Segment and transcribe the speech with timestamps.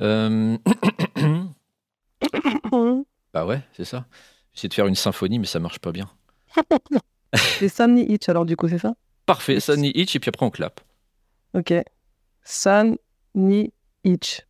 [0.00, 0.58] Euh,
[3.32, 4.06] bah ouais, c'est ça.
[4.52, 6.10] J'essaie de faire une symphonie, mais ça marche pas bien.
[7.34, 8.94] c'est Sunny Itch, alors du coup, c'est ça?
[9.26, 10.80] Parfait, Sunny Itch, et puis après on clappe.
[11.54, 11.72] Ok.
[12.42, 13.72] Sunny
[14.04, 14.46] Itch.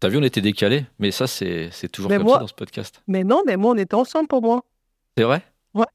[0.00, 3.02] T'as vu, on était décalé, mais ça, c'est toujours comme ça dans ce podcast.
[3.08, 4.64] Mais non, mais moi, on était ensemble pour moi.
[5.16, 5.42] C'est vrai?
[5.74, 5.86] Ouais.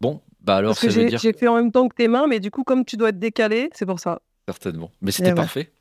[0.00, 2.52] Bon, bah alors, Parce que j'ai fait en même temps que tes mains, mais du
[2.52, 4.20] coup, comme tu dois être décalé, c'est pour ça.
[4.46, 4.90] Certainement.
[5.00, 5.72] Mais c'était parfait.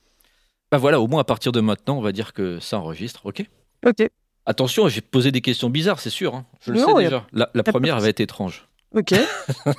[0.71, 3.43] Bah voilà, au moins à partir de maintenant, on va dire que ça enregistre, ok
[3.85, 4.07] Ok.
[4.45, 6.33] Attention, j'ai posé des questions bizarres, c'est sûr.
[6.33, 6.45] Hein.
[6.61, 7.27] Je le sais déjà.
[7.33, 8.67] La, première avait été étrange.
[8.95, 9.13] Ok.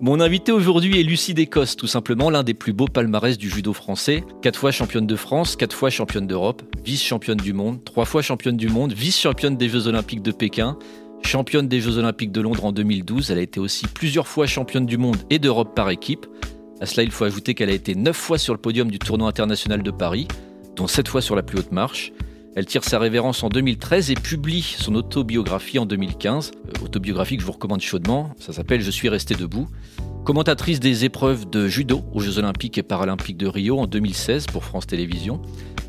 [0.00, 3.74] Mon invité aujourd'hui est Lucie Descostes, tout simplement l'un des plus beaux palmarès du judo
[3.74, 4.24] français.
[4.40, 8.56] Quatre fois championne de France, quatre fois championne d'Europe, vice-championne du monde, trois fois championne
[8.56, 10.78] du monde, vice-championne des Jeux Olympiques de Pékin,
[11.22, 13.30] championne des Jeux Olympiques de Londres en 2012.
[13.30, 16.26] Elle a été aussi plusieurs fois championne du monde et d'Europe par équipe.
[16.80, 19.28] À cela, il faut ajouter qu'elle a été neuf fois sur le podium du tournoi
[19.28, 20.26] international de Paris,
[20.76, 22.12] dont sept fois sur la plus haute marche.
[22.56, 26.50] Elle tire sa révérence en 2013 et publie son autobiographie en 2015.
[26.54, 28.30] Euh, autobiographie que je vous recommande chaudement.
[28.40, 29.68] Ça s'appelle Je suis resté debout.
[30.24, 34.64] Commentatrice des épreuves de judo aux Jeux Olympiques et Paralympiques de Rio en 2016 pour
[34.64, 35.40] France Télévisions.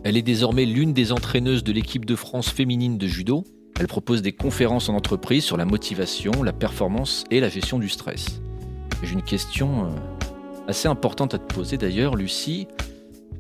[0.04, 3.44] Elle est désormais l'une des entraîneuses de l'équipe de France féminine de judo.
[3.80, 7.90] Elle propose des conférences en entreprise sur la motivation, la performance et la gestion du
[7.90, 8.42] stress.
[9.04, 9.90] J'ai une question euh,
[10.67, 12.67] assez importante à te poser d'ailleurs, Lucie.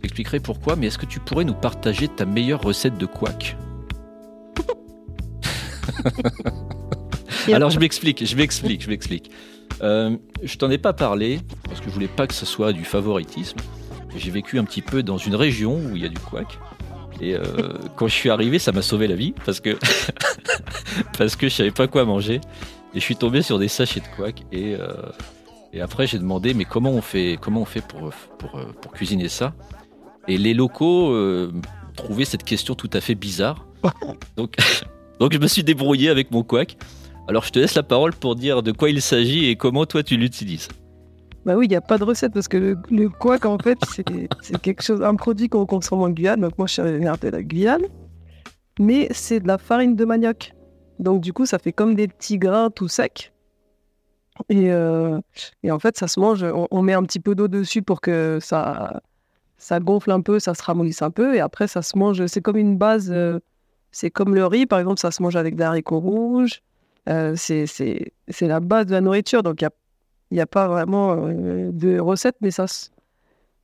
[0.01, 3.55] J'expliquerai pourquoi, mais est-ce que tu pourrais nous partager ta meilleure recette de couac
[7.53, 9.31] Alors je m'explique, je m'explique, je m'explique.
[9.81, 12.83] Euh, je t'en ai pas parlé parce que je voulais pas que ce soit du
[12.83, 13.57] favoritisme.
[14.15, 16.59] J'ai vécu un petit peu dans une région où il y a du couac.
[17.19, 17.43] Et euh,
[17.95, 19.77] quand je suis arrivé, ça m'a sauvé la vie parce que
[21.17, 22.41] parce que je savais pas quoi manger.
[22.93, 24.93] Et je suis tombé sur des sachets de couac et euh,
[25.73, 29.29] et après j'ai demandé mais comment on fait comment on fait pour pour, pour cuisiner
[29.29, 29.53] ça?
[30.27, 31.51] Et les locaux euh,
[31.95, 33.65] trouvaient cette question tout à fait bizarre.
[34.37, 34.55] Donc,
[35.19, 36.77] donc je me suis débrouillé avec mon couac.
[37.27, 40.03] Alors je te laisse la parole pour dire de quoi il s'agit et comment toi
[40.03, 40.67] tu l'utilises.
[41.45, 43.79] Bah oui, il n'y a pas de recette parce que le, le couac, en fait,
[43.87, 44.03] c'est
[44.61, 46.41] quelque chose, un produit qu'on consomme en Guyane.
[46.41, 47.85] Donc moi, je suis de la Guyane.
[48.79, 50.53] Mais c'est de la farine de manioc.
[50.99, 53.30] Donc du coup, ça fait comme des petits grains tout secs.
[54.49, 55.19] Et, euh,
[55.63, 56.43] et en fait, ça se mange.
[56.43, 59.01] on met un petit peu d'eau dessus pour que ça,
[59.61, 62.25] ça gonfle un peu, ça se ramollisse un peu, et après, ça se mange.
[62.25, 63.11] C'est comme une base.
[63.11, 63.39] Euh,
[63.91, 66.61] c'est comme le riz, par exemple, ça se mange avec des haricots rouges.
[67.07, 69.43] Euh, c'est la base de la nourriture.
[69.43, 69.67] Donc, il
[70.31, 72.65] n'y a, a, pas vraiment euh, de recette, mais ça,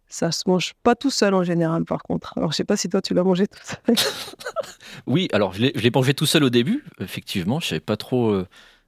[0.07, 2.37] ça se mange pas tout seul en général, par contre.
[2.37, 3.95] Alors, je sais pas si toi, tu l'as mangé tout seul.
[5.07, 7.59] oui, alors, je l'ai mangé tout seul au début, effectivement.
[7.59, 8.43] Je savais pas trop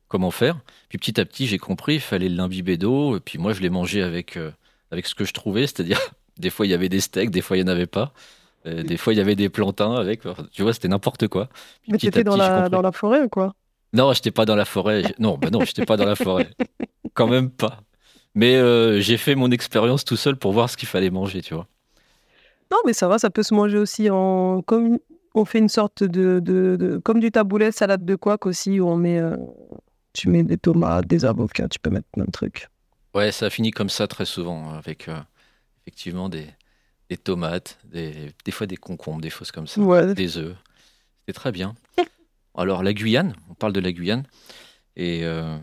[0.10, 0.60] comment faire.
[0.90, 3.16] Puis, petit à petit, j'ai compris, il fallait l'imbiber d'eau.
[3.16, 4.38] Et puis, moi, je l'ai mangé avec,
[4.92, 6.00] avec ce que je trouvais, c'est-à-dire
[6.38, 8.14] des fois, il y avait des steaks, des fois, il n'y en avait pas.
[8.66, 10.22] Euh, des fois, il y avait des plantains avec.
[10.52, 11.50] Tu vois, c'était n'importe quoi.
[11.88, 13.54] Mais tu étais dans la, dans la forêt ou quoi?
[13.94, 15.04] Non, je n'étais pas dans la forêt.
[15.18, 16.50] Non, bah non, je n'étais pas dans la forêt.
[17.14, 17.80] Quand même pas.
[18.36, 21.54] Mais euh, j'ai fait mon expérience tout seul pour voir ce qu'il fallait manger, tu
[21.54, 21.68] vois.
[22.72, 24.62] Non, mais ça va, ça peut se manger aussi en.
[24.62, 25.00] Comme
[25.34, 26.40] on fait une sorte de.
[26.40, 29.20] de, comme du taboulet, salade de couac aussi, où on met.
[29.20, 29.38] Euh,
[30.14, 32.68] tu mets des tomates, des avocats, tu peux mettre plein de trucs.
[33.14, 35.10] Ouais, ça finit comme ça très souvent, avec
[35.82, 36.48] effectivement des,
[37.24, 40.56] tomates, des, fois des concombres, des choses comme ça, des œufs.
[41.20, 41.76] C'était très bien.
[42.56, 44.26] Alors la Guyane, on parle de la Guyane.
[44.96, 45.58] Et euh,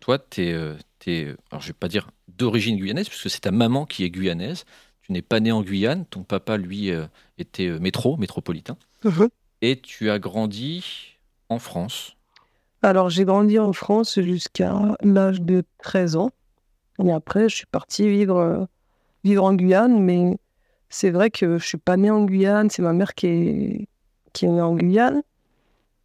[0.00, 3.86] toi, tu es, euh, alors je vais pas dire d'origine guyanaise, puisque c'est ta maman
[3.86, 4.64] qui est guyanaise.
[5.00, 7.06] Tu n'es pas né en Guyane, ton papa, lui, euh,
[7.38, 8.76] était métro, métropolitain.
[9.04, 9.28] Uh-huh.
[9.62, 11.16] Et tu as grandi
[11.48, 12.16] en France.
[12.82, 16.30] Alors j'ai grandi en France jusqu'à l'âge de 13 ans.
[17.02, 18.68] Et après, je suis parti vivre
[19.24, 20.38] vivre en Guyane, mais
[20.88, 23.88] c'est vrai que je suis pas née en Guyane, c'est ma mère qui est,
[24.32, 25.22] qui est née en Guyane.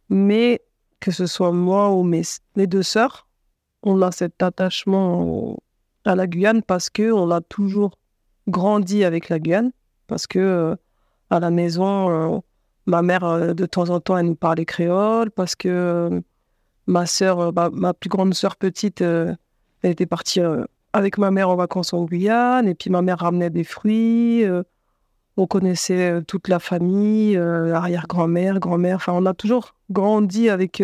[0.08, 0.62] Mais
[1.00, 2.22] que ce soit moi ou mes,
[2.56, 3.28] mes deux sœurs,
[3.82, 5.56] on a cet attachement
[6.04, 7.98] à la Guyane parce que on a toujours
[8.48, 9.72] grandi avec la Guyane,
[10.06, 10.76] parce que euh,
[11.30, 12.38] à la maison, euh,
[12.86, 16.22] ma mère euh, de temps en temps elle nous parlait créole, parce que
[16.88, 19.36] ma sœur, ma, plus grande sœur petite, elle
[19.84, 20.40] était partie
[20.92, 24.44] avec ma mère en vacances en Guyane, et puis ma mère ramenait des fruits.
[24.44, 24.62] Euh,
[25.36, 28.96] on connaissait euh, toute la famille, euh, arrière-grand-mère, grand-mère.
[28.96, 30.82] Enfin, on a toujours grandi avec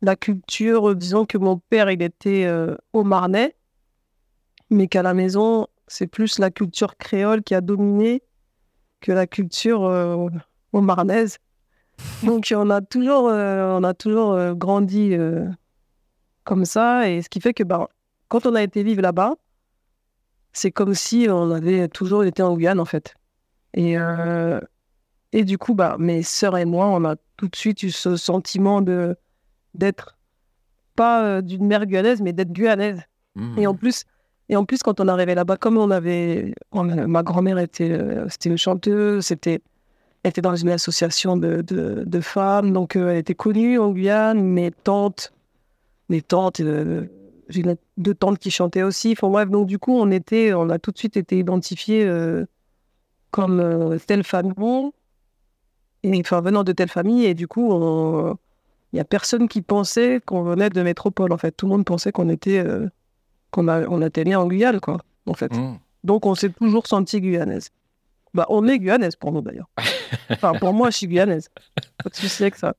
[0.00, 0.94] la culture.
[0.94, 2.50] Disons que mon père, il était
[2.92, 3.54] au Marnais,
[4.70, 8.22] mais qu'à la maison, c'est plus la culture créole qui a dominé
[9.00, 9.82] que la culture
[10.72, 11.38] au marnaise.
[12.22, 15.16] Donc, on a toujours, on a toujours grandi
[16.44, 17.88] comme ça, et ce qui fait que bah,
[18.28, 19.34] quand on a été vivre là-bas,
[20.52, 23.14] c'est comme si on avait toujours été en Guyane, en fait.
[23.74, 24.60] Et, euh,
[25.32, 28.16] et du coup, bah, mes sœurs et moi, on a tout de suite eu ce
[28.16, 29.16] sentiment de
[29.74, 30.18] d'être
[30.94, 33.00] pas euh, d'une mère guyanaise, mais d'être guyanaise.
[33.34, 33.58] Mmh.
[33.58, 34.04] Et en plus,
[34.50, 38.26] et en plus, quand on arrivait là-bas, comme on avait, on- ma grand-mère était, euh,
[38.28, 39.62] c'était une chanteuse, c'était,
[40.22, 43.90] elle était dans une association de, de, de femmes, donc euh, elle était connue en
[43.90, 44.40] Guyane.
[44.40, 45.32] Mes tantes,
[46.08, 47.06] mes tantes, euh,
[47.48, 47.64] j'ai
[47.96, 49.12] deux tantes qui chantaient aussi.
[49.12, 52.44] Enfin bref, donc du coup, on était, on a tout de suite été identifiés euh,
[53.30, 54.90] comme telle famille,
[56.02, 57.72] et enfin venant de telle famille, et du coup,
[58.92, 61.32] il y a personne qui pensait qu'on venait de métropole.
[61.32, 62.62] En fait, tout le monde pensait qu'on était
[63.50, 65.56] qu'on on né en Guyane, quoi, en fait.
[65.56, 65.78] Mmh.
[66.04, 67.70] Donc, on s'est toujours senti guyanaise.
[68.34, 69.68] Bah, on est guyanaise pour nous, d'ailleurs.
[70.30, 71.50] Enfin, pour moi, je suis guyanaise.
[72.02, 72.74] Pas de souci avec ça.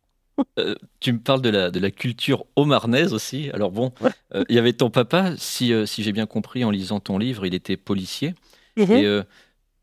[0.99, 3.51] Tu me parles de la, de la culture omarnaise aussi.
[3.53, 3.91] Alors bon,
[4.33, 7.19] euh, il y avait ton papa, si, euh, si j'ai bien compris en lisant ton
[7.19, 8.33] livre, il était policier.
[8.75, 8.91] Mhm.
[8.91, 9.21] Et euh,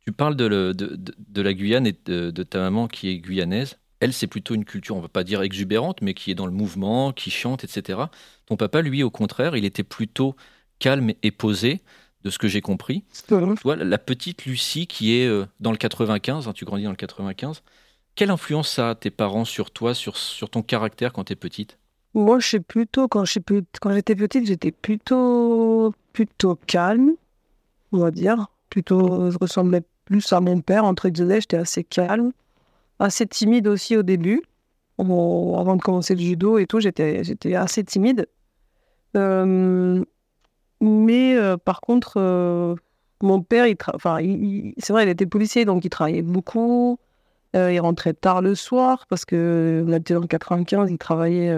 [0.04, 3.18] tu parles de, le- de, de- de la Guyane et de, ta maman qui est
[3.18, 3.78] guyanaise.
[4.00, 6.52] Elle, c'est plutôt une culture, on va pas dire exubérante, mais qui est dans le
[6.52, 8.00] mouvement, qui chante, etc.
[8.46, 10.34] Ton papa, lui, au contraire, il était plutôt
[10.80, 11.80] calme et posé,
[12.24, 13.04] de ce que j'ai compris.
[13.28, 16.96] Toi, la petite Lucie qui est euh, dans le 95, hein, tu grandis dans le
[16.96, 17.62] 95,
[18.14, 21.36] quelle influence ça a tes parents sur toi, sur, sur ton caractère quand tu es
[21.36, 21.78] petite?
[22.14, 27.12] Moi, je plutôt, quand j'étais petite, j'étais plutôt, plutôt calme,
[27.92, 28.48] on va dire.
[28.68, 32.32] Plutôt, je ressemblais plus à mon père, entre guillemets, j'étais assez calme,
[32.98, 34.42] assez timide aussi au début.
[34.98, 38.26] Avant de commencer le judo et tout, j'étais, j'étais assez timide.
[39.16, 40.04] Euh,
[40.80, 42.74] mais euh, par contre, euh,
[43.22, 44.18] mon père, enfin,
[44.78, 46.98] c'est vrai, il était policier, donc il travaillait beaucoup.
[47.56, 51.52] Euh, il rentrait tard le soir parce que on était dans le 95, il travaillait,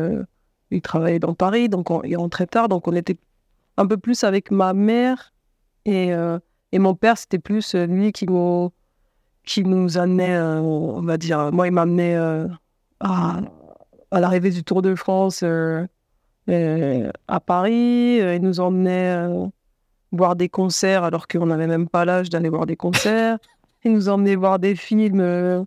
[0.70, 3.18] il travaillait dans Paris, donc on- il rentrait tard, donc on était
[3.76, 5.32] un peu plus avec ma mère
[5.84, 6.12] et,
[6.72, 8.72] et mon père, c'était plus lui qui nous,
[9.44, 12.16] qui nous amenait, on va dire, moi il m'amenait
[13.00, 13.40] à,
[14.12, 15.44] l'arrivée du Tour de France
[16.48, 19.46] à Paris, euh, il nous emmenait euh,
[20.10, 23.38] voir des concerts alors qu'on n'avait même pas l'âge d'aller voir des concerts,
[23.84, 25.20] il nous emmenait voir des films.
[25.20, 25.62] euh,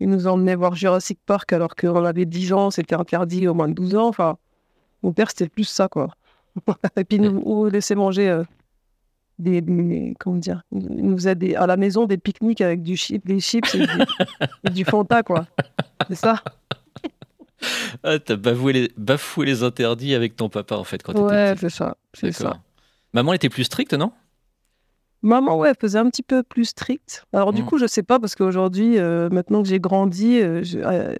[0.00, 3.68] il nous emmenait voir Jurassic Park alors qu'on avait 10 ans, c'était interdit au moins
[3.68, 4.08] de 12 ans.
[4.08, 4.36] Enfin,
[5.02, 6.08] mon père, c'était plus ça, quoi.
[6.96, 8.42] Et puis, il nous, laissait manger euh,
[9.38, 12.96] des, des- Comment dire Il nous faisait des, à la maison des pique-niques avec du
[12.96, 14.02] chip, des chips et du,
[14.64, 15.46] et du Fanta, quoi.
[16.08, 16.42] C'est ça
[18.02, 21.54] Ah, t'as bafoué les, bafoué les interdits avec ton papa, en fait, quand t'étais Ouais,
[21.58, 21.96] c'est ça.
[22.12, 22.60] C'est ça.
[23.12, 24.12] Maman était plus stricte, non?
[25.22, 27.24] Maman, ouais, faisait un petit peu plus strict.
[27.32, 27.66] Alors, du Mm.
[27.66, 31.14] coup, je sais pas, parce qu'aujourd'hui, euh, maintenant que j'ai grandi, euh, je, euh,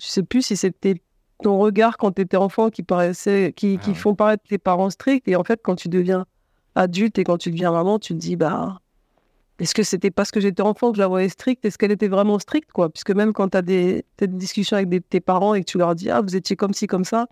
[0.00, 1.00] je sais plus si c'était
[1.42, 3.94] ton regard quand tu étais enfant qui paraissait, qui, Ah qui ouais.
[3.94, 5.28] font paraître tes parents stricts.
[5.28, 6.26] Et en fait, quand tu deviens
[6.74, 8.80] adulte et quand tu deviens maman, tu te dis, bah,
[9.58, 11.64] est-ce que c'était parce que j'étais enfant que je la voyais stricte?
[11.64, 12.90] Est-ce qu'elle était vraiment stricte, quoi?
[12.90, 15.94] Puisque même quand tu as des, discussions avec des- tes parents et que tu leur
[15.94, 17.26] dis, ah, vous étiez comme ci, comme ça,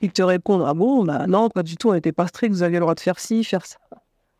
[0.00, 2.62] ils te répondent, ah bon, bah non, pas du tout, on n'était pas strict, vous
[2.64, 3.76] aviez le droit de faire ci, faire ça.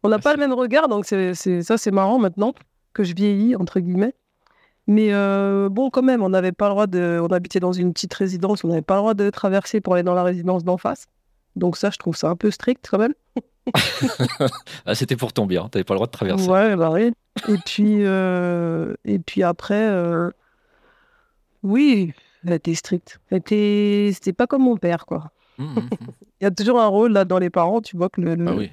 [0.03, 2.55] On n'a Ah, pas le même regard, donc c'est, c'est- ça, c'est marrant maintenant
[2.93, 4.15] que je vieillis, entre guillemets.
[4.89, 7.21] Mais euh, bon, quand même, on n'avait pas le droit de.
[7.23, 10.03] On habitait dans une petite résidence, on n'avait pas le droit de traverser pour aller
[10.03, 11.07] dans la résidence d'en face.
[11.55, 13.15] Donc, ça, je trouve ça un peu strict quand même.
[14.87, 16.49] Ah, c'était pour ton bien, t'avais pas le droit de traverser.
[16.49, 17.13] Ouais, bah oui.
[17.49, 20.31] Et puis, euh, et puis après, euh,
[21.63, 22.13] oui,
[22.45, 23.21] elle était stricte.
[23.31, 25.31] C'était pas comme mon père, quoi.
[25.59, 26.07] Hum, hum, hum.
[26.41, 28.49] Il y a toujours un rôle là dans les parents, tu vois que le, le-
[28.49, 28.71] Ah oui.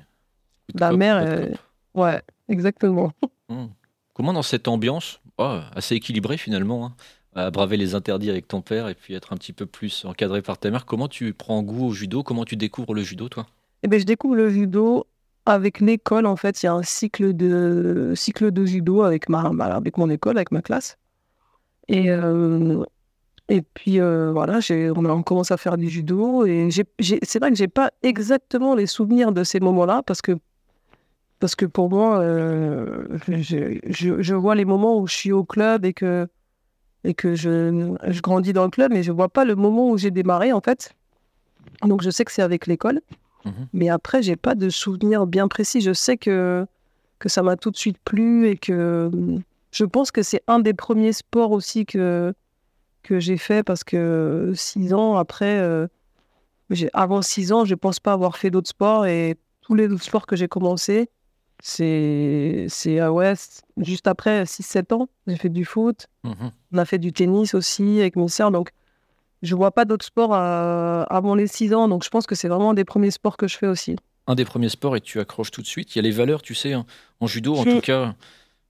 [0.73, 1.57] la mère, elle-
[1.93, 3.11] ouais, exactement.
[4.13, 6.95] Comment dans cette ambiance, oh, assez équilibrée finalement, hein,
[7.35, 10.41] à braver les interdits avec ton père et puis être un petit peu plus encadré
[10.41, 12.21] par ta mère, comment tu prends goût au judo?
[12.21, 13.45] Comment tu découvres le judo, toi?
[13.83, 15.05] Eh ben, je découvre le judo
[15.45, 16.25] avec l'école.
[16.25, 19.97] En fait, il y a un cycle de, cycle de judo avec, ma, ma- avec
[19.97, 20.97] mon école, avec ma classe.
[21.87, 22.83] Et, euh,
[23.49, 24.59] et puis, euh, voilà,
[24.95, 26.45] on, commence à faire du judo.
[26.45, 26.69] Et
[27.01, 30.37] c'est vrai que j'ai pas exactement les souvenirs de ces moments-là parce que,
[31.39, 35.43] parce que pour moi, euh, je, je- je vois les moments où je suis au
[35.45, 36.27] club et que,
[37.05, 39.97] et que je, je grandis dans le club, mais je vois pas le moment où
[39.97, 40.93] j'ai démarré, en fait.
[41.83, 43.01] Donc, je sais que c'est avec l'école.
[43.45, 43.67] Mhm.
[43.73, 45.81] Mais après, j'ai pas de souvenir bien précis.
[45.81, 46.65] Je sais que,
[47.19, 49.41] que ça m'a tout de suite plu et que hum,
[49.71, 52.33] je pense que c'est un des premiers sports aussi que,
[53.03, 55.87] que j'ai fait parce que six ans après, euh,
[56.93, 60.25] avant six ans, je pense pas avoir fait d'autres sports et tous les autres sports
[60.27, 61.09] que j'ai commencé,
[61.61, 63.33] c'est, c'est ah ouais,
[63.77, 66.51] juste après 6-7 ans, j'ai fait du foot, Mhm.
[66.73, 68.71] on a fait du tennis aussi avec mes sœurs, donc
[69.41, 72.47] je vois pas d'autres sports à- avant les 6 ans, donc je pense que c'est
[72.47, 73.95] vraiment un des premiers sports que je fais aussi.
[74.27, 75.95] Un des premiers sports et tu accroches tout de suite.
[75.95, 76.85] Il y a les valeurs, tu sais, hein,
[77.19, 78.15] en judo en tout cas.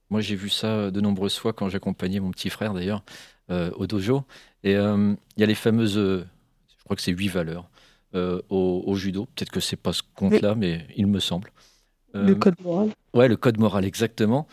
[0.08, 3.04] Moi, j'ai vu ça de nombreuses fois quand j'accompagnais mon petit frère, d'ailleurs,
[3.50, 4.24] au dojo.
[4.64, 7.68] Et il y a les fameuses, je crois que c'est huit valeurs
[8.14, 9.26] au, judo.
[9.26, 11.52] Peut-être que c'est pas ce compte-là, mais il me semble.
[12.14, 12.90] le code moral.
[13.14, 14.46] Ouais, le code moral, exactement.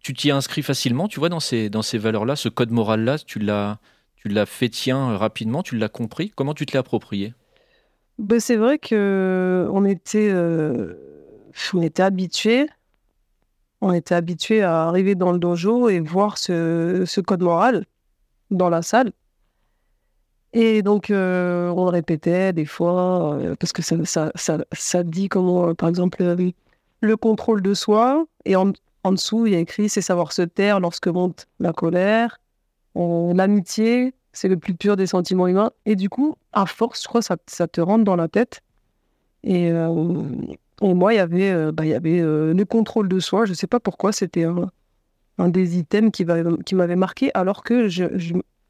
[0.00, 3.38] Tu t'y inscris facilement, tu vois, dans ces, dans ces valeurs-là, ce code moral-là, tu
[3.38, 3.78] l'as,
[4.24, 6.32] tu l'as fait tien rapidement, tu l'as compris.
[6.34, 7.34] Comment tu te l'as approprié?
[8.18, 10.94] Ben, C'est vrai que on était, euh,
[11.74, 12.68] on était habitués.
[13.80, 17.84] On était habitué à arriver dans le dojo et voir ce, code moral
[18.50, 19.12] dans la salle.
[20.54, 25.28] Et donc, euh, on répétait des fois, euh, parce que ça, ça, ça, ça, dit
[25.28, 26.24] comment, par exemple,
[27.00, 28.24] le contrôle de soi.
[28.46, 31.74] Et en, en dessous, il y a écrit c'est savoir se taire lorsque monte la
[31.74, 32.38] colère,
[32.94, 35.70] l'amitié, c'est le plus pur des sentiments humains.
[35.86, 38.60] Et du coup, à force, je crois, ça, ça te rentre dans la tête.
[39.44, 39.88] Et, euh,
[40.82, 43.46] moi, il y avait, euh, bah, y avait euh, le contrôle de soi.
[43.46, 44.70] Je ne sais pas pourquoi, c'était un,
[45.38, 46.26] un, des items qui,
[46.66, 47.88] qui m'avait marqué, alors que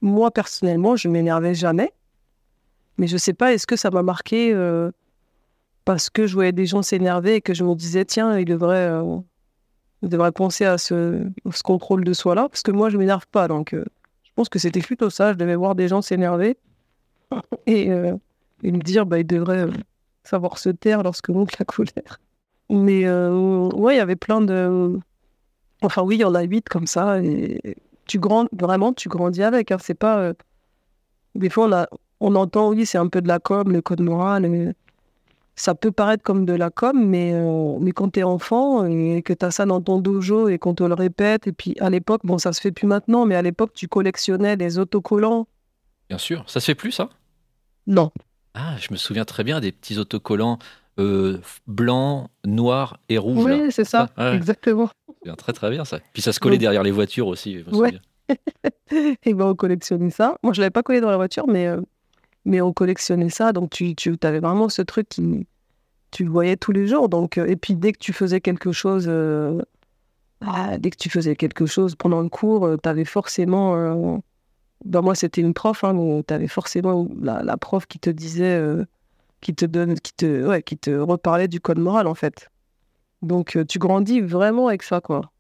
[0.01, 1.93] moi, personnellement, je m'énervais jamais.
[2.99, 4.55] Mais je ne sais pas, est-ce que ça m'a marqué
[5.85, 8.91] parce que je voyais des gens s'énerver et que je me disais, tiens, il devrait,
[10.03, 13.27] il devrait penser à ce, ce contrôle de soi-là, parce que moi, je ne m'énerve
[13.27, 13.49] pas.
[13.49, 13.75] Donc,
[14.35, 15.33] pense que c'était plutôt ça.
[15.33, 16.57] Je devais voir des gens s'énerver
[17.67, 18.17] et, euh,
[18.63, 19.73] me dire bah, ils devraient euh,
[20.23, 22.21] savoir se taire lorsque monte la colère.
[22.71, 24.99] Mais euh, ouais, il y avait plein de.
[25.83, 27.19] Enfin, oui, il y en a huit comme ça.
[28.07, 28.47] Tu grand...
[28.53, 29.71] vraiment, tu grandis avec.
[29.71, 29.77] Hein.
[29.81, 30.33] C'est pas.
[31.35, 31.89] Des fois, on, a...
[32.21, 34.75] on entend, oui, c'est un peu de la com, le code moral
[35.57, 39.23] ça peut paraître comme de la com, mais, euh, mais quand tu es enfant et
[39.23, 41.91] que tu as ça dans ton dojo et qu'on te le répète, et puis à
[41.91, 45.47] l'époque, bon, ça se fait plus maintenant, mais à l'époque, tu collectionnais des autocollants.
[46.09, 47.09] Bien sûr, ça se fait plus, ça?
[47.87, 48.11] Non.
[48.55, 50.59] Ah, je me souviens très bien des petits autocollants
[50.99, 53.45] euh, blancs, noirs et rouges.
[53.45, 54.91] Oui, c'est ça, exactement.
[55.25, 55.99] Bien, très très bien ça.
[56.13, 58.01] Puis ça se collait derrière les voitures aussi, je me souviens.
[59.25, 60.37] et ben on collectionnait ça.
[60.43, 61.81] Moi, je l'avais pas collé dans la voiture, mais euh,
[62.45, 65.47] mais on collectionnait ça, donc tu, tu avais vraiment ce truc qui
[66.15, 67.09] tu voyais tous les jours.
[67.09, 69.61] Donc, euh, et puis dès que tu faisais quelque chose, euh,
[70.41, 74.23] ah, dès que tu faisais quelque chose pendant le cours, euh, tu avais forcément,
[74.85, 78.63] ben moi c'était une prof, hein, tu avais forcément la, prof qui te disait,
[79.41, 82.51] qui te donne, qui te, ouais, qui te reparlait du code moral en fait.
[83.23, 85.33] Donc tu grandis vraiment avec ça quoi.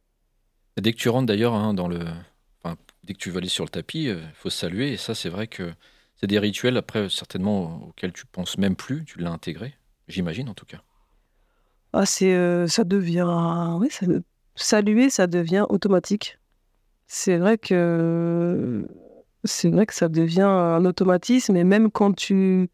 [0.80, 2.00] Dès que tu rentres d'ailleurs hein, dans le,
[3.04, 5.46] dès que tu vas aller sur le tapis, il faut saluer et ça c'est vrai
[5.46, 5.70] que
[6.26, 9.74] des rituels, après, certainement, auxquels tu penses même plus, tu l'as intégré,
[10.08, 10.82] j'imagine en tout cas.
[11.92, 13.76] Ah, c'est, euh, ça devient.
[13.78, 13.88] Oui,
[14.56, 16.38] saluer, ça devient automatique.
[17.06, 18.86] C'est vrai que.
[19.44, 22.68] C'est vrai que ça devient un automatisme, et même quand tu.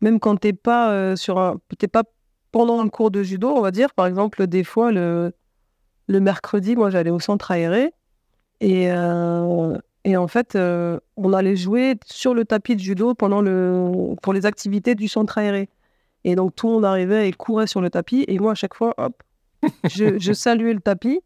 [0.00, 1.60] Même quand t'es pas euh, sur un.
[1.78, 2.04] T'es pas
[2.52, 5.32] pendant un cours de judo, on va dire, par exemple, des fois, le,
[6.06, 7.92] le mercredi, moi, j'allais au centre aéré,
[8.60, 8.90] et.
[8.90, 14.14] Euh, et en fait, euh, on allait jouer sur le tapis de judo pendant le,
[14.20, 15.68] pour les activités du centre aéré.
[16.24, 18.24] Et donc, tout le monde arrivait et courait sur le tapis.
[18.26, 19.22] Et moi, à chaque fois, hop,
[19.84, 21.20] je, saluais le tapis.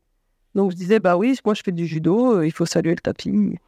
[0.55, 3.01] Donc, je disais, bah oui, moi, je fais du judo, euh, il faut saluer le
[3.01, 3.31] tapis.
[3.31, 3.59] Il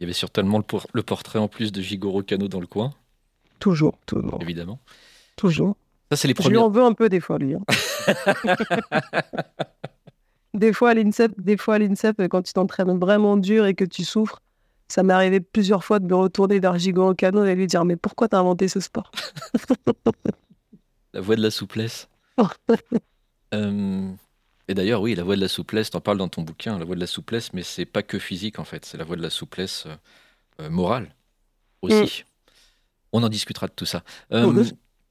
[0.00, 2.92] y avait certainement le, le portrait en plus de Jigoro Kano dans le coin.
[3.58, 4.38] Toujours, toujours.
[4.42, 4.78] Évidemment.
[5.36, 5.76] Toujours.
[6.10, 6.50] Ça, c'est les premiers.
[6.50, 7.54] Je lui en veux un peu des fois, lui.
[7.54, 7.64] Hein.
[10.56, 13.84] Des fois à l'INSEP, des fois à l'INSEP, quand tu t'entraînes vraiment dur et que
[13.84, 14.40] tu souffres,
[14.88, 17.96] ça m'est arrivé plusieurs fois de me retourner vers Gigoro Kano et lui dire Mais
[17.96, 19.10] pourquoi t'as inventé ce sport
[21.12, 22.08] La voie de la souplesse.
[23.54, 24.10] Euh,
[24.66, 26.96] et d'ailleurs, oui, la voie de la souplesse, t'en parles dans ton bouquin, la voie
[26.96, 29.30] de la souplesse, mais c'est pas que physique en fait, c'est la voie de la
[29.30, 29.94] souplesse euh,
[30.62, 31.14] euh, morale
[31.80, 32.24] aussi.
[32.24, 32.48] Mm.
[33.12, 34.02] On en discutera de tout ça.
[34.32, 34.52] Oh,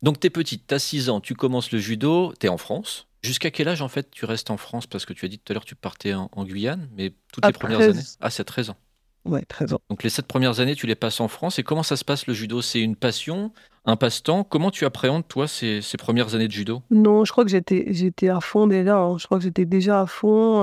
[0.02, 3.08] donc, t'es petite, t'as 6 ans, tu commences le judo, t'es en France.
[3.26, 4.86] Jusqu'à quel âge, en fait, tu restes en France?
[4.86, 7.52] Parce que tu as dit tout à l'heure, tu partais en, Guyane, mais toutes les
[7.52, 8.02] premières années?
[8.22, 8.78] Ah, c'est 13 ans.
[9.26, 9.82] Ouais, 13 ans.
[9.90, 11.58] Donc les 7 premières années, tu les passes en France.
[11.58, 12.62] Et comment ça se passe le judo?
[12.62, 13.52] C'est une passion,
[13.86, 14.44] un passe-temps?
[14.44, 16.84] Comment tu appréhendes, toi, ces, premières années de judo?
[16.92, 18.98] Non, je crois que j'étais, j'étais à fond déjà.
[18.98, 19.18] Hein.
[19.18, 20.62] Je crois que j'étais déjà à fond.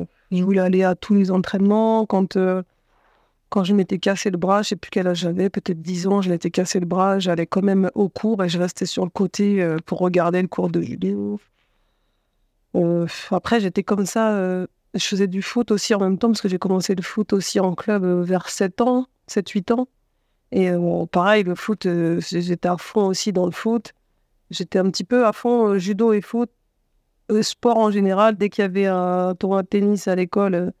[0.00, 2.06] Euh, je voulais aller à tous les entraînements.
[2.06, 2.62] Quand, euh,
[3.48, 6.22] quand je m'étais cassé le bras, je sais plus quel âge j'avais, peut-être 10 ans,
[6.22, 7.18] je m'étais cassé le bras.
[7.18, 10.48] J'allais quand même au cours et je restais sur le côté euh, pour regarder le
[10.48, 11.40] cours de judo.
[12.78, 14.36] Euh, après, j'étais comme ça.
[14.36, 17.32] Euh, je faisais du foot aussi en même temps parce que j'ai commencé le foot
[17.32, 19.88] aussi en club euh, vers 7 ans, 7-8 ans.
[20.50, 20.70] Et
[21.12, 21.86] pareil, le foot,
[22.20, 23.92] j'étais à fond aussi dans le foot.
[24.50, 26.50] J'étais un petit peu à fond judo et foot,
[27.42, 28.34] sport en général.
[28.38, 30.72] Dès qu'il y avait un tournoi de tennis à l'école,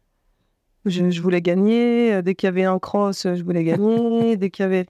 [0.86, 2.22] je, voulais gagner.
[2.22, 4.36] Dès qu'il y avait un cross, je voulais gagner.
[4.38, 4.86] Dès qu'il y avait.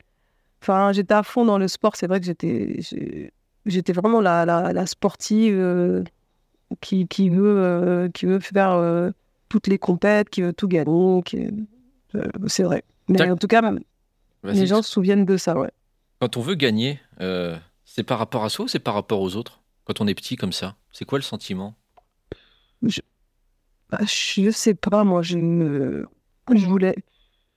[0.63, 1.97] Enfin, j'étais à fond dans le sport.
[1.97, 2.79] C'est vrai que j'étais,
[3.67, 6.05] j'étais vraiment la, la, la sportive
[6.81, 9.11] qui, qui, veut, euh, qui veut faire euh,
[9.49, 11.23] toutes les compètes, qui veut tout gagner.
[12.15, 12.85] Euh, c'est vrai.
[13.09, 13.63] Mais en tout cas,
[14.45, 15.71] les gens se souviennent de ça, ouais.
[16.21, 17.01] Quand on veut gagner,
[17.85, 19.61] c'est par rapport à soi ou c'est par rapport aux autres?
[19.85, 21.75] Quand on est petit comme ça, c'est quoi le sentiment?
[22.83, 23.01] Je...
[23.91, 26.05] Bah, je sais pas, moi, je,
[26.55, 26.95] je voulais.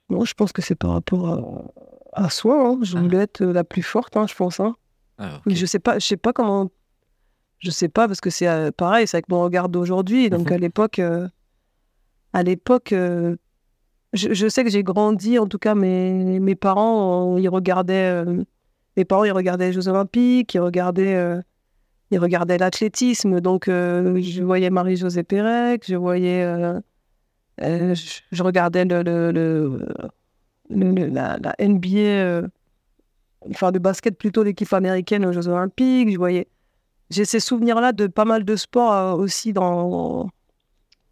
[0.09, 1.73] Non, je pense que c'est par rapport
[2.13, 2.69] à, soi.
[2.69, 2.79] Hein.
[2.81, 3.01] Je ah.
[3.01, 4.61] voulais être la plus forte, hein, je pense.
[4.61, 4.75] Hein.
[5.17, 6.71] Ah, je sais pas, je sais pas comment.
[7.61, 10.29] Je sais pas parce que c'est euh, pareil, c'est avec mon regard d'aujourd'hui.
[10.31, 11.27] Donc à l'époque, euh,
[12.33, 13.35] à l'époque, euh,
[14.13, 15.37] je, sais que j'ai grandi.
[15.37, 18.25] En tout cas, mes, mes parents, ils regardaient.
[18.97, 21.39] mes parents, ils regardaient les Jeux Olympiques, ils regardaient
[22.09, 23.39] il regardait l'athlétisme.
[23.39, 26.43] Donc, je voyais Marie-Josée Pérec, je voyais.
[27.59, 29.85] Je, regardais le, le,
[30.69, 32.49] la, NBA,
[33.51, 36.11] enfin, de basket plutôt, l'équipe américaine aux Jeux Olympiques.
[36.11, 36.47] Je voyais.
[37.11, 40.29] J'ai ces souvenirs-là de pas mal de sports aussi dans,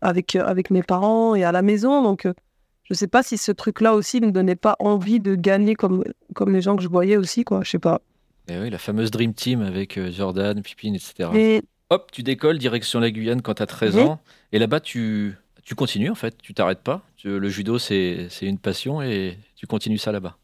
[0.01, 2.01] avec, avec mes parents et à la maison.
[2.01, 5.35] Donc, je ne sais pas si ce truc-là aussi ne me donnait pas envie de
[5.35, 6.03] gagner comme,
[6.33, 7.61] comme les gens que je voyais aussi, quoi.
[7.63, 8.01] Je sais pas.
[8.47, 11.61] Et eh oui, la fameuse Dream Team avec euh, Jordan, Pippin, etc.
[11.91, 14.19] Hop, tu décolles direction la Guyane quand tu as 13 ans.
[14.51, 17.03] Et là-bas, tu, tu continues en fait, tu t'arrêtes pas.
[17.23, 20.37] Le judo, c'est une passion et tu continues ça là-bas.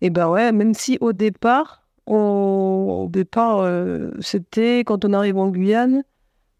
[0.00, 5.38] Et eh ben ouais, même si au départ, au départ, euh, c'était quand on arrive
[5.38, 6.04] en Guyane.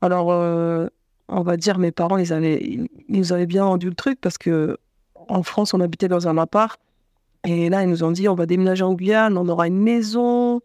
[0.00, 0.88] Alors, euh,
[1.28, 4.38] on va dire, mes parents, ils, avaient, ils nous avaient bien rendu le truc parce
[4.38, 4.76] que
[5.28, 6.80] en France, on habitait dans un appart
[7.44, 10.60] et là, ils nous ont dit, on va déménager en Guyane, on aura une maison,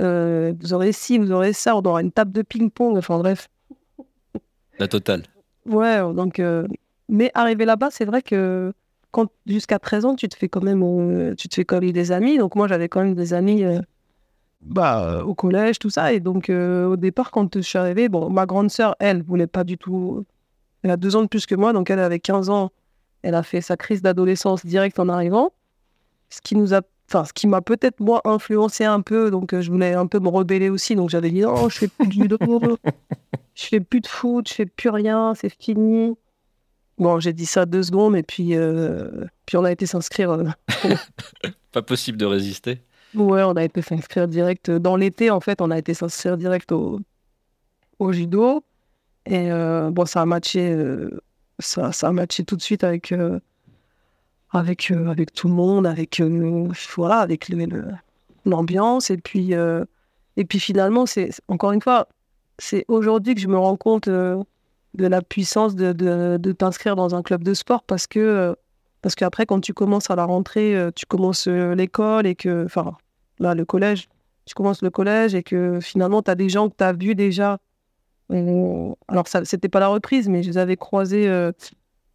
[0.00, 3.48] euh, vous aurez ci, vous aurez ça, on aura une table de ping-pong, enfin bref.
[4.78, 5.22] La totale.
[5.66, 6.40] Ouais, donc...
[7.10, 8.74] Mais arrivé là-bas, c'est vrai que
[9.12, 12.12] quand jusqu'à 13 ans, tu te fais quand même, tu te fais quand même des
[12.12, 12.36] amis.
[12.36, 13.64] Donc moi, j'avais quand même des amis
[14.60, 16.12] bah, au collège, tout ça.
[16.12, 19.64] Et donc au départ, quand je suis arrivée, bon, ma grande sœur, elle, voulait pas
[19.64, 20.24] du tout...
[20.82, 22.70] Elle a deux ans de plus que moi, donc elle avait 15 ans.
[23.22, 25.52] Elle a fait sa crise d'adolescence direct en arrivant.
[26.30, 29.30] Ce qui nous a enfin ce qui m'a peut-être moi influencé un peu.
[29.30, 30.94] Donc euh, je voulais un peu me rebeller aussi.
[30.94, 32.38] Donc j'avais dit non je fais plus de judo.
[33.54, 36.14] Je fais plus de foot je fais plus rien c'est fini.
[36.98, 40.44] Bon j'ai dit ça deux secondes et puis euh, puis on a été s'inscrire euh,
[41.72, 42.82] pas possible de résister
[43.14, 46.72] ouais on a été s'inscrire direct dans l'été en fait on a été s'inscrire direct
[46.72, 47.00] au,
[48.10, 48.62] judo
[49.26, 49.50] et
[49.90, 50.76] bon ça a matché
[51.58, 53.12] ça, ça a matché tout de suite avec
[54.50, 57.50] avec, euh, avec tout le monde, avec, euh, voilà, avec
[58.44, 59.10] l'ambiance.
[59.10, 59.84] et, puis, euh,
[60.36, 61.04] et puis finalement,
[61.48, 62.08] encore une fois,
[62.58, 64.44] c'est aujourd'hui que je me rends compte de
[64.94, 68.56] la puissance de, de, t'inscrire dans un club de sport parce que
[69.02, 72.96] parce qu'après, quand tu commences à la rentrée, tu commences l'école et que, enfin,
[73.38, 74.08] là, le collège,
[74.44, 77.14] tu commences le collège et que finalement, tu as des gens que tu as vus
[77.14, 77.58] déjà.
[78.30, 81.52] alors, ça, c'était pas la reprise, mais je les avais croisés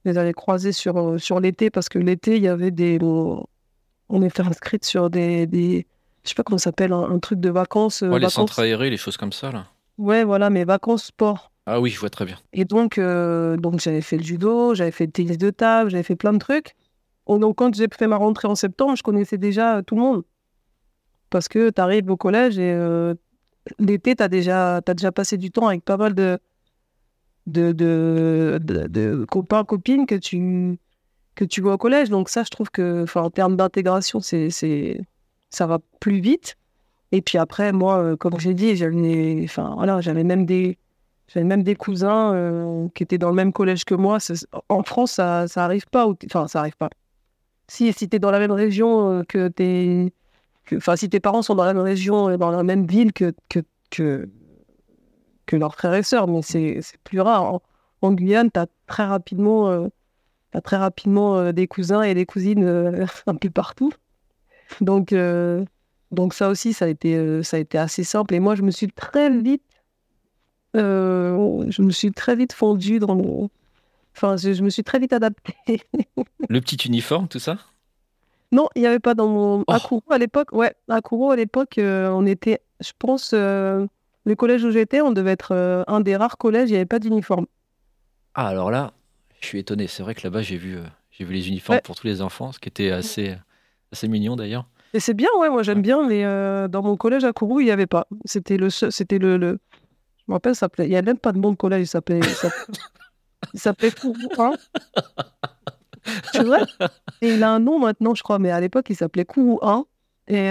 [0.04, 3.00] je les avais croisés sur, euh, sur l'été parce que l'été, il y avait des.
[3.02, 5.48] On était inscrite sur des.
[5.48, 5.88] des
[6.24, 8.02] je sais pas comment ça s'appelle, un, truc de vacances.
[8.02, 9.68] Euh, ouais, les centres aérés, les choses comme ça, là.
[9.98, 11.52] Ouais, voilà, mais vacances sport.
[11.66, 12.38] Ah oui, je vois très bien.
[12.52, 16.04] Et donc, euh, donc j'avais fait le judo, j'avais fait le tennis de table, j'avais
[16.04, 16.76] fait plein de trucs.
[17.28, 20.24] Donc, quand j'ai fait ma rentrée en septembre, je connaissais déjà tout le monde.
[21.30, 22.76] Parce que tu arrives au collège et
[23.80, 26.40] l'été, tu as déjà, as déjà passé du temps avec pas mal de,
[27.48, 30.78] de, de, copains, copines que tu,
[31.36, 32.10] que tu vois au collège.
[32.10, 34.50] Donc ça, je trouve que, en termes d'intégration, c'est,
[35.50, 36.58] ça va plus vite.
[37.12, 39.46] Et puis après, moi, euh, comme j'ai dit, j'avais,
[39.76, 40.78] voilà, j'avais même des,
[41.42, 44.20] même des cousins euh, qui étaient dans le même collège que moi.
[44.70, 46.08] En France, ça, ça arrive pas.
[46.26, 46.90] Enfin, ça arrive pas.
[47.68, 50.14] Si, si tu es dans la même région euh, que tes,
[50.76, 54.30] enfin, si tes parents sont dans la même région, dans la même ville que, que,
[55.46, 57.60] que leurs frères et sœurs, mais c'est plus rare.
[58.02, 59.88] En, Guyane, tu as très rapidement, euh,
[60.64, 63.94] très rapidement des cousins et des cousines un peu partout.
[64.82, 65.16] Donc,
[66.12, 68.34] donc ça aussi, ça a, été, ça a été assez simple.
[68.34, 69.64] Et moi, je me suis très vite,
[70.74, 73.50] je me suis très vite fondue dans mon...
[74.16, 75.82] Enfin, je, me suis très vite adaptée.
[76.50, 77.58] Le petit uniforme, tout ça?
[78.52, 79.64] Non, il n'y avait pas dans mon...
[79.68, 80.02] À oh.
[80.10, 83.34] à l'époque, ouais, à Kourou, à l'époque, on était, je pense
[84.26, 86.86] le collège où j'étais, on devait être euh, un des rares collèges, il n'y avait
[86.86, 87.46] pas d'uniforme.
[88.34, 88.94] Ah, alors là,
[89.40, 89.88] je suis étonné.
[89.88, 92.52] C'est vrai que là-bas, j'ai vu, euh, j'ai vu les uniformes pour tous les enfants,
[92.52, 93.36] ce qui était assez,
[93.92, 94.66] assez mignon d'ailleurs.
[94.94, 97.66] Et c'est bien, ouais, moi j'aime bien, mais euh, dans mon collège à Kourou, il
[97.66, 98.08] n'y avait pas.
[98.26, 99.60] C'était le, c'était le, le,
[100.28, 102.22] je me rappelle, il n'y a même pas de bon collège, il s'appelait,
[103.54, 104.54] il s'appelait Kourou hein.
[106.36, 106.62] Vrai?
[107.22, 109.86] Et il a un nom maintenant, je crois, mais à l'époque, il s'appelait Kourou 1.
[110.28, 110.48] Et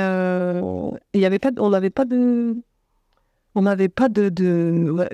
[1.15, 2.57] il y avait pas, on n'avait pas de,
[3.55, 4.31] on n'avait pas de,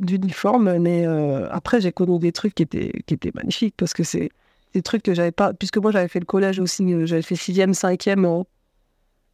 [0.00, 4.04] d'uniforme, mais euh, après, j'ai connu des trucs qui étaient, qui étaient magnifiques parce que
[4.04, 4.30] c'est
[4.74, 5.52] des trucs que j'avais pas.
[5.52, 8.46] Puisque moi, j'avais fait le collège aussi, euh, j'avais fait 6e, 5e en,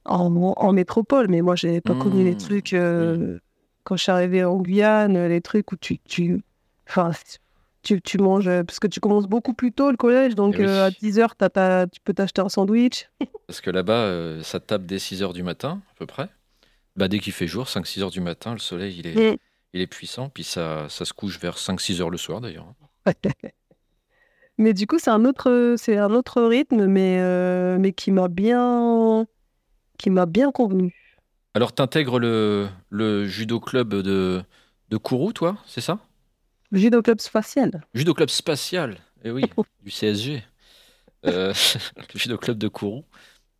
[0.06, 2.38] en, métropole, mais moi, j'avais pas connu les mmh.
[2.38, 2.72] trucs.
[2.72, 3.38] Euh,
[3.84, 5.98] quand je suis arrivée en Guyane, les trucs où tu.
[6.00, 6.42] tu
[6.88, 7.12] enfin,
[7.82, 8.50] tu, tu, manges.
[8.62, 12.14] Parce que tu commences beaucoup plus tôt le collège, donc eh à 10h, tu peux
[12.14, 13.10] t'acheter un sandwich.
[13.46, 16.28] parce que là-bas, ça tape dès 6h du matin, à peu près.
[16.96, 19.36] Bah, dès qu'il fait jour, 5-6 heures du matin, le soleil il est, mm.
[19.72, 22.72] il est puissant, puis ça, ça se couche vers 5-6 heures le soir d'ailleurs.
[24.58, 28.28] mais du coup, c'est un autre, c'est un autre rythme, mais, euh, mais qui m'a
[28.28, 29.26] bien,
[29.98, 30.94] qui m'a bien convenu.
[31.54, 34.42] Alors, tu intègres le, le judo club de,
[34.90, 36.00] de Kourou, toi, c'est ça?
[36.70, 37.84] Le judo club spatial.
[37.94, 39.44] Judo club spatial, eh oui,
[39.84, 40.42] du CSG.
[41.26, 41.54] Euh,
[41.96, 43.04] le judo club de Kourou.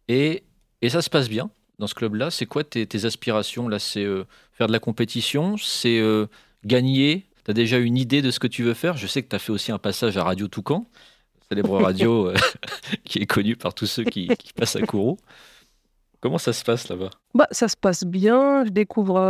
[0.09, 0.43] Et,
[0.83, 3.79] et ça se passe bien dans ce club-là C'est quoi tes, aspirations là?
[3.79, 5.57] C'est euh, faire de la compétition?
[5.57, 6.27] C'est euh,
[6.65, 7.27] gagner?
[7.45, 8.97] Tu as déjà une idée de ce que tu veux faire?
[8.97, 10.91] Je sais que tu as fait aussi un passage à Radio Toucan,
[11.49, 12.33] célèbre radio
[13.05, 15.17] qui est connue par tous ceux qui, passent à Kourou.
[16.25, 17.11] Comment ça se passe là-bas?
[17.35, 18.65] Bah, Ça se passe bien.
[18.65, 19.21] Je découvre,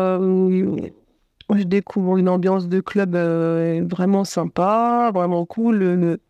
[1.53, 3.17] je découvre une ambiance de club
[3.91, 5.77] vraiment sympa, vraiment cool.
[5.77, 6.21] Le,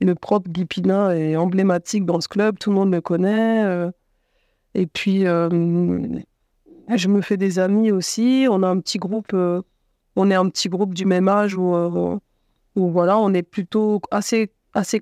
[0.00, 3.90] le, prof Guy Pina est emblématique dans ce club, tout le monde le connaît.
[4.74, 5.48] Et puis, euh,
[6.88, 8.46] je me fais des amis aussi.
[8.50, 9.62] On a un petit groupe, euh,
[10.16, 12.18] on est un petit groupe du même âge où, euh,
[12.76, 15.00] où voilà, on est plutôt assez, assez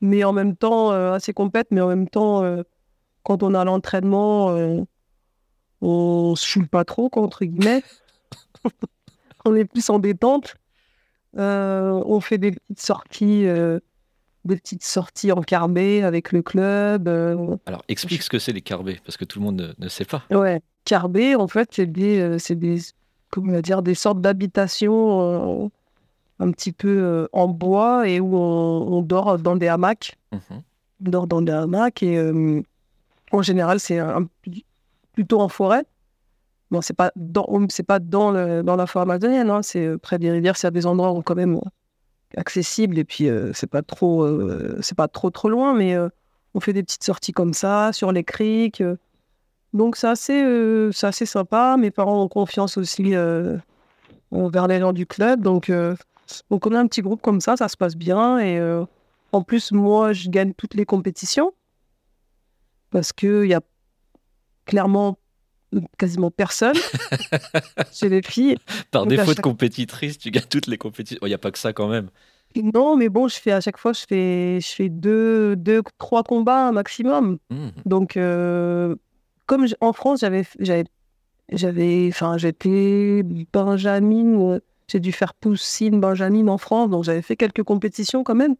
[0.00, 2.42] mais en même temps, assez compète, mais en même temps,
[3.26, 4.56] quand on a l'entraînement,
[5.80, 7.82] on se choule pas trop, entre guillemets.
[9.44, 10.54] on est plus en détente.
[11.34, 13.46] on fait des petites sorties
[14.46, 17.08] des petites sorties en carbé avec le club.
[17.08, 20.04] Euh, Alors, explique ce que c'est les carbés, parce que tout le monde ne, sait
[20.04, 20.22] pas.
[20.30, 22.78] Ouais, carbé, en fait, c'est des, euh, c'est des,
[23.30, 25.68] comment dire, des sortes d'habitations euh,
[26.38, 30.16] un petit peu en bois et où on, dort dans des hamacs.
[30.32, 30.62] Mhm.
[31.04, 32.62] On dort dans des hamacs et
[33.32, 34.00] en général, c'est
[35.12, 35.84] plutôt en forêt.
[36.70, 40.56] Bon, c'est pas dans, c'est pas dans, la forêt amazonienne, hein, c'est près des rivières,
[40.56, 41.60] c'est à des endroits quand même
[42.36, 46.08] accessible et puis euh, c'est pas trop euh, c'est pas trop trop loin mais euh,
[46.54, 48.82] on fait des petites sorties comme ça sur les criques
[49.72, 51.76] donc c'est assez c'est assez sympa.
[51.78, 53.14] Mes parents ont confiance aussi
[54.30, 55.42] envers les gens du club.
[55.42, 55.70] Donc
[56.50, 58.38] donc on a un petit groupe comme ça ça se passe bien.
[58.38, 58.58] Et
[59.32, 61.52] en plus moi je gagne toutes les compétitions
[62.90, 63.60] parce que il y a
[64.64, 65.18] clairement
[65.98, 66.76] quasiment personne
[67.92, 68.56] chez les filles.
[68.90, 71.18] Par défaut de compétitrice, tu gagnes toutes les compétitions.
[71.22, 72.08] Il n'y a pas que ça quand même.
[72.62, 76.22] Non, mais bon, je fais à chaque fois, je fais, je fais deux, deux trois
[76.22, 77.38] combats maximum.
[77.50, 77.68] Mmh.
[77.84, 78.94] Donc, euh,
[79.46, 80.84] comme en France, j'avais, j'avais,
[81.52, 83.22] j'avais, enfin, j'étais
[83.52, 88.56] Benjamin, j'ai dû faire Poussine, Benjamin en France, donc j'avais fait quelques compétitions quand même.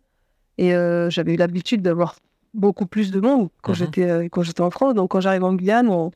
[0.58, 2.16] Et euh, j'avais eu l'habitude d'avoir
[2.56, 4.94] beaucoup plus de monde quand j'étais euh, quand j'étais en France.
[4.94, 6.10] Donc, quand j'arrive en Guyane, on,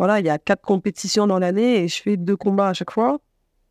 [0.00, 2.90] voilà, il y a quatre compétitions dans l'année et je fais deux combats à chaque
[2.90, 3.20] fois.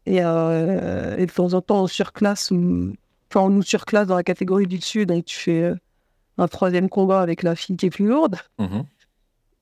[0.05, 4.67] Et, euh, de temps en temps, on surclasse, enfin, on nous surclasse dans la catégorie
[4.67, 5.75] du dessus, donc tu fais euh,
[6.38, 8.38] un troisième combat avec la fille qui est plus lourde.
[8.59, 8.83] Mhm.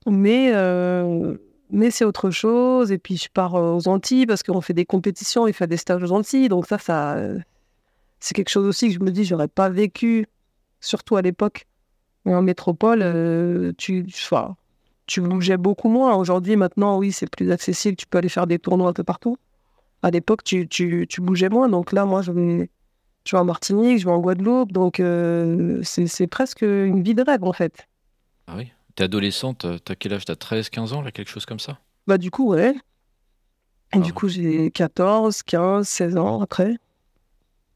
[0.08, 1.38] Mais, euh,
[1.70, 2.92] mais c'est autre chose.
[2.92, 6.04] Et puis, je pars aux Antilles parce qu'on fait des compétitions, il fait des stages
[6.04, 6.50] aux Antilles.
[6.50, 7.18] Donc, ça, ça
[8.20, 10.28] c'est quelque chose aussi que je me dis, j'aurais pas vécu,
[10.82, 11.66] surtout à l'époque.
[12.28, 14.56] En métropole, tu, enfin,
[15.08, 16.16] tu bougeais beaucoup moins.
[16.16, 17.96] Aujourd'hui, maintenant, oui, c'est plus accessible.
[17.96, 19.38] Tu peux aller faire des tournois un peu partout.
[20.04, 21.70] À l'époque, tu, tu, tu, bougeais moins.
[21.70, 22.70] Donc là, moi, je vais,
[23.26, 24.72] je vais en Martinique, je vais en Guadeloupe.
[24.72, 27.88] Donc, euh, c'est presque une vie de rêve, en fait.
[28.48, 30.26] Ah oui T'es adolescente, t'as quel âge?
[30.26, 31.80] T'as 13, 15 ans, là, quelque chose comme ça?
[32.08, 32.74] Bah, du coup, ouais.
[33.94, 34.14] Et du ah.
[34.14, 36.78] coup, j'ai 14, 15, 16 ans après.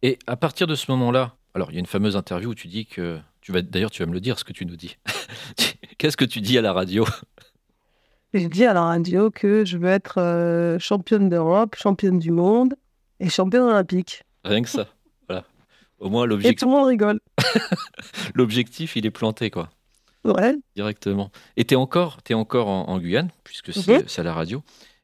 [0.02, 2.68] Et à partir de ce moment-là, alors, il y a une fameuse interview où tu
[2.68, 3.20] dis que.
[3.42, 4.98] Tu vas, d'ailleurs, tu vas me le dire, ce que tu nous dis.
[5.98, 7.06] Qu'est-ce que tu dis à la radio?
[8.34, 12.76] Je dis à la radio que je veux être euh, championne d'Europe, championne du monde
[13.20, 14.24] et championne olympique.
[14.44, 14.88] Rien que ça.
[15.28, 15.46] Voilà.
[16.00, 16.52] Au moins, l'objectif.
[16.52, 17.20] Et tout le monde rigole.
[18.36, 19.70] L'objectif, il est planté, quoi.
[20.26, 20.56] Ouais.
[20.76, 21.32] Directement.
[21.58, 24.04] Et tu es encore, es encore en, Guyane, puisque mhm.
[24.08, 24.64] c'est à la radio.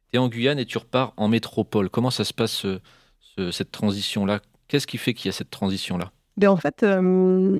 [0.09, 1.89] Tu es en Guyane et tu repars en métropole.
[1.89, 2.65] Comment ça se passe,
[3.51, 4.41] cette transition-là?
[4.67, 6.11] Qu'est-ce qui fait qu'il y a cette transition-là?
[6.35, 7.59] Ben, En fait, euh,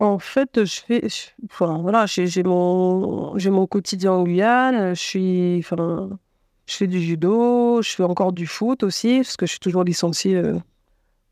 [0.00, 1.06] en fait, je fais,
[1.46, 4.94] enfin, voilà, j'ai mon, j'ai mon quotidien en Guyane.
[4.94, 6.18] Je suis, enfin,
[6.66, 9.84] je fais du judo, je fais encore du foot aussi parce que je suis toujours
[9.84, 10.58] licenciée euh,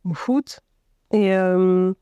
[0.05, 0.61] au foot.
[1.13, 1.93] Et euh,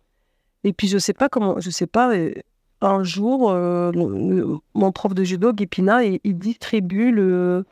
[0.64, 2.14] et puis je sais pas comment, je sais pas.
[2.14, 2.33] Euh,
[2.81, 7.64] un jour, mon prof de judo, Guipina, il, distribue le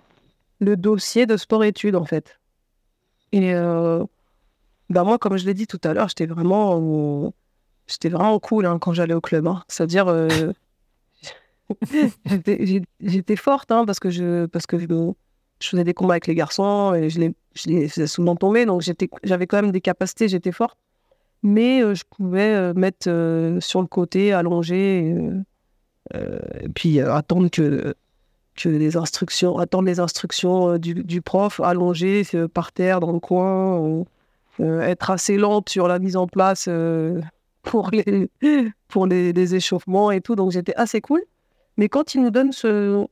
[0.60, 2.40] le dossier de sport-études, en fait.
[3.32, 7.32] Et bah moi, comme je l'ai dit tout à l'heure, j'étais vraiment,
[7.92, 9.46] j'étais vraiment cool hein, quand j'allais au club.
[9.46, 9.62] Hein.
[9.68, 10.52] C'est-à-dire, euh,
[13.00, 14.86] j'étais forte hein, parce que, je, parce que je,
[15.60, 18.66] faisais des combats avec les garçons et je les, je les faisais souvent tomber.
[18.66, 18.82] Donc
[19.22, 20.78] j'avais quand même des capacités, j'étais forte.
[21.44, 23.10] Mais euh, je pouvais mettre
[23.60, 25.16] sur le côté, allonger,
[26.14, 27.94] et puis attendre que
[28.56, 33.12] que les instructions, attendre les instructions euh, du, du prof, allongé euh, par terre dans
[33.12, 34.04] le coin,
[34.60, 36.68] euh, être assez lente sur la mise en place
[37.72, 38.28] pour, les,
[38.88, 40.36] pour les, les, échauffements et tout.
[40.36, 41.22] Donc j'étais assez cool.
[41.78, 43.06] Mais quand il nous donne ce,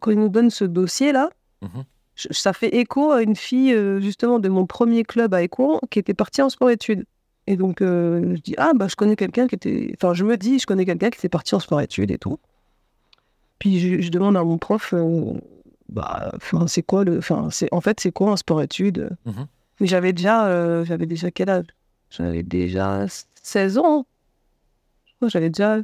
[0.00, 1.28] quand il nous donne ce dossier-là,
[1.60, 1.84] mhm.
[2.14, 6.14] ça fait écho à une fille justement de mon premier club à Écouen qui était
[6.14, 7.04] partie en sport-études.
[7.46, 9.92] Et donc je dis, ah bah je connais quelqu'un qui était...
[9.94, 12.38] Enfin je me dis, je connais quelqu'un qui était parti en sport-études et tout.
[13.58, 15.34] Puis je, demande à mon prof, euh,
[15.90, 16.32] bah,
[16.66, 19.46] c'est quoi le, enfin, c'est en fait c'est quoi un sport-études mhm.
[19.80, 21.66] Mais j'avais déjà, euh, j'avais déjà quel âge?
[22.10, 23.06] J'avais déjà
[23.42, 24.06] 16 ans.
[25.22, 25.78] J'avais déjà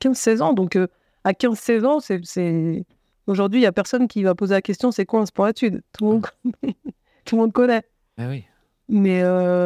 [0.00, 0.52] 15-16 ans.
[0.52, 0.86] Donc euh,
[1.24, 2.84] à 15-16 ans, c'est,
[3.26, 6.04] aujourd'hui il y a personne qui va poser la question, c'est quoi un sport-études Tout
[6.04, 6.26] le monde,
[7.24, 7.84] tout le monde connaît.
[8.18, 8.44] Ah oui.
[8.88, 9.24] Mais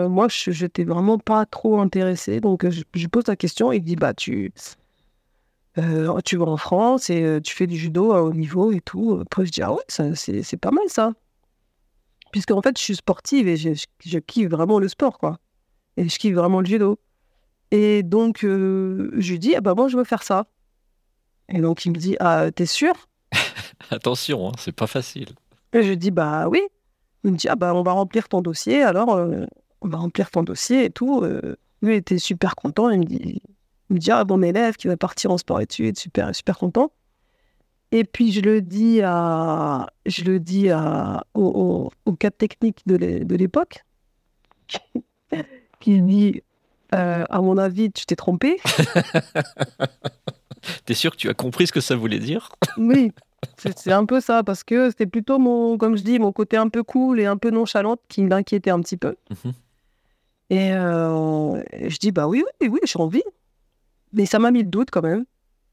[0.09, 2.41] moi, je n'étais vraiment pas trop intéressé.
[2.41, 3.71] Donc, je, je, pose la question.
[3.71, 4.51] Il dit Bah, tu,
[5.79, 8.81] euh, tu vas en France et euh, tu fais du judo à haut niveau et
[8.81, 9.19] tout.
[9.23, 11.13] Après, je dis, ah ouais, c'est pas mal ça.
[12.33, 13.71] Puisque en fait, je suis sportive et je,
[14.05, 15.39] je, kiffe vraiment le sport, quoi.
[15.97, 16.99] Et je kiffe vraiment le judo.
[17.71, 20.47] Et donc, euh, je lui dis, ah bah moi, je veux faire ça.
[21.49, 22.95] Et donc, il me dit, ah, t'es sûr?
[23.91, 25.29] Attention, hein, c'est pas facile.
[25.73, 26.63] Et je dis, bah oui.
[27.25, 29.21] Il me dit, ah bah on va remplir ton dossier, alors
[29.83, 31.23] on va remplir ton dossier et tout.
[31.83, 33.43] lui était super content, il me dit,
[33.91, 36.93] me dit ah, mon élève qui va partir en sport-études, super, super content.
[37.93, 42.97] Et puis je le dis à, je le dis à, au, au, cadre technique de
[43.37, 43.85] l'époque,
[45.81, 46.43] qui dit
[46.95, 48.59] euh, à mon avis, tu t'es trompé.
[50.85, 52.51] T'es sûr que tu as compris ce que ça voulait dire?
[52.77, 53.13] Oui,
[53.57, 56.69] c'est un peu ça, parce que c'était plutôt mon, comme je dis, mon côté un
[56.69, 59.17] peu cool et un peu nonchalante qui m'inquiétait un petit peu.
[59.31, 59.53] Mhm.
[60.51, 63.23] Et euh, je dis, bah oui, oui, oui, j'ai envie
[64.13, 65.25] mais ça m'a mis le doute quand même.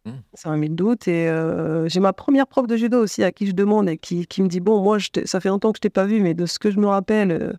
[0.06, 0.20] Hmm.
[0.34, 1.08] Ça m'a mis le doute.
[1.08, 4.26] Et euh, j'ai ma première prof de judo aussi à qui je demande et qui,
[4.28, 6.34] qui me dit Bon, moi, je ça fait longtemps que je t'ai pas vu, mais
[6.34, 7.54] de ce que je me rappelle, euh,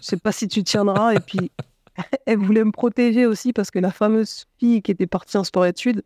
[0.00, 1.14] je sais pas si tu tiendras.
[1.14, 1.50] et puis,
[2.26, 6.02] elle voulait me protéger aussi parce que la fameuse fille qui était partie en sport-études,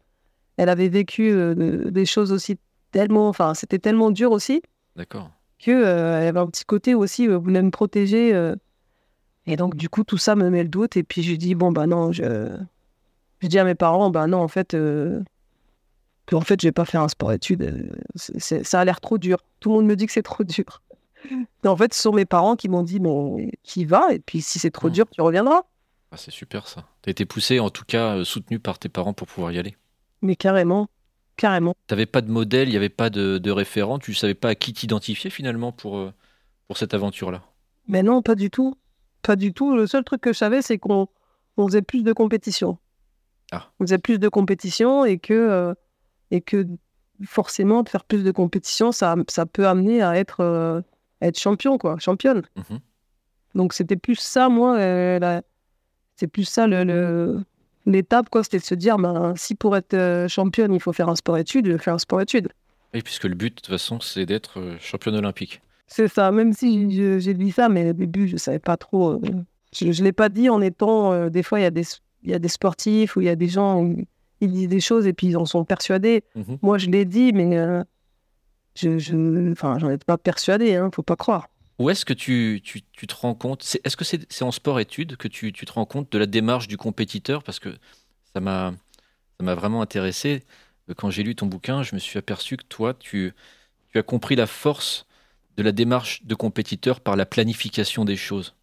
[0.56, 2.58] elle avait vécu euh, des choses aussi
[2.92, 3.28] tellement.
[3.28, 4.62] Enfin, c'était tellement dur aussi.
[4.96, 5.30] D'accord.
[5.58, 8.30] Qu'elle avait un petit côté aussi, elle voulait me protéger.
[9.46, 10.96] et donc, du coup, tout ça me met le doute.
[10.96, 12.56] Et puis, je dis Bon, bah non, je
[13.40, 15.22] je dis à mes parents, ben non, en fait, euh,
[16.26, 17.62] que en fait, je vais pas faire un sport-études.
[17.62, 19.38] Euh, ça a l'air trop dur.
[19.60, 20.82] Tout le monde me dit que c'est trop dur.
[21.30, 24.40] Et en fait, ce sont mes parents qui m'ont dit, mais qui va, et puis
[24.40, 24.92] si c'est trop mmh.
[24.92, 25.62] dur, tu reviendras.
[26.16, 26.88] Ah, c'est super ça.
[27.02, 29.58] Tu as été poussé, en tout cas, euh, soutenu par tes parents pour pouvoir y
[29.58, 29.76] aller.
[30.22, 30.88] Mais carrément,
[31.36, 31.74] carrément.
[31.86, 34.32] Tu n'avais pas de modèle, il n'y avait pas de, de, référent, tu ne savais
[34.32, 36.10] pas à qui t'identifier finalement pour,
[36.68, 37.42] pour cette aventure-là?
[37.86, 38.78] Mais non, pas du tout.
[39.20, 39.76] Pas du tout.
[39.76, 41.06] Le seul truc que je savais, c'est qu'on
[41.58, 42.78] faisait plus de compétition.
[43.52, 43.70] Ah.
[43.78, 45.74] Vous avez plus de compétition et que, euh,
[46.30, 46.66] et que
[47.26, 50.80] forcément, de faire plus de compétition, ça, ça peut amener à être, euh,
[51.20, 52.40] être champion, quoi, championne.
[52.56, 52.80] Mhm.
[53.54, 55.42] Donc, c'était plus ça, moi, euh,
[56.16, 57.40] c'est plus ça le,
[57.86, 58.42] l'étape, quoi.
[58.42, 61.76] C'était de se dire, ben, si pour être championne, il faut faire un sport-études, je
[61.76, 62.48] fais un sport-études.
[62.94, 65.60] Oui, puisque le but, de toute façon, c'est d'être championne olympique.
[65.86, 69.20] C'est ça, même si j'ai dit ça, mais au début, je ne savais pas trop.
[69.72, 71.28] je ne l'ai pas dit en étant.
[71.28, 71.84] des fois, il y a des
[72.26, 73.94] il y a des sportifs ou il y a des gens,
[74.40, 76.24] ils disent des choses et puis ils en sont persuadés.
[76.34, 76.58] Mhm.
[76.60, 77.82] Moi, je l'ai dit, mais euh,
[78.74, 81.48] je, je, enfin, j'en étais pas persuadé, hein, faut pas croire.
[81.78, 85.28] Où est-ce que tu, tu, tu, te rends compte Est-ce que c'est en sport-études que
[85.28, 87.42] tu, tu, te rends compte de la démarche du compétiteur?
[87.42, 87.68] Parce que
[88.32, 88.74] ça m'a
[89.40, 90.42] vraiment intéressé.
[90.96, 93.34] Quand j'ai lu ton bouquin, je me suis aperçu que toi, tu,
[93.90, 95.06] tu as compris la force
[95.56, 98.54] de la démarche de compétiteur par la planification des choses.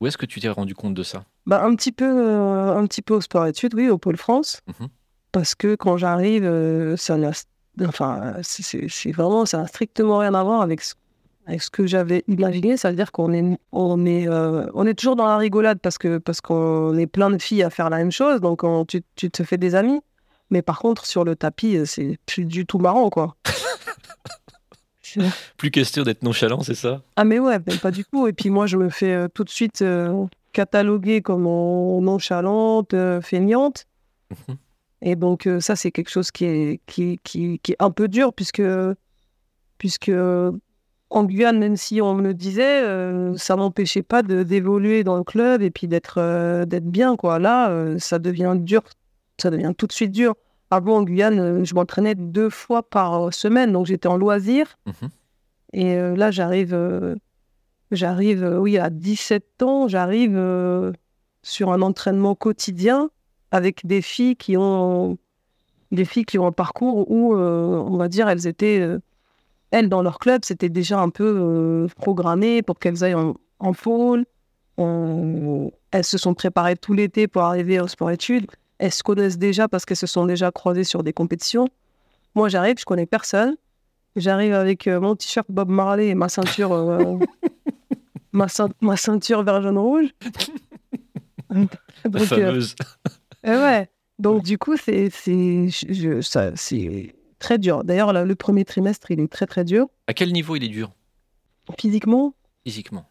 [0.00, 1.24] Où est-ce que tu t'es rendu compte de ça?
[1.46, 4.60] Bah, un, petit peu, euh, un petit peu au sport-études, oui, au Pôle France.
[4.66, 4.88] Mhm.
[5.32, 7.16] Parce que quand j'arrive, euh, ça
[7.80, 10.94] enfin, c'est vraiment, ça n'a strictement rien à voir avec ce,
[11.46, 12.76] avec ce que j'avais imaginé.
[12.76, 16.40] C'est-à-dire qu'on est, on est, euh, on est toujours dans la rigolade parce que parce
[16.40, 18.40] qu'on est plein de filles à faire la même chose.
[18.40, 20.00] Donc, tu, tu te fais des amis.
[20.50, 23.36] Mais par contre, sur le tapis, c'est plus du tout marrant, quoi.
[25.58, 27.00] Plus question d'être nonchalant, c'est ça?
[27.14, 28.26] Ah mais ouais, pas du tout.
[28.26, 29.84] Et puis moi, je me fais tout de suite
[30.54, 33.84] cataloguée comme nonchalante, euh, feignante.
[34.30, 34.56] Mhm.
[35.02, 38.08] Et donc, euh, ça, c'est quelque chose qui est, qui, qui, qui, est un peu
[38.08, 38.62] dur, puisque,
[39.76, 40.10] puisque
[41.14, 45.16] en Guyane, même si on me le disait, euh, ça m'empêchait pas de d'évoluer dans
[45.16, 47.38] le club et puis d'être euh, d'être bien quoi.
[47.38, 48.82] Là, euh, ça devient dur,
[49.40, 50.34] ça devient tout de suite dur.
[50.70, 54.76] Avant en Guyane, je m'entraînais deux fois par semaine, donc j'étais en loisir.
[54.86, 55.08] Mhm.
[55.72, 57.16] Et là, j'arrive,
[57.90, 60.40] j'arrive, oui, à 17 ans, j'arrive
[61.42, 63.10] sur un entraînement quotidien
[63.50, 65.18] avec des filles qui ont
[65.92, 68.98] des filles qui ont un parcours où, on va dire, elles étaient
[69.74, 73.16] elles, dans leur club, c'était déjà un peu euh, programmé pour qu'elles aillent
[73.58, 74.24] en, pôle.
[74.78, 78.46] elles se sont préparées tout l'été pour arriver au sport-études.
[78.78, 81.66] Elles se connaissent déjà parce qu'elles se sont déjà croisées sur des compétitions.
[82.36, 83.56] Moi, j'arrive, je connais personne.
[84.14, 87.18] J'arrive avec euh, mon t-shirt Bob Marley et ma ceinture, euh,
[88.32, 90.14] ma, ceinture vert jaune rouge.
[91.50, 92.76] La fameuse.
[93.44, 93.90] ouais.
[94.20, 95.68] Donc du coup, c'est c'est
[97.44, 97.84] très dur.
[97.84, 99.86] D'ailleurs, le premier trimestre, il est très très dur.
[100.06, 100.90] À quel niveau il est dur?
[101.78, 102.34] Physiquement?
[102.64, 103.06] Physiquement.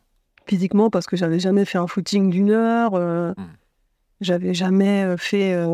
[0.47, 2.95] Physiquement, parce que j'avais jamais fait un footing d'une heure.
[2.95, 3.53] Euh, hmm.
[4.21, 5.67] J'avais jamais euh, fait, euh,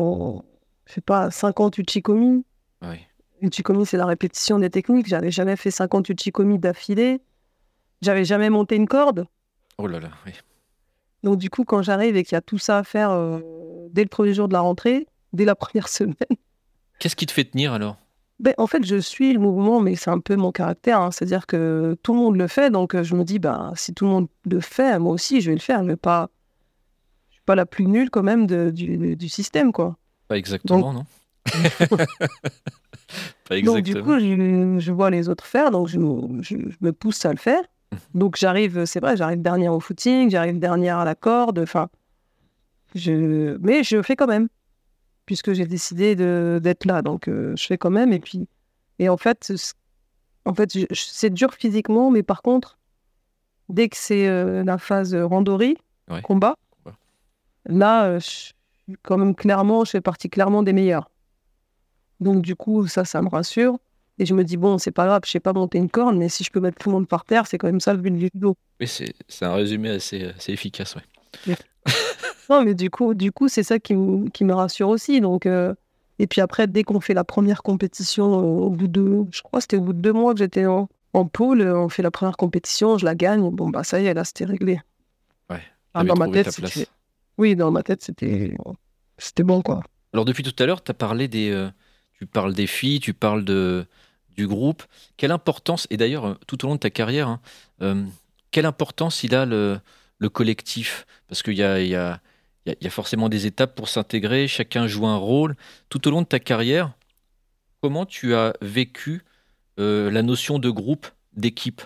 [0.86, 2.44] je sais pas, 50 uchikomi.
[2.82, 2.96] Oui.
[3.40, 5.08] Uchikomi, c'est la répétition des techniques.
[5.08, 7.22] J'avais jamais fait 50 uchikomi d'affilée.
[8.02, 9.26] J'avais jamais monté une corde.
[9.78, 10.32] Oh là là, oui.
[11.22, 13.10] Donc du coup, quand j'arrive et qu'il y a tout ça à faire
[13.90, 16.14] dès le premier jour de la rentrée, dès la première semaine.
[16.98, 17.96] Qu'est-ce qui te fait tenir alors?
[18.40, 21.00] Ben, en fait, je suis le mouvement, mais c'est un peu mon caractère.
[21.00, 21.10] Hein.
[21.10, 24.06] C'est-à-dire que tout le monde le fait, donc euh, je me dis, ben, si tout
[24.06, 25.84] le monde le fait, moi aussi, je vais le faire.
[25.84, 26.30] Je ne pas...
[27.30, 29.98] suis pas la plus nulle quand même du, du, système, quoi.
[30.28, 31.04] Pas exactement, non
[33.48, 33.74] Pas exactement.
[33.74, 34.18] Donc, du coup,
[34.80, 35.98] je, vois les autres faire, donc je,
[36.40, 37.62] je, me pousse à le faire.
[37.92, 37.96] Mmh.
[38.14, 41.88] Donc, j'arrive, c'est vrai, j'arrive dernière au footing, j'arrive dernière à la corde, enfin...
[42.94, 43.56] Je...
[43.58, 44.48] Mais je fais quand même
[45.30, 47.02] puisque j'ai décidé d'être là.
[47.02, 48.12] Donc, euh, je fais quand même.
[48.12, 48.48] Et puis,
[48.98, 49.52] et en fait,
[50.44, 52.80] en fait c'est dur physiquement, mais par contre,
[53.68, 55.76] dès que c'est euh, la phase randonnée,
[56.24, 56.56] combat,
[57.64, 61.08] là, euh, je, quand même clairement, je fais partie clairement des meilleurs.
[62.18, 63.78] Donc, du coup, ça, ça me rassure.
[64.18, 66.28] Et je me dis, bon, c'est pas grave, je sais pas monter une corne, mais
[66.28, 68.10] si je peux mettre tout le monde par terre, c'est quand même ça le but
[68.10, 68.56] du judo.
[68.80, 71.54] Oui, c'est un résumé assez, assez efficace, ouais.
[72.50, 75.20] Non, mais du coup, du coup, c'est ça qui, me rassure aussi.
[75.20, 75.72] Donc, euh,
[76.18, 79.60] et puis après, dès qu'on fait la première compétition, euh, au bout de, je crois,
[79.60, 82.36] c'était au bout de deux mois que j'étais en, en pôle, on fait la première
[82.36, 83.48] compétition, je la gagne.
[83.50, 84.80] Bon bah ça y est, là, c'était réglé.
[85.48, 85.62] Ouais.
[85.94, 86.60] Ah, dans ma tête,
[87.38, 88.56] oui, dans ma tête, c'était,
[89.16, 89.82] c'était bon quoi.
[90.12, 91.70] Alors depuis tout à l'heure, tu as parlé des, euh,
[92.14, 93.86] tu parles des filles, tu parles de
[94.36, 94.82] du groupe.
[95.16, 97.28] Quelle importance et d'ailleurs tout au long de ta carrière,
[97.80, 98.06] hein,
[98.50, 99.78] quelle importance il a le,
[100.18, 101.06] le collectif?
[101.28, 102.20] Parce qu'il y a, y a
[102.66, 105.56] il y, a forcément des étapes pour s'intégrer, chacun joue un rôle.
[105.88, 106.92] Tout au long de ta carrière,
[107.82, 109.24] comment tu as vécu
[109.78, 111.82] euh, la notion de groupe, d'équipe?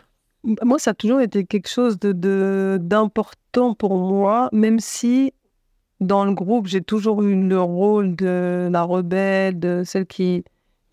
[0.63, 5.33] Moi, ça a toujours été quelque chose d'important de, pour moi, même si
[6.01, 10.45] dans le groupe, j'ai toujours eu le rôle de la rebelle, de celle qui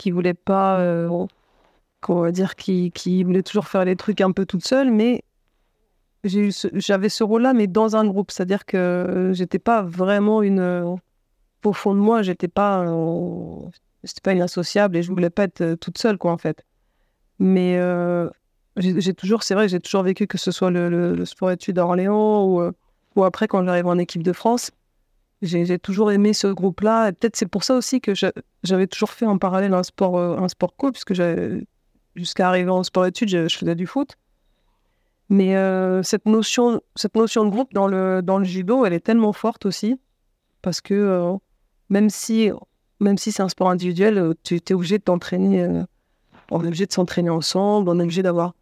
[0.02, 1.28] qui voulait pas, euh,
[2.08, 5.24] va dire, qui, qui voulait toujours faire les trucs un peu toute seule, mais
[6.24, 8.32] j'avais ce, rôle-là, mais dans un groupe.
[8.32, 10.60] C'est-à-dire que euh, j'étais pas vraiment une.
[10.60, 10.96] Euh,
[11.64, 13.70] au fond de moi, j'étais pas, euh,
[14.24, 16.66] pas une associable et je voulais pas être toute seule, quoi, en fait.
[17.40, 17.80] Mais
[18.78, 22.64] j'ai toujours, c'est vrai, j'ai toujours vécu que ce soit le, sport-études à Orléans ou,
[23.16, 24.72] ou après quand j'arrive en équipe de France.
[25.44, 27.12] J'ai toujours aimé ce groupe-là.
[27.14, 28.14] Peut-être c'est pour ça aussi que
[28.64, 31.14] j'avais toujours fait en parallèle un sport, un sport co, puisque
[32.16, 34.18] jusqu'à arriver en sport-études, je faisais du foot.
[35.32, 39.00] Mais euh, cette, notion, cette notion de groupe dans le, dans le judo, elle est
[39.00, 39.98] tellement forte aussi.
[40.62, 41.38] Parce que euh,
[41.90, 42.52] même si,
[43.00, 45.66] même si c'est un sport individuel, euh, tu es obligé de t'entraîner.
[46.52, 47.88] on est obligé de s'entraîner ensemble.
[47.88, 48.56] On est obligé d'avoir.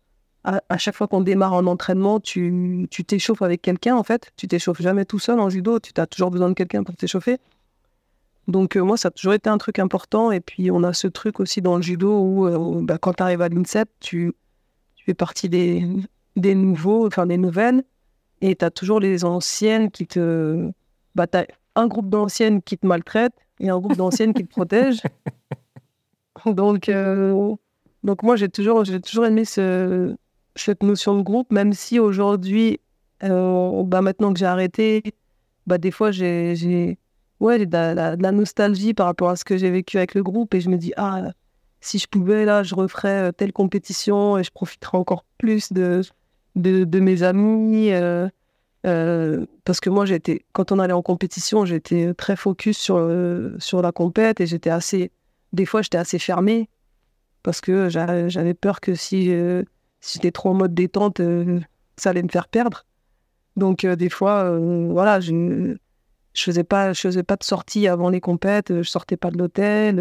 [0.44, 4.32] À, chaque fois qu'on démarre un entraînement, tu t'échauffes avec quelqu'un en fait.
[4.38, 5.80] Tu t'échauffes jamais tout seul en judo.
[5.80, 7.40] Tu as toujours besoin de quelqu'un pour t'échauffer.
[8.48, 10.32] Donc moi, ça a toujours été un truc important.
[10.32, 13.42] Et puis on a ce truc aussi dans le judo où bah, quand tu arrives
[13.42, 14.34] à l'INSEP, tu,
[14.96, 15.86] tu fais partie des,
[16.40, 17.84] des nouveaux, enfin des nouvelles,
[18.42, 20.72] et tu as toujours les anciennes qui te.
[21.16, 24.50] Bah, tu as un groupe d'anciennes qui te maltraitent et un groupe d'anciennes qui te
[24.50, 25.02] protègent.
[26.46, 27.54] Donc, euh,
[28.04, 30.16] donc moi, j'ai toujours, j'ai toujours aimé ce,
[30.56, 32.80] cette notion de groupe, même si aujourd'hui,
[33.24, 35.04] euh, bah, maintenant que j'ai arrêté,
[35.68, 36.98] bah, des fois, j'ai,
[37.42, 40.54] ouais, de la, la, nostalgie par rapport à ce que j'ai vécu avec le groupe
[40.54, 41.32] et je me dis, ah,
[41.82, 46.02] si je pouvais, là, je referais euh, telle compétition et je profiterais encore plus de,
[46.60, 47.92] de, mes amis.
[47.92, 48.28] Euh,
[48.86, 53.56] euh, parce que moi, j'étais, quand on allait en compétition, j'étais très focus sur, euh,
[53.60, 55.12] sur la compète et j'étais assez,
[55.54, 56.70] des fois, j'étais assez fermé
[57.44, 59.32] parce que j'avais peur que si
[60.02, 61.22] si j'étais trop en mode détente,
[61.98, 62.86] ça allait me faire perdre.
[63.56, 65.76] Donc, des fois, voilà, je
[66.34, 69.38] je faisais pas je faisais pas de sortie avant les compètes je sortais pas de
[69.38, 69.96] l'hôtel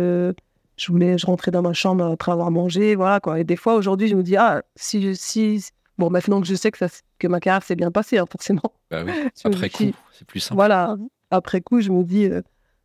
[0.76, 3.74] je voulais je rentrais dans ma chambre après avoir mangé voilà quoi et des fois
[3.74, 5.64] aujourd'hui je me dis ah si si
[5.98, 6.88] bon maintenant que je sais que ça
[7.18, 9.12] que ma carrière s'est bien passée hein, forcément bah oui.
[9.44, 10.96] après coup c'est plus simple voilà
[11.30, 12.28] après coup je me dis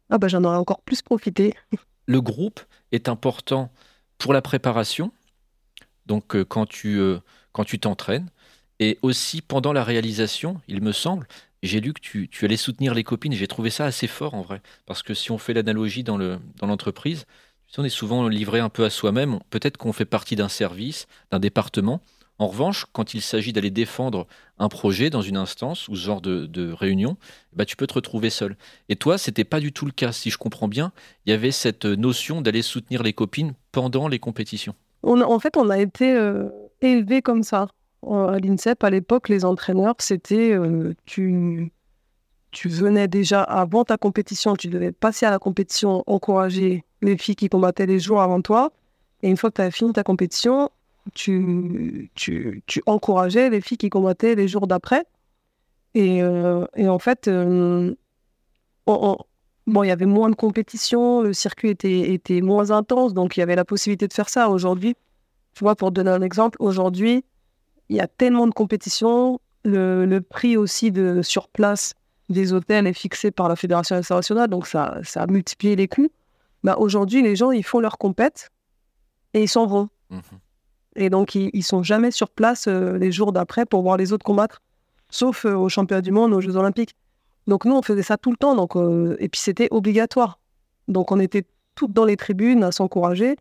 [0.10, 1.54] ah bah j'en aurais encore plus profité
[2.06, 2.60] le groupe
[2.92, 3.72] est important
[4.18, 5.12] pour la préparation,
[6.06, 7.20] donc euh, quand tu euh,
[7.52, 8.30] quand tu t'entraînes,
[8.80, 11.28] et aussi pendant la réalisation, il me semble.
[11.62, 13.32] J'ai lu que tu, tu, allais soutenir les copines.
[13.32, 16.40] J'ai trouvé ça assez fort en vrai, parce que si on fait l'analogie dans le
[16.58, 17.26] dans l'entreprise,
[17.78, 19.40] on est souvent livré un peu à soi-même.
[19.50, 22.02] Peut-être qu'on fait partie d'un service, d'un département,
[22.40, 24.28] en revanche, quand il s'agit d'aller défendre
[24.58, 27.18] un projet dans une instance ou ce genre de, réunion,
[27.54, 28.58] bah, tu peux te retrouver seul.
[28.90, 30.12] Et toi, c'était pas du tout le cas.
[30.12, 30.92] Si je comprends bien,
[31.26, 34.74] il y avait cette notion d'aller soutenir les copines pendant les compétitions.
[35.04, 36.50] en fait, on a été euh,
[36.82, 37.68] élevés comme ça.
[38.06, 41.72] À l'INSEP, à l'époque, les entraîneurs, c'était euh, tu,
[42.52, 47.38] tu venais déjà avant ta compétition, tu devais passer à la compétition, encourager les filles
[47.38, 48.74] qui combattaient les jours avant toi.
[49.22, 50.70] Et une fois que tu avais fini ta compétition,
[51.14, 55.06] tu, tu, tu, encourageais les filles qui combattaient les jours d'après.
[55.96, 57.94] Et, euh, et, en fait, euh,
[58.88, 63.42] bon, il y avait moins de compétition, le circuit était, était moins intense, donc il
[63.42, 64.50] y avait la possibilité de faire ça.
[64.50, 64.96] Aujourd'hui,
[65.54, 67.24] tu vois, pour donner un exemple, aujourd'hui,
[67.90, 71.94] il y a tellement de compétitions, le, le, prix aussi de sur place
[72.30, 76.10] des hôtels est fixé par la Fédération internationale, donc ça, ça a multiplié les coûts.
[76.64, 78.50] Bah, aujourd'hui, les gens, ils font leur compète
[79.34, 79.90] et ils s'en vont.
[80.10, 80.20] Mmh
[80.96, 84.14] et donc, ils, ils sont jamais sur place euh, les jours d'après pour voir les
[84.14, 84.62] autres combattre,
[85.10, 86.96] sauf euh, aux championnats du monde, aux Jeux Olympiques.
[87.48, 88.56] Donc, nous, on faisait ça tout le temps.
[88.56, 90.40] Donc, euh, et puis, c'était obligatoire.
[90.88, 93.36] Donc, on était toutes dans les tribunes à s'encourager,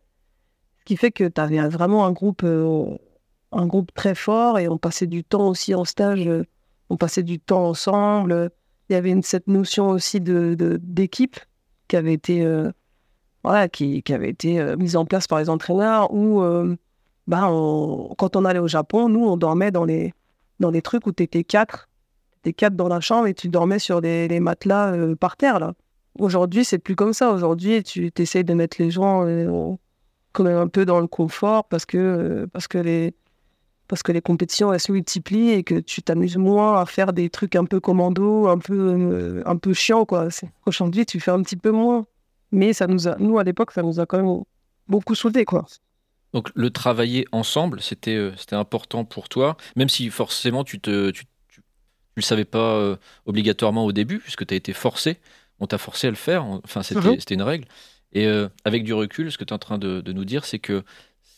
[0.79, 4.79] ce qui fait que tu avais vraiment un groupe, un groupe très fort et on
[4.79, 6.27] passait du temps aussi en stage.
[6.89, 8.49] on passait du temps ensemble.
[8.89, 11.39] Il y avait cette notion aussi d'équipe
[11.87, 12.43] qui avait été,
[13.43, 16.41] voilà, qui, avait été mise en place par les entraîneurs où
[17.27, 17.41] bah,
[18.17, 20.13] quand on allait au Japon, nous, on dormait dans les,
[20.59, 21.89] dans les trucs où tu étais quatre.
[22.43, 25.59] Tu quatre dans la chambre et tu dormais sur des, matelas euh, par terre.
[25.59, 25.73] là.
[26.19, 27.31] Aujourd'hui, c'est plus comme ça.
[27.31, 29.73] Aujourd'hui, tu essayes de mettre les gens euh,
[30.33, 33.15] quand même un peu dans le confort parce que, euh, parce que, les,
[33.87, 37.29] parce que les compétitions, elles se multiplient et que tu t'amuses moins à faire des
[37.29, 40.05] trucs un peu commando, un peu, un peu chiant.
[40.05, 40.27] Quoi.
[40.65, 42.05] Aujourd'hui, tu fais un petit peu moins.
[42.51, 44.43] Mais ça nous a, nous, à l'époque, ça nous a quand même
[44.87, 45.45] beaucoup soudés.
[45.45, 45.65] Quoi.
[46.33, 51.11] Donc le travailler ensemble, c'était euh, c'était important pour toi, même si forcément tu te
[51.11, 51.25] tu,
[52.15, 55.19] le savais pas euh, obligatoirement au début puisque tu as été forcé,
[55.59, 57.67] on t'a forcé à le faire, enfin c'était c'était une règle.
[58.13, 60.59] Et euh, avec du recul, ce que tu es en train de, nous dire, c'est
[60.59, 60.83] que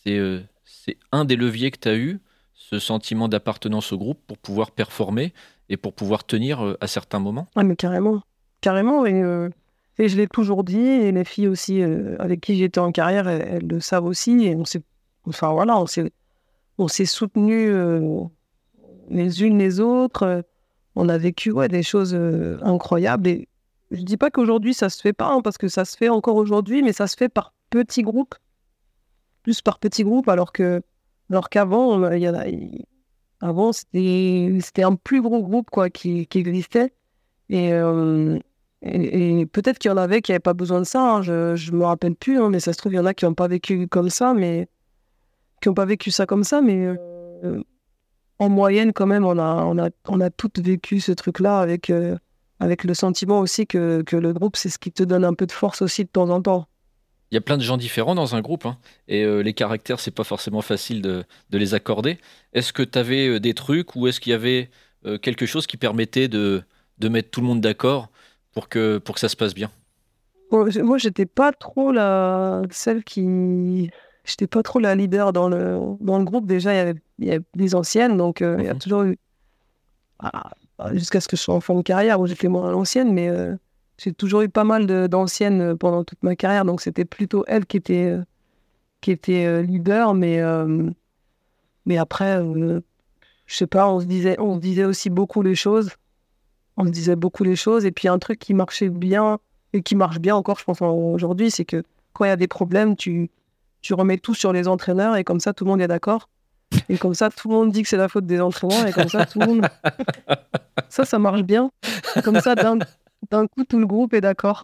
[0.04, 0.20] c'est
[0.64, 2.20] c'est un des leviers que tu as eu,
[2.54, 5.34] ce sentiment d'appartenance au groupe pour pouvoir performer
[5.70, 7.48] et pour pouvoir tenir à certains moments.
[7.56, 8.22] Ah mais carrément,
[8.62, 9.50] carrément et
[9.98, 13.28] et je l'ai toujours dit, et les filles aussi euh, avec qui j'étais en carrière,
[13.28, 14.46] elles, le savent aussi.
[14.46, 14.82] Et on s'est,
[15.26, 16.12] enfin voilà, on s'est,
[16.78, 18.24] on s'est soutenus euh,
[19.10, 20.44] les unes les autres.
[20.96, 23.28] On a vécu des choses euh, incroyables.
[23.28, 23.48] Et
[23.92, 26.36] je dis pas qu'aujourd'hui ça se fait pas, hein, parce que ça se fait encore
[26.36, 28.36] aujourd'hui, mais ça se fait par petits groupes,
[29.44, 30.82] plus par petits groupes, alors que,
[31.30, 32.02] alors qu'avant,
[33.40, 36.94] avant c'était, c'était un plus gros groupe quoi qui, qui existait.
[37.50, 37.72] Et
[38.86, 41.78] et, peut-être qu'il y en avait qui n'avaient pas besoin de ça, hein, je ne
[41.78, 43.48] me rappelle plus, hein, mais ça se trouve, il y en a qui n'ont pas
[43.48, 44.68] vécu comme ça, mais
[45.62, 47.62] qui n'ont pas vécu ça comme ça, mais euh,
[48.38, 51.90] en moyenne, quand même, on a, on a, on a toutes vécu ce truc-là avec,
[51.90, 52.16] euh,
[52.60, 55.48] avec le sentiment aussi que, que le groupe, c'est ce qui te donne un peu
[55.48, 56.68] de force aussi de temps en temps.
[57.32, 58.78] Il y a plein de gens différents dans un groupe, hein,
[59.08, 62.20] et euh, les caractères, c'est pas forcément facile de, de les accorder.
[62.54, 64.70] Est-ce que tu avais des trucs ou est-ce qu'il y avait
[65.22, 66.64] quelque chose qui permettait de,
[66.98, 68.10] de mettre tout le monde d'accord
[68.56, 69.70] pour que, pour que ça se passe bien
[70.50, 73.92] Moi, j'étais pas trop la celle qui.
[74.24, 76.48] J'étais pas trop la leader dans le, dans le groupe.
[76.48, 78.80] Déjà, il y avait, il y avait des anciennes, donc euh, il y a mhm.
[78.80, 79.18] toujours eu.
[80.18, 80.52] Ah,
[80.94, 83.56] jusqu'à ce que je sois en fin de carrière, où j'étais moins l'ancienne, mais euh,
[83.98, 87.66] j'ai toujours eu pas mal d'anciennes euh, pendant toute ma carrière, donc c'était plutôt elle
[87.66, 88.16] qui était,
[89.02, 90.42] qui était leader, mais,
[91.86, 92.42] mais après,
[93.46, 95.92] je sais pas, on se, disait, on se disait aussi beaucoup les choses
[96.78, 97.86] on disait beaucoup les choses.
[97.86, 99.40] Et puis un truc qui marchait bien
[99.74, 102.48] et qui marche bien encore, je pense, aujourd'hui, c'est que quand il y a des
[102.48, 103.30] problèmes, tu,
[103.82, 106.30] tu remets tout sur les entraîneurs et comme ça, tout le monde est d'accord.
[106.90, 109.08] Et comme ça, tout le monde dit que c'est la faute des entraîneurs et comme
[109.08, 109.68] ça, tout le monde.
[110.90, 111.70] ça, ça marche bien.
[112.24, 112.80] Comme ça, d'un,
[113.48, 114.64] coup, tout le groupe est d'accord.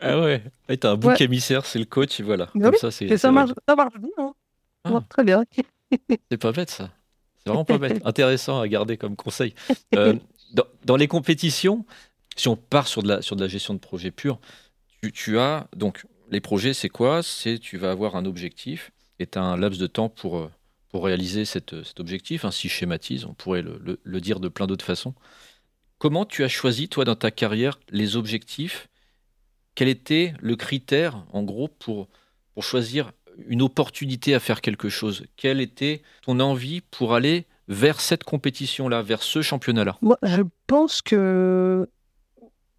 [0.00, 0.42] ah ouais.
[0.68, 2.48] Et t'as un bouc émissaire, c'est le coach, et voilà.
[2.80, 4.10] ça, ça, marche, ça marche bien.
[4.18, 4.32] Hein.
[4.84, 5.00] Ah.
[5.08, 5.44] très bien.
[6.30, 6.90] c'est pas bête, ça.
[7.38, 9.54] C'est vraiment pas intéressant à garder comme conseil.
[9.94, 10.14] Euh,
[10.84, 11.84] dans, les compétitions,
[12.36, 14.40] si on part sur de la, sur de la gestion de projet pur,
[15.14, 17.22] tu, as donc les projets, c'est quoi?
[17.22, 20.50] C'est tu vas avoir un objectif et tu as un laps de temps pour, euh,
[20.88, 22.44] pour réaliser cet objectif.
[22.44, 25.14] Ainsi schématise, on pourrait le, le dire de plein d'autres façons.
[25.98, 28.88] Comment tu as choisi, toi, dans ta carrière, les objectifs?
[29.74, 32.08] Quel était le critère, en gros, pour,
[32.54, 33.12] pour choisir
[33.46, 35.24] une opportunité à faire quelque chose?
[35.36, 39.96] Quelle était ton envie pour aller vers cette compétition-là, vers ce championnat-là?
[40.02, 41.88] Moi, je pense que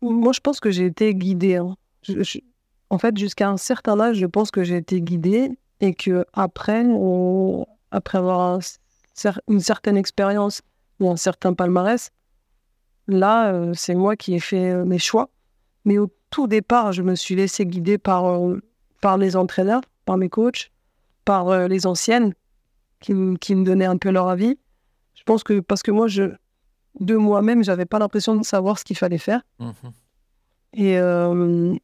[0.01, 1.57] moi, je pense que j'ai été guidée.
[1.57, 1.75] Hein.
[2.89, 6.85] En fait, jusqu'à un certain âge, je pense que j'ai été guidée et que après,
[7.91, 8.59] après avoir
[9.47, 10.61] une certaine expérience
[10.99, 12.11] ou un certain palmarès,
[13.07, 15.29] là, euh, c'est moi qui ai fait euh, mes choix.
[15.85, 18.61] Mais au tout départ, je me suis laissée guider par, euh,
[19.01, 20.71] par les entraîneurs par mes coachs,
[21.23, 22.33] par les anciennes
[22.99, 24.57] qui, qui, me donnaient un peu leur avis.
[25.29, 26.23] Je pense que parce que moi, je,
[26.99, 29.43] de moi-même, j'avais pas l'impression de savoir ce qu'il fallait faire.
[29.59, 29.73] Mhm.
[30.73, 31.75] Et, euh,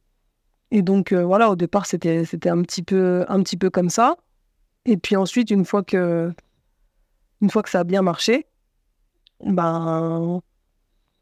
[0.72, 3.88] et donc, euh, voilà, au départ, c'était, c'était un, petit peu, un petit peu comme
[3.88, 4.16] ça.
[4.84, 6.32] Et puis ensuite, une fois que,
[7.40, 8.46] une fois que ça a bien marché,
[9.44, 10.42] ben,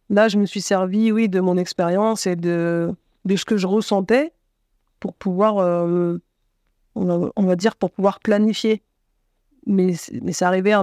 [0.09, 2.91] là, je me suis servi, oui, de mon expérience et de,
[3.27, 4.33] de ce que je ressentais
[4.99, 5.57] pour pouvoir
[6.95, 8.83] on va, dire, pour pouvoir planifier.
[9.67, 10.75] Mais, mais ça arrivait,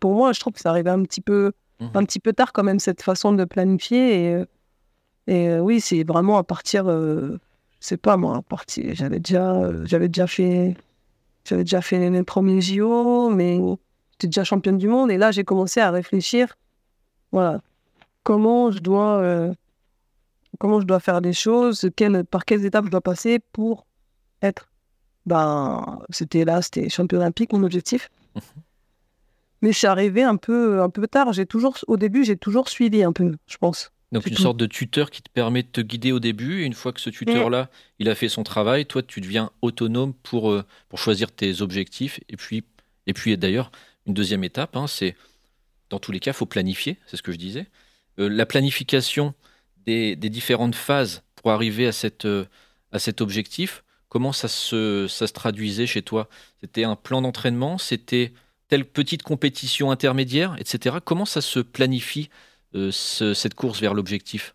[0.00, 1.90] pour moi, je trouve que ça arrivait un petit peu, mhm.
[1.94, 4.24] un petit peu tard quand même, cette façon de planifier.
[4.24, 4.44] Et,
[5.26, 7.38] et euh, oui, c'est vraiment à partir, euh,
[7.80, 10.76] sais pas moi, à partir, j'avais déjà, j'avais déjà fait,
[11.44, 13.60] j'avais déjà fait mes premiers JO, mais
[14.12, 15.10] j'étais déjà championne du monde.
[15.10, 16.56] Et là, j'ai commencé à réfléchir,
[17.32, 17.60] voilà,
[18.22, 19.52] comment je dois, euh,
[20.58, 21.88] comment je dois faire les choses,
[22.30, 23.86] par quelles étapes je dois passer pour
[24.42, 24.68] être
[25.28, 28.10] ben, c'était là, c'était champion olympique, mon objectif.
[29.62, 31.32] Mais c'est arrivé un peu, un peu tard.
[31.32, 33.90] J'ai toujours, au début, j'ai toujours suivi un peu, je pense.
[34.12, 36.62] Donc une sorte de tuteur qui te permet de te guider au début.
[36.62, 37.68] Et une fois que ce tuteur-là,
[37.98, 42.20] il a fait son travail, toi, tu deviens autonome pour, euh, pour choisir tes objectifs.
[42.28, 42.64] Et puis,
[43.06, 43.70] et puis d'ailleurs,
[44.06, 45.14] une deuxième étape, hein, c'est,
[45.90, 47.66] dans tous les cas, il faut planifier, c'est ce que je disais.
[48.18, 49.34] Euh, la planification
[49.84, 52.46] des, des, différentes phases pour arriver à, cette, euh,
[52.92, 56.28] à cet objectif, Comment ça se, ça se traduisait chez toi?
[56.60, 57.78] C'était un plan d'entraînement?
[57.78, 58.32] C'était
[58.68, 60.96] telle petite compétition intermédiaire, etc.
[61.04, 62.30] Comment ça se planifie,
[62.74, 64.54] euh, cette course vers l'objectif?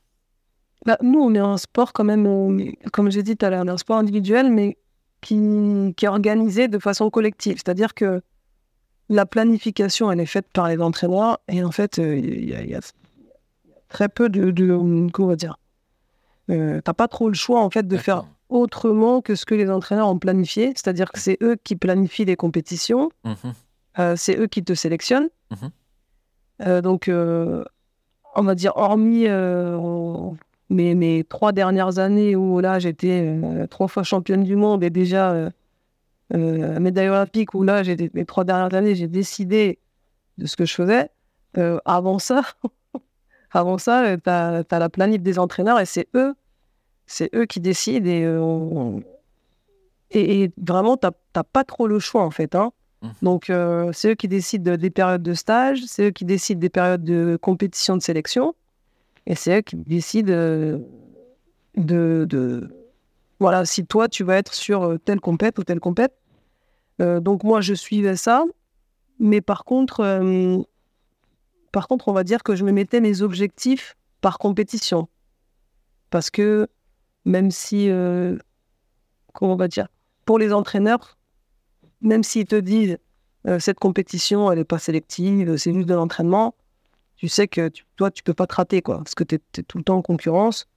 [0.85, 3.77] Bah, Nous, on est un sport quand même, comme j'ai dit tout à l'heure, un
[3.77, 4.77] sport individuel, mais
[5.21, 7.55] qui, qui est organisé de façon collective.
[7.57, 8.21] C'est-à-dire que
[9.09, 12.81] la planification, elle est faite par les entraîneurs, et en fait, euh, il y, a
[13.89, 14.51] très peu de...
[14.51, 15.57] de comment dire
[16.49, 19.69] euh, T'as pas trop le choix, en fait, de faire autrement que ce que les
[19.69, 20.67] entraîneurs ont planifié.
[20.75, 23.35] C'est-à-dire que c'est eux qui planifient les compétitions, mhm.
[23.99, 25.29] euh, c'est eux qui te sélectionnent.
[25.51, 25.69] Mhm.
[26.61, 27.63] Euh, donc, euh,
[28.35, 29.27] on va dire, hormis
[30.69, 33.37] mes, mes, trois dernières années où là, j'étais
[33.69, 35.49] trois fois championne du monde et déjà
[36.31, 39.79] médaille olympique, où là, j'ai mes trois dernières années, j'ai décidé
[40.37, 41.09] de ce que je faisais.
[41.85, 42.41] avant ça,
[43.51, 46.33] avant ça, tu as, as, la planif des entraîneurs et c'est eux
[47.05, 48.99] c'est eux qui décident et, euh,
[50.11, 52.55] et, vraiment, tu n'as pas trop le choix en fait.
[52.55, 52.71] Hein.
[53.01, 53.09] Mmh.
[53.21, 56.69] Donc, euh, c'est eux qui décident des périodes de stage, c'est eux qui décident des
[56.69, 58.55] périodes de compétition de sélection
[59.25, 60.79] et c'est eux qui décident euh,
[61.75, 62.69] de, de,
[63.39, 66.13] Voilà, si toi, tu vas être sur telle compète ou telle compète.
[66.99, 68.43] donc, moi, je suivais ça.
[69.19, 70.03] Mais par contre,
[71.71, 75.09] par contre, on va dire que je me mettais mes objectifs par compétition.
[76.11, 76.67] Parce que
[77.25, 78.37] même si, euh,
[79.33, 79.87] comment on va dire,
[80.25, 81.17] pour les entraîneurs,
[82.01, 82.97] même s'ils te disent
[83.47, 86.55] euh, cette compétition, elle n'est pas sélective, c'est juste de l'entraînement,
[87.15, 89.77] tu sais que toi, tu peux pas te rater, quoi, parce que tu es, tout
[89.77, 90.67] le temps en concurrence.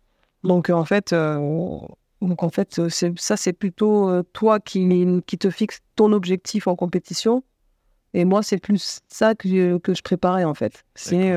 [0.45, 1.81] Donc, en fait, euh,
[2.21, 4.89] donc, en fait ça, c'est plutôt toi qui,
[5.27, 7.43] qui te fixe ton objectif en compétition.
[8.15, 10.85] Et moi, c'est plus ça que, que je préparais, en fait.
[10.95, 11.35] C'est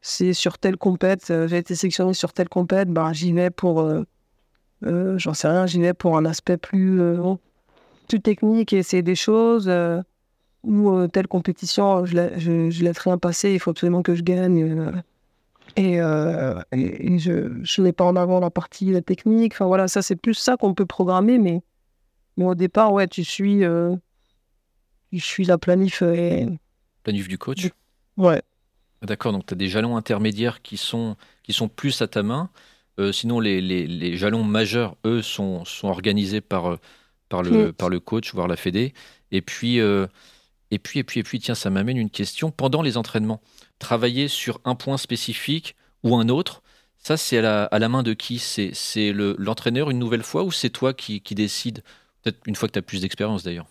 [0.00, 3.80] c'est sur telle compète, euh, j'ai été sélectionné sur telle compète, ben, j'y vais pour,
[3.80, 4.04] euh,
[4.86, 7.00] euh, j'en sais rien, j'y vais pour un aspect plus,
[8.08, 9.70] plus technique et essayer des choses.
[10.62, 15.02] ou telle compétition, je, je, laisse rien passer, il faut absolument que je gagne.
[15.76, 19.52] et, je ne mets pas en avant la partie la technique.
[19.52, 21.62] Enfin voilà, ça c'est plus ça qu'on peut programmer, mais,
[22.36, 23.62] mais au départ, ouais, tu suis,
[25.12, 26.02] tu suis la planif.
[27.02, 27.68] Planif du coach
[28.16, 28.42] Ouais.
[29.02, 32.50] D'accord, donc tu as des jalons intermédiaires qui sont, qui sont plus à ta main.
[32.98, 36.76] Euh, sinon, les, les, les, jalons majeurs, eux, sont, sont organisés par, euh,
[37.30, 38.92] par, le, par le coach, voire la Fédé.
[39.30, 40.06] Et puis, euh,
[40.70, 42.50] Et puis, et puis, et puis, tiens, ça m'amène une question.
[42.50, 43.40] Pendant les entraînements,
[43.78, 46.62] travailler sur un point spécifique ou un autre,
[46.98, 48.38] ça, c'est à la, main de qui?
[48.38, 51.82] C'est l'entraîneur une nouvelle fois ou c'est toi qui, qui décides?
[52.22, 53.66] Peut-être une fois que tu as plus d'expérience d'ailleurs.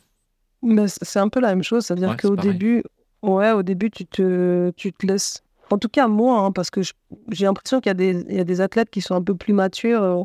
[0.64, 1.86] Mais c'est un peu la même chose.
[1.86, 2.84] C'est-à-dire qu'au début,
[3.22, 5.44] ouais, au début, tu te, tu te laisses.
[5.72, 6.82] En tout cas, moi, hein, parce que
[7.32, 10.02] j'ai l'impression qu'il y, y, a des athlètes qui sont un peu plus matures.
[10.02, 10.24] Euh,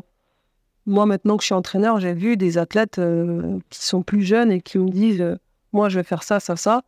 [0.85, 4.51] moi, maintenant que je suis entraîneur, j'ai vu des athlètes euh, qui sont plus jeunes
[4.51, 5.35] et qui me disent euh,
[5.71, 6.83] Moi, je vais faire ça, ça, ça.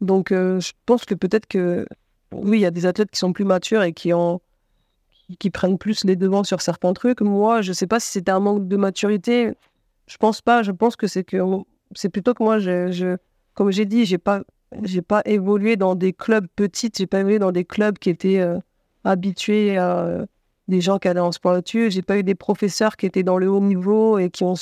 [0.00, 1.84] Donc, je pense que peut-être que,
[2.30, 4.12] oui, il y a des athlètes qui sont plus matures et qui,
[5.40, 7.20] qui, prennent plus les devants sur certains trucs.
[7.20, 9.54] Moi, je ne sais pas si c'était un manque de maturité.
[10.06, 10.62] Je pense pas.
[10.62, 11.38] Je pense que c'est que
[11.96, 13.16] c'est plutôt que moi, je, je
[13.54, 14.42] comme j'ai dit, j'ai pas
[14.82, 18.40] j'ai pas évolué dans des clubs petits, j'ai pas évolué dans des clubs qui étaient
[18.40, 18.58] euh,
[19.04, 20.26] habitués à euh,
[20.68, 21.90] des gens qui allaient en sport études.
[21.90, 24.54] J'ai pas eu des professeurs qui étaient dans le haut niveau et qui ont,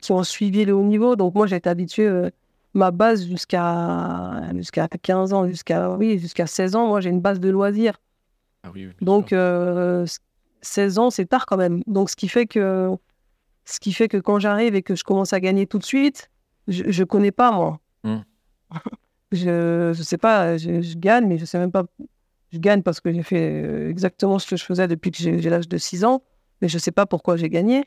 [0.00, 1.16] qui ont suivi le haut niveau.
[1.16, 2.30] Donc moi, j'ai été habitué, euh,
[2.74, 7.40] ma base jusqu'à jusqu'à 15 ans, jusqu'à oui, jusqu'à 16 ans, moi j'ai une base
[7.40, 8.00] de loisirs.
[8.62, 8.70] Ah
[9.00, 9.34] Donc
[10.62, 11.82] 16 ans, c'est tard quand même.
[11.86, 12.90] Donc ce qui fait que
[13.64, 16.30] ce qui fait que quand j'arrive et que je commence à gagner tout de suite,
[16.68, 17.80] je, je connais pas moi.
[18.04, 18.18] Mmh.
[19.32, 21.84] Je ne sais pas, je, gagne, mais je sais même pas.
[22.52, 25.50] Je gagne parce que j'ai fait euh, exactement ce que je faisais depuis que j'ai
[25.50, 26.22] l'âge de 6 ans,
[26.60, 27.84] mais je ne sais pas pourquoi j'ai gagné.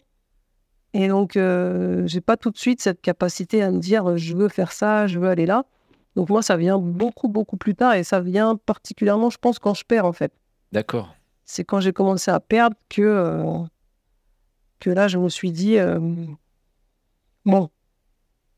[0.94, 4.48] Et donc, euh, j'ai pas tout de suite cette capacité à me dire je veux
[4.48, 5.66] faire ça, je veux aller là.
[6.16, 9.74] Donc, moi, ça vient beaucoup, beaucoup plus tard et ça vient particulièrement, je pense, quand
[9.74, 10.32] je perds en fait.
[10.72, 11.14] D'accord.
[11.46, 13.60] C'est quand j'ai commencé à perdre que, euh,
[14.80, 16.00] que là, je me suis dit euh,
[17.46, 17.70] bon,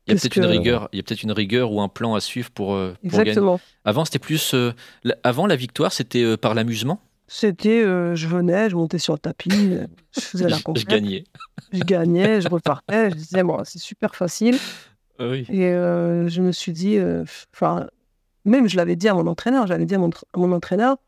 [0.06, 2.14] il y a peut-être une rigueur, il y a peut-être une rigueur ou un plan
[2.14, 3.60] à suivre pour, euh, Exactement.
[3.84, 4.54] Avant, c'était plus.
[4.54, 4.72] Euh,
[5.24, 7.00] avant la victoire, c'était euh, par l'amusement?
[7.28, 9.50] C'était, je venais, je montais sur le tapis,
[10.14, 10.82] je faisais la compète.
[10.88, 11.24] je gagnais.
[11.72, 14.56] Je gagnais, je repartais, je disais bon, c'est super facile.
[15.18, 15.44] Ah oui.
[15.48, 16.98] Et je me suis dit,
[17.52, 17.88] enfin,
[18.44, 20.98] même je l'avais dit à mon entraîneur, j'avais dit à mon, mon, entraîneur,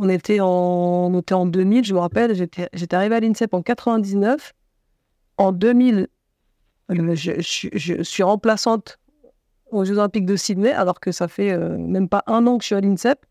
[0.00, 3.62] on était en, on était en 2000, je me rappelle, j'étais arrivé à l'INSEP en
[3.62, 4.54] 99.
[5.36, 6.08] En 2000,
[6.90, 8.98] euh, je, suis remplaçante
[9.70, 12.62] aux Jeux Olympiques de Sydney, alors que ça fait euh, même pas un an que
[12.62, 13.24] je suis à l'INSEP,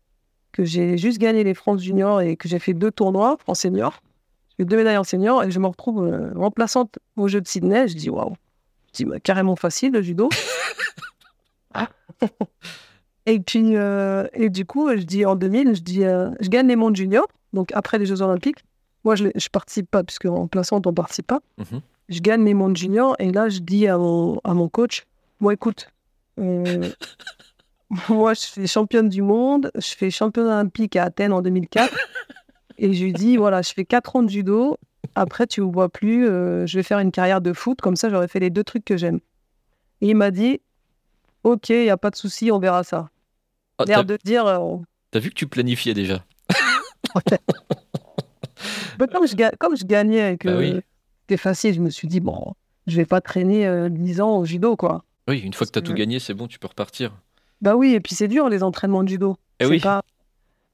[0.52, 4.00] que j'ai juste gagné les France Juniors et que j'ai fait deux tournois en senior.
[4.58, 7.88] J'ai deux médailles en senior et je me retrouve euh, remplaçante aux Jeux de Sydney.
[7.88, 8.34] Je dis waouh,
[8.88, 10.28] je dis bah, carrément facile le judo.
[13.26, 13.74] et puis,
[14.34, 17.70] et du coup, je dis en 2000, je dis je gagne les mondes juniors, donc
[17.72, 18.64] après les Jeux Olympiques.
[19.04, 21.40] Moi, je, ne participe pas, puisque remplaçante, on ne participe pas.
[21.58, 25.06] Mhm je gagne mes mondes juniors et là, je dis à mon, à mon coach,
[25.40, 25.88] moi, écoute,
[26.38, 26.90] euh,
[28.08, 31.96] moi, je fais championne du monde, je fais championne olympique à Athènes en 2004
[32.78, 34.78] et je lui dis, voilà, je fais 4 ans de judo,
[35.14, 37.96] après, tu ne me vois plus, euh, je vais faire une carrière de foot, comme
[37.96, 39.20] ça, j'aurais fait les deux trucs que j'aime.
[40.00, 40.60] Et il m'a dit,
[41.44, 43.08] ok, il n'y a pas de souci, on verra ça.
[43.78, 44.46] Oh, L'air de dire...
[44.46, 44.76] Euh,
[45.10, 46.24] T'as vu que tu planifiais déjà
[48.98, 50.48] comme, je, comme je gagnais et que...
[50.74, 50.80] Bah
[51.24, 51.74] c'était facile.
[51.74, 52.54] Je me suis dit, bon,
[52.86, 55.04] je vais pas traîner euh, 10 ans au judo, quoi.
[55.26, 57.12] Oui, une fois que tu as tout gagné, c'est bon, tu peux repartir.
[57.62, 59.36] Bah oui, et puis c'est dur les entraînements de judo.
[59.60, 59.80] Eh oui.
[59.80, 60.02] Pas,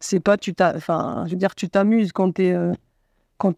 [0.00, 2.72] c'est pas, tu enfin, je veux dire, tu t'amuses quand tu es, euh,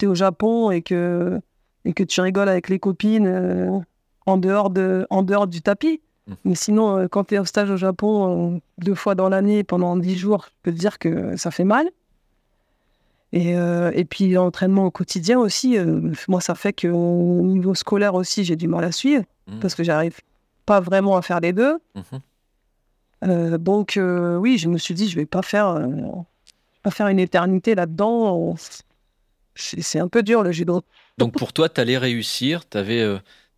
[0.00, 1.40] es au Japon et que,
[1.86, 3.78] et que tu rigoles avec les copines euh,
[4.26, 6.02] en, dehors de, en dehors du tapis.
[6.26, 6.32] Mmh.
[6.44, 9.96] Mais sinon, euh, quand tu es au stage au Japon deux fois dans l'année pendant
[9.96, 11.88] 10 jours, je peux te dire que ça fait mal.
[13.32, 18.14] Et, euh, et puis l'entraînement au quotidien aussi, euh, moi ça fait qu'au niveau scolaire
[18.14, 19.58] aussi j'ai du mal à suivre mmh.
[19.60, 20.20] parce que j'arrive
[20.66, 21.78] pas vraiment à faire les deux.
[21.94, 22.00] Mmh
[23.24, 25.80] euh, donc oui, je me suis dit je vais pas faire,
[26.82, 28.56] pas faire une éternité là-dedans.
[29.54, 30.82] C'est un peu dur le judo.
[31.18, 33.00] Donc pour toi, tu allais réussir, tu avais,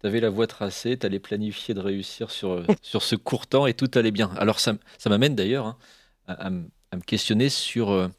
[0.02, 3.72] avais, la voie tracée, tu allais planifier de réussir sur, sur ce court temps et
[3.72, 4.32] tout allait bien.
[4.36, 5.76] Alors ça, ça m'amène d'ailleurs hein,
[6.26, 8.10] à, à, me questionner sur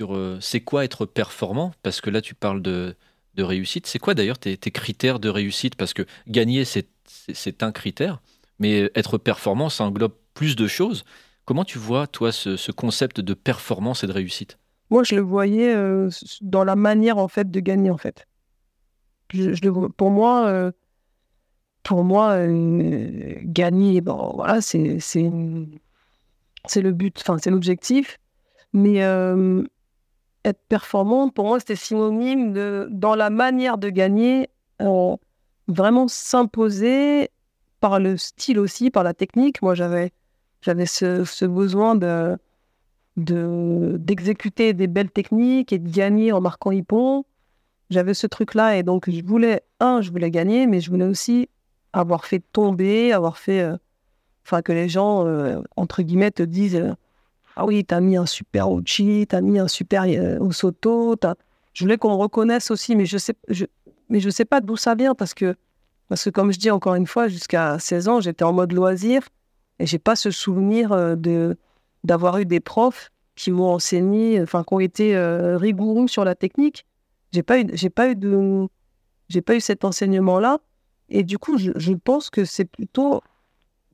[0.00, 2.94] euh, c'est quoi être performant, parce que là tu parles de,
[3.38, 3.86] réussite.
[3.86, 5.74] C'est quoi d'ailleurs tes, critères de réussite?
[5.74, 8.20] Parce que gagner, c'est un critère,
[8.58, 11.04] mais être performant, ça englobe plus de choses.
[11.44, 14.58] Comment tu vois, toi, ce, concept de performance et de réussite?
[14.90, 16.08] Moi, je le voyais euh,
[16.40, 18.26] dans la manière, en fait, de gagner, en fait.
[19.96, 20.72] pour moi, euh,
[21.82, 22.38] pour moi
[23.42, 28.18] gagner, bon, voilà, c'est le but, enfin, c'est l'objectif.
[28.72, 29.02] Mais
[30.46, 34.48] être performante, pour moi, c'était synonyme de, dans la manière de gagner,
[34.80, 35.16] euh,
[35.66, 37.30] vraiment s'imposer
[37.80, 39.60] par le style aussi, par la technique.
[39.60, 40.12] Moi, j'avais,
[40.62, 42.38] j'avais ce, besoin de,
[43.16, 47.24] d'exécuter des belles techniques et de gagner en marquant hippon.
[47.90, 51.48] J'avais ce truc-là et donc je voulais, un, je voulais gagner, mais je voulais aussi
[51.92, 53.76] avoir fait tomber, avoir fait, euh,
[54.44, 55.24] enfin que les gens,
[55.76, 56.96] entre guillemets, te disent
[57.56, 60.04] Ah oui, t'as mis un super Uchi, t'as mis un super
[60.40, 61.16] Osoto.
[61.72, 63.64] Je voulais qu'on reconnaisse aussi, mais je sais, je,
[64.08, 65.56] mais je sais pas d'où ça vient parce que,
[66.08, 69.22] parce que, comme je dis encore une fois, jusqu'à 16 ans, j'étais en mode loisir
[69.78, 71.56] et j'ai pas ce souvenir de
[72.04, 75.18] d'avoir eu des profs qui m'ont enseigné, enfin, qui ont été
[75.56, 76.86] rigoureux sur la technique.
[77.32, 78.68] J'ai pas eu, j'ai pas eu de,
[79.28, 80.58] j'ai pas eu cet enseignement-là.
[81.08, 83.22] Et du coup, je, pense que c'est plutôt,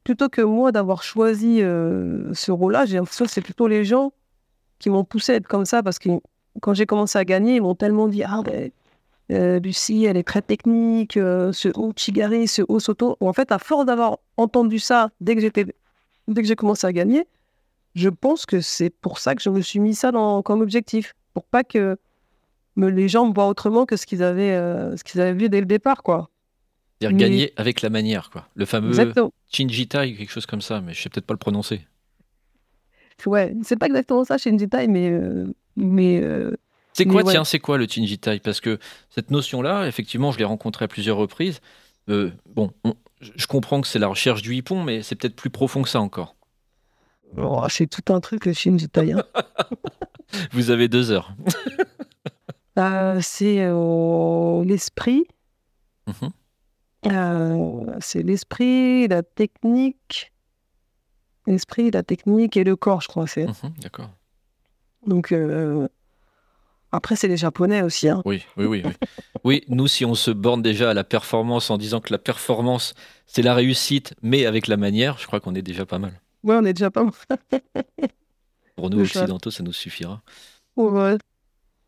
[0.04, 4.12] plutôt que moi d'avoir choisi euh, ce rôle-là, j'ai l'impression que c'est plutôt les gens
[4.78, 6.10] qui m'ont poussé à être comme ça parce que
[6.60, 8.70] quand j'ai commencé à gagner, ils m'ont tellement dit Ah, ben,
[9.30, 13.16] euh, Lucie, elle est très technique, euh, ce haut Chigari, ce haut Soto.
[13.20, 15.40] En fait, à force d'avoir entendu ça dès que
[16.42, 17.26] j'ai commencé à gagner,
[17.94, 20.10] je pense que c'est pour ça que je me suis mis ça
[20.44, 21.14] comme objectif.
[21.34, 21.96] Pour pas que
[22.76, 25.60] les gens me voient autrement que ce qu'ils avaient, euh, ce qu'ils avaient vu dès
[25.60, 26.28] le départ, quoi.
[27.08, 28.48] C'est-à-dire gagner avec la manière, quoi.
[28.54, 28.92] Le fameux
[29.52, 31.86] Chinjitai, quelque chose comme ça, mais je sais peut-être pas le prononcer.
[33.26, 35.10] Ouais, c'est pas exactement ça, Chinjitai, mais.
[35.10, 35.46] Euh,
[35.76, 36.56] mais euh,
[36.92, 38.78] c'est quoi, tiens, c'est quoi le Chinjitai Parce que
[39.08, 41.60] cette notion-là, effectivement, je l'ai rencontrée à plusieurs reprises.
[42.08, 42.72] bon,
[43.20, 46.00] je comprends que c'est la recherche du hippon, mais c'est peut-être plus profond que ça
[46.00, 46.34] encore.
[47.38, 49.12] Oh, c'est tout un truc, le Shinjitai.
[49.12, 49.24] Hein.
[50.52, 51.34] Vous avez deux heures.
[52.78, 55.26] Euh, c'est euh, l'esprit.
[56.06, 56.14] Mhm.
[56.22, 56.28] Euh,
[57.04, 60.32] c'est l'esprit, la technique.
[61.46, 63.26] L'esprit, la technique et le corps, je crois.
[63.26, 63.46] C'est.
[63.46, 64.10] Mhm, d'accord.
[65.06, 65.32] Donc,
[66.92, 68.08] après, c'est les Japonais aussi.
[68.08, 68.20] Hein.
[68.26, 68.92] Oui, oui, oui, oui.
[69.44, 72.92] oui, nous, si on se borne déjà à la performance en disant que la performance,
[73.26, 76.20] c'est la réussite, mais avec la manière, je crois qu'on est déjà pas mal.
[76.44, 77.12] Oui, on est déjà pas mal.
[78.76, 80.20] Pour nous, occidentaux, ça nous suffira.
[80.76, 81.16] Ouais.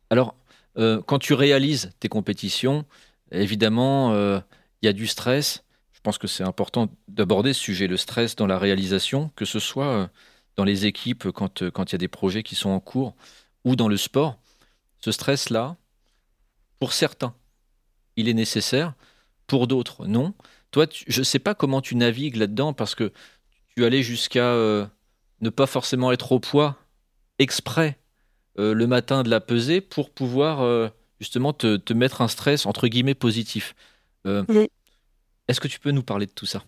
[0.08, 0.34] Alors,
[0.78, 2.86] euh, quand tu réalises tes compétitions,
[3.30, 4.40] évidemment, euh,
[4.85, 5.64] il y a du stress.
[5.93, 9.59] Je pense que c'est important d'aborder ce sujet, le stress dans la réalisation, que ce
[9.59, 10.07] soit euh,
[10.57, 13.14] dans les équipes quand il y a des projets qui sont en cours
[13.64, 14.39] ou dans le sport.
[15.01, 15.76] Ce stress-là,
[16.78, 17.35] pour certains,
[18.16, 18.95] il est nécessaire,
[19.47, 20.35] pour d'autres, non.
[20.70, 23.12] Toi, je ne sais pas comment tu navigues là-dedans parce que
[23.74, 24.55] tu allais jusqu'à
[25.41, 26.76] ne pas forcément être au poids
[27.39, 27.99] exprès
[28.59, 30.89] euh, le matin de la pesée pour pouvoir euh,
[31.20, 33.74] justement te, mettre un stress entre guillemets positif.
[34.26, 34.45] Euh,
[35.49, 36.62] est-ce que tu peux nous parler de tout ça?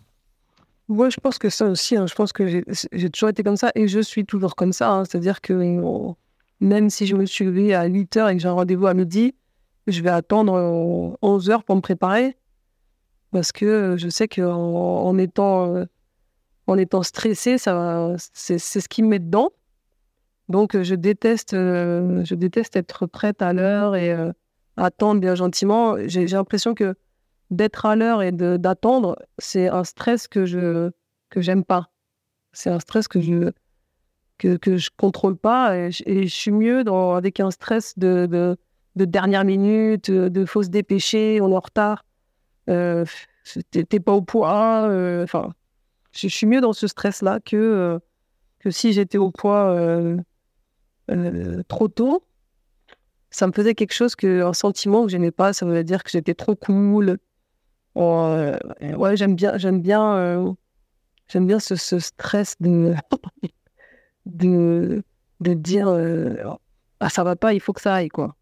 [0.87, 3.71] Moi, je pense que ça aussi, hein, je pense que j'ai toujours été comme ça
[3.75, 4.91] et je suis toujours comme ça.
[4.91, 5.03] Hein.
[5.05, 5.53] C'est-à-dire que
[6.61, 8.93] même si je me suis levé à 8 h et que j'ai un rendez-vous à
[8.93, 9.35] midi,
[9.87, 12.37] je vais attendre 11 h pour me préparer
[13.31, 15.85] parce que je sais qu'en en étant,
[16.67, 19.51] en étant stressé, c'est ce qui me met dedans.
[20.49, 24.31] Donc, euh, je déteste, euh, je déteste être prête à l'heure et euh,
[24.77, 25.95] attendre bien gentiment.
[26.07, 26.95] J'ai l'impression que
[27.49, 30.91] d'être à l'heure et d'attendre, c'est un stress que je
[31.29, 31.89] que j'aime pas.
[32.53, 33.51] C'est un stress que je
[34.37, 38.27] que, que je contrôle pas et je, suis mieux dans, avec un stress de,
[38.95, 42.05] de, dernière minute, de, faut se dépêcher, on est en retard,
[42.69, 43.03] euh,
[43.71, 44.83] t'es pas au poids.
[45.23, 45.53] Enfin,
[46.11, 47.99] je, suis mieux dans ce stress-là que,
[48.59, 49.75] que si j'étais au poids
[51.09, 52.23] euh, trop tôt,
[53.29, 55.53] ça me faisait quelque chose, que, un sentiment que je n'aimais pas.
[55.53, 57.17] Ça voulait dire que j'étais trop cool.
[57.97, 60.51] Euh, ouais, j'aime bien, j'aime bien, euh,
[61.27, 62.93] j'aime bien ce, stress de,
[64.25, 65.03] de,
[65.39, 65.87] de dire
[66.99, 68.35] ah ça va pas, il faut que ça aille quoi.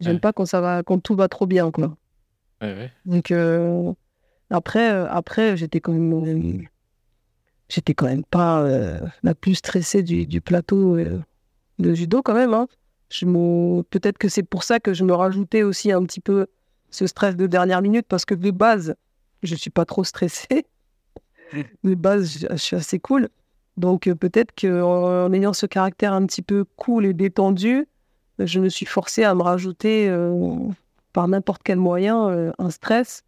[0.00, 1.96] J'aime pas quand ça va, quand tout va trop bien quoi.
[3.04, 3.32] Donc
[4.50, 6.68] après, après j'étais quand même,
[7.68, 8.64] j'étais quand même pas
[9.22, 12.54] la plus stressée du, du plateau de judo quand même.
[12.54, 12.68] Hein.
[13.90, 16.46] Peut-être que c'est pour ça que je me rajoutais aussi un petit peu
[16.90, 18.94] ce stress de dernière minute, parce que de base,
[19.42, 20.66] je ne suis pas trop stressée.
[21.82, 23.28] De base, je suis assez cool.
[23.78, 27.86] Donc euh, peut-être qu'en en ayant ce caractère un petit peu cool et détendu,
[28.38, 30.56] je me suis forcée à me rajouter euh,
[31.12, 33.22] par n'importe quel moyen euh, un stress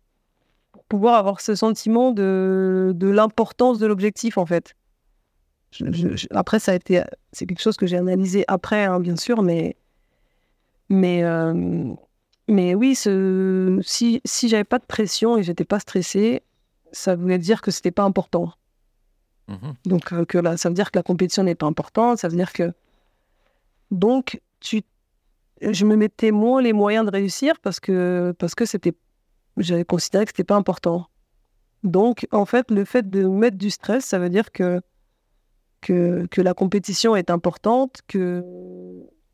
[0.72, 4.74] pour pouvoir avoir ce sentiment de, de l'importance de l'objectif en fait
[6.30, 7.02] après, ça a été,
[7.32, 9.76] c'est quelque chose que j'ai analysé après, hein, bien sûr, mais,
[10.88, 11.94] mais, euh,
[12.50, 16.42] mais oui, ce, si, si j'avais pas de pression et j'étais pas stressée,
[16.92, 18.52] ça voulait dire que c'était pas important.
[19.48, 19.74] Mhm.
[19.86, 22.36] Donc, euh, que là, ça veut dire que la compétition n'est pas importante, ça veut
[22.36, 22.72] dire que.
[23.90, 24.82] Donc, tu,
[25.60, 28.94] je me mettais moins les moyens de réussir parce que, parce que c'était,
[29.56, 31.06] j'avais considéré que c'était pas important.
[31.82, 34.80] Donc, en fait, le fait de mettre du stress, ça veut dire que
[35.80, 38.44] que, que la compétition est importante, que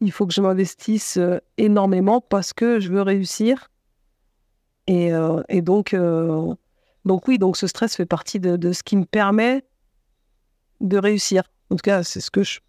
[0.01, 3.71] il faut que je m'investisse euh, énormément parce que je veux réussir.
[4.87, 6.55] Et, euh, et donc, euh,
[7.05, 9.65] donc oui, donc ce stress fait partie de, de, ce qui me permet
[10.81, 11.45] de réussir.
[11.71, 12.61] En tout cas, c'est ce que je,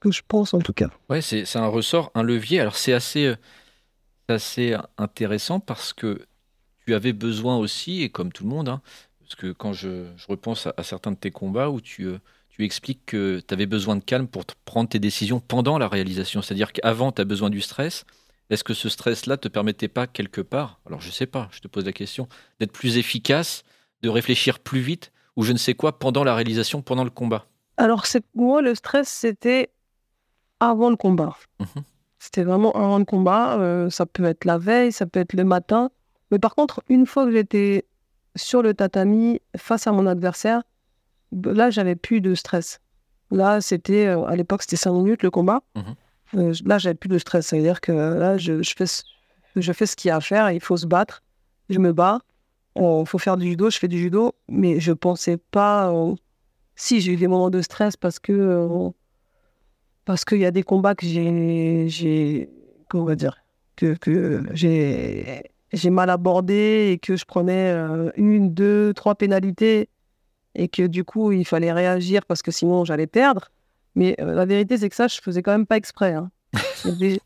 [0.00, 0.90] que je pense en tout cas.
[1.08, 2.60] Ouais, c'est un ressort, un levier.
[2.60, 3.34] Alors c'est assez,
[4.28, 6.26] assez intéressant parce que
[6.86, 8.82] tu avais besoin aussi, et comme tout le monde, hein,
[9.20, 12.10] parce que quand je, je repense à, certains de tes combats où tu,
[12.56, 16.40] tu expliques que tu avais besoin de calme pour prendre tes décisions pendant la réalisation.
[16.40, 18.04] C'est-à-dire qu'avant, tu as besoin du stress.
[18.48, 21.66] Est-ce que ce stress-là te permettait pas quelque part, alors je sais pas, je te
[21.66, 22.28] pose la question,
[22.60, 23.64] d'être plus efficace,
[24.02, 27.46] de réfléchir plus vite, ou je ne sais quoi, pendant la réalisation, pendant le combat?
[27.76, 29.72] Alors moi, le stress, c'était
[30.60, 31.36] avant le combat.
[31.58, 31.82] Mhm.
[32.20, 33.58] C'était vraiment avant le combat.
[33.58, 35.90] Euh, ça peut être la veille, ça peut être le matin.
[36.30, 37.84] Mais par contre, une fois que j'étais
[38.36, 40.62] sur le tatami face à mon adversaire,
[41.44, 42.80] là, j'avais plus de stress.
[43.30, 45.62] Là, c'était, euh, à l'époque, c'était 5 minutes le combat.
[45.74, 45.94] Mhm.
[46.36, 47.46] Euh, là, j'avais plus de stress.
[47.46, 48.84] Ça veut dire que là, je, fais,
[49.56, 50.50] je fais ce qu'il y a à faire.
[50.50, 51.22] Il faut se battre.
[51.70, 52.20] Je me bats.
[52.76, 53.70] Il faut faire du judo.
[53.70, 54.32] Je fais du judo.
[54.48, 55.92] Mais je pensais pas.
[56.76, 58.32] si, j'ai eu des moments de stress parce que.
[58.32, 58.90] Euh,
[60.04, 61.88] parce qu'il y a des combats que j'ai.
[61.88, 62.50] j'ai
[62.88, 63.38] comment on va dire
[63.76, 69.88] Que, que j'ai j'ai mal abordé et que je prenais euh, une, deux, trois pénalités
[70.54, 73.50] et que du coup il fallait réagir parce que sinon j'allais perdre.
[73.94, 76.14] Mais euh, la vérité, c'est que ça, je faisais quand même pas exprès.
[76.14, 76.30] Hein.
[76.84, 77.18] Il,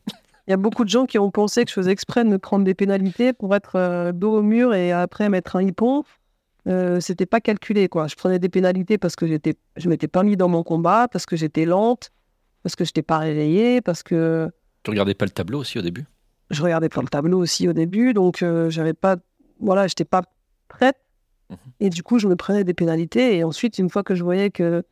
[0.47, 2.65] y a beaucoup de gens qui ont pensé que je faisais exprès de me prendre
[2.65, 6.03] des pénalités pour être euh, dos au mur et après mettre un hippon.
[6.67, 8.07] Euh, c'était pas calculé, quoi.
[8.07, 11.25] Je prenais des pénalités parce que j'étais, je m'étais pas mis dans mon combat, parce
[11.25, 12.11] que j'étais lente,
[12.63, 14.49] parce que je n'étais pas réveillée, parce que.
[14.83, 16.05] Tu regardais pas le tableau aussi au début?
[16.49, 19.17] Je regardais pas le tableau aussi au début, donc euh, j'avais pas,
[19.59, 20.23] voilà, j'étais pas
[20.67, 20.97] prête.
[21.79, 23.37] Et du coup, je me prenais des pénalités.
[23.37, 24.83] Et ensuite, une fois que je voyais que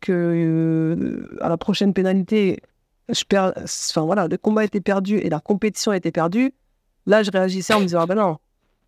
[0.00, 2.60] que euh, à la prochaine pénalité,
[3.08, 6.52] je perds, enfin voilà, le combat était perdu et la compétition était perdue,
[7.06, 8.36] là je réagissais en me disant ah ben non,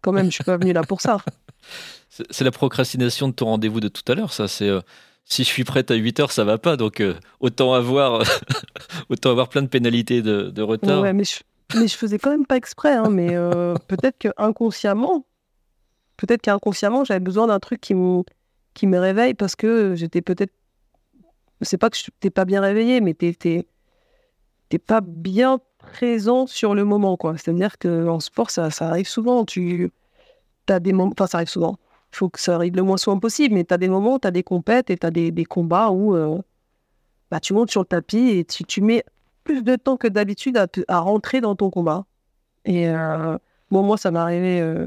[0.03, 1.19] quand même, je suis pas venu là pour ça.
[2.31, 4.49] C'est la procrastination de ton rendez-vous de tout à l'heure, ça.
[4.49, 4.81] C'est euh,
[5.25, 8.23] si je suis prête à 8 heures, ça va pas, donc euh, autant avoir
[9.09, 11.01] autant avoir plein de pénalités de, de retard.
[11.01, 11.41] Ouais, mais je,
[11.79, 13.29] mais je faisais quand même pas exprès, hein, mais
[13.89, 15.25] peut-être que inconsciemment,
[16.19, 18.23] peut-être qu'inconsciemment, j'avais besoin d'un truc qui me
[18.75, 20.53] qui me réveille parce que j'étais peut-être
[21.63, 23.65] c'est pas que t'es pas bien réveillé, mais t'es
[24.87, 27.37] pas bien présent sur le moment, quoi.
[27.37, 29.45] C'est-à-dire qu'en sport, ça, ça, arrive souvent.
[29.45, 29.91] Tu
[30.69, 31.79] as des moments, enfin, ça arrive souvent.
[32.13, 34.29] Il faut que ça arrive le moins souvent possible, mais tu as des moments, tu
[34.29, 36.39] as des compètes et tu as des, des, combats où euh,
[37.31, 39.05] bah, tu montes sur le tapis et tu, tu mets
[39.45, 42.07] plus de temps que d'habitude à, à, rentrer dans ton combat.
[42.65, 43.37] Et euh,
[43.71, 44.87] bon, moi, ça m'est arrivé, euh,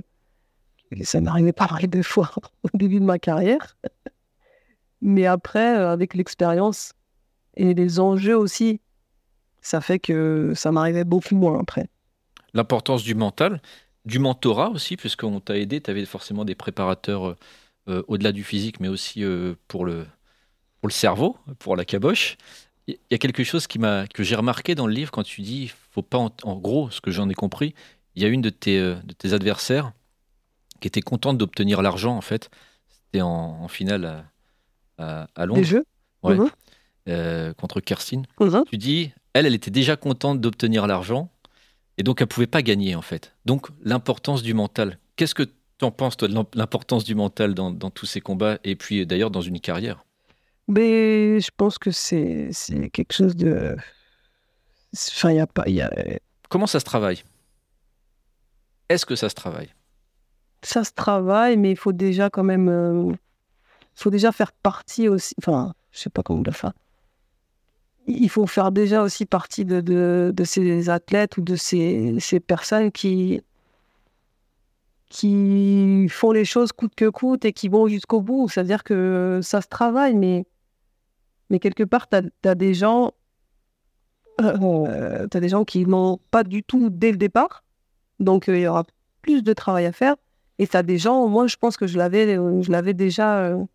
[1.03, 2.31] ça arrivé pas mal de fois
[2.63, 3.77] au début de ma carrière.
[5.01, 6.93] Mais après, euh, avec l'expérience
[7.55, 8.81] et les enjeux aussi,
[9.61, 11.87] ça fait que ça m'arrivait beaucoup moins après.
[12.53, 13.61] L'importance du mental,
[14.05, 17.35] du mentorat aussi, puisqu'on t'a aidé, tu avais forcément des préparateurs euh,
[17.87, 19.23] euh, au-delà du physique, mais aussi
[19.67, 20.05] pour, le,
[20.81, 22.37] pour le cerveau, pour la caboche.
[22.87, 26.01] Il y a quelque chose que j'ai remarqué dans le livre quand tu dis, faut
[26.01, 27.73] pas, en, gros, ce que j'en ai compris,
[28.15, 29.93] il y a une de tes adversaires
[30.81, 32.49] qui était contente d'obtenir l'argent, en fait.
[32.89, 34.25] C'était en, en finale
[34.97, 35.61] à, Londres.
[35.61, 35.85] Des jeux
[36.23, 36.49] mhm.
[37.09, 38.23] euh, contre Kerstin.
[38.39, 38.63] Mhm.
[38.69, 41.29] Tu dis, elle, elle était déjà contente d'obtenir l'argent
[41.97, 43.33] et donc elle pouvait pas gagner en fait.
[43.45, 44.97] Donc l'importance du mental.
[45.15, 48.75] Qu'est-ce que tu en penses toi de l'importance du mental dans, tous ces combats et
[48.75, 50.05] puis d'ailleurs dans une carrière?
[50.67, 52.51] Mais je pense que c'est
[52.93, 53.75] quelque chose de.
[54.93, 55.67] Enfin, il a pas.
[55.67, 55.91] Y a...
[56.49, 57.23] Comment ça se travaille?
[58.89, 59.69] Est-ce que ça se travaille?
[60.63, 62.69] Ça se travaille, mais il faut déjà quand même.
[62.69, 63.11] Euh,
[63.95, 66.73] faut déjà faire partie aussi, enfin, je sais pas comment le faire.
[68.07, 72.91] Il faut faire déjà aussi partie de, de, ces athlètes ou de ces, ces, personnes
[72.91, 73.41] qui,
[75.07, 78.49] qui font les choses coûte que coûte et qui vont jusqu'au bout.
[78.49, 80.45] C'est-à-dire que ça se travaille, mais,
[81.51, 83.11] mais quelque part, tu as, des gens.
[84.41, 87.63] Euh, as des gens qui n'ont pas du tout dès le départ.
[88.19, 88.83] Donc, euh, il y aura
[89.21, 90.15] plus de travail à faire.
[90.61, 93.39] Et tu as des gens, moi, je pense que je l'avais, je l'avais déjà.
[93.39, 93.65] Euh,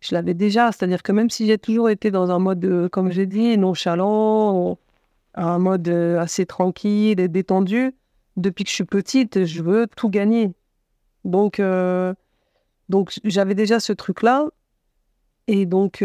[0.00, 0.70] je l'avais déjà.
[0.70, 4.78] C'est-à-dire que même si j'ai toujours été dans un mode, euh, comme j'ai dit, nonchalant,
[5.34, 7.96] un mode euh, assez tranquille et détendu,
[8.36, 10.52] depuis que je suis petite, je veux tout gagner.
[11.24, 12.14] Donc, euh,
[12.88, 14.46] donc j'avais déjà ce truc-là.
[15.48, 16.02] Et donc,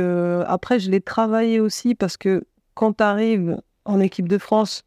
[0.47, 4.85] après, je l'ai travaillé aussi parce que quand tu arrives en équipe de France,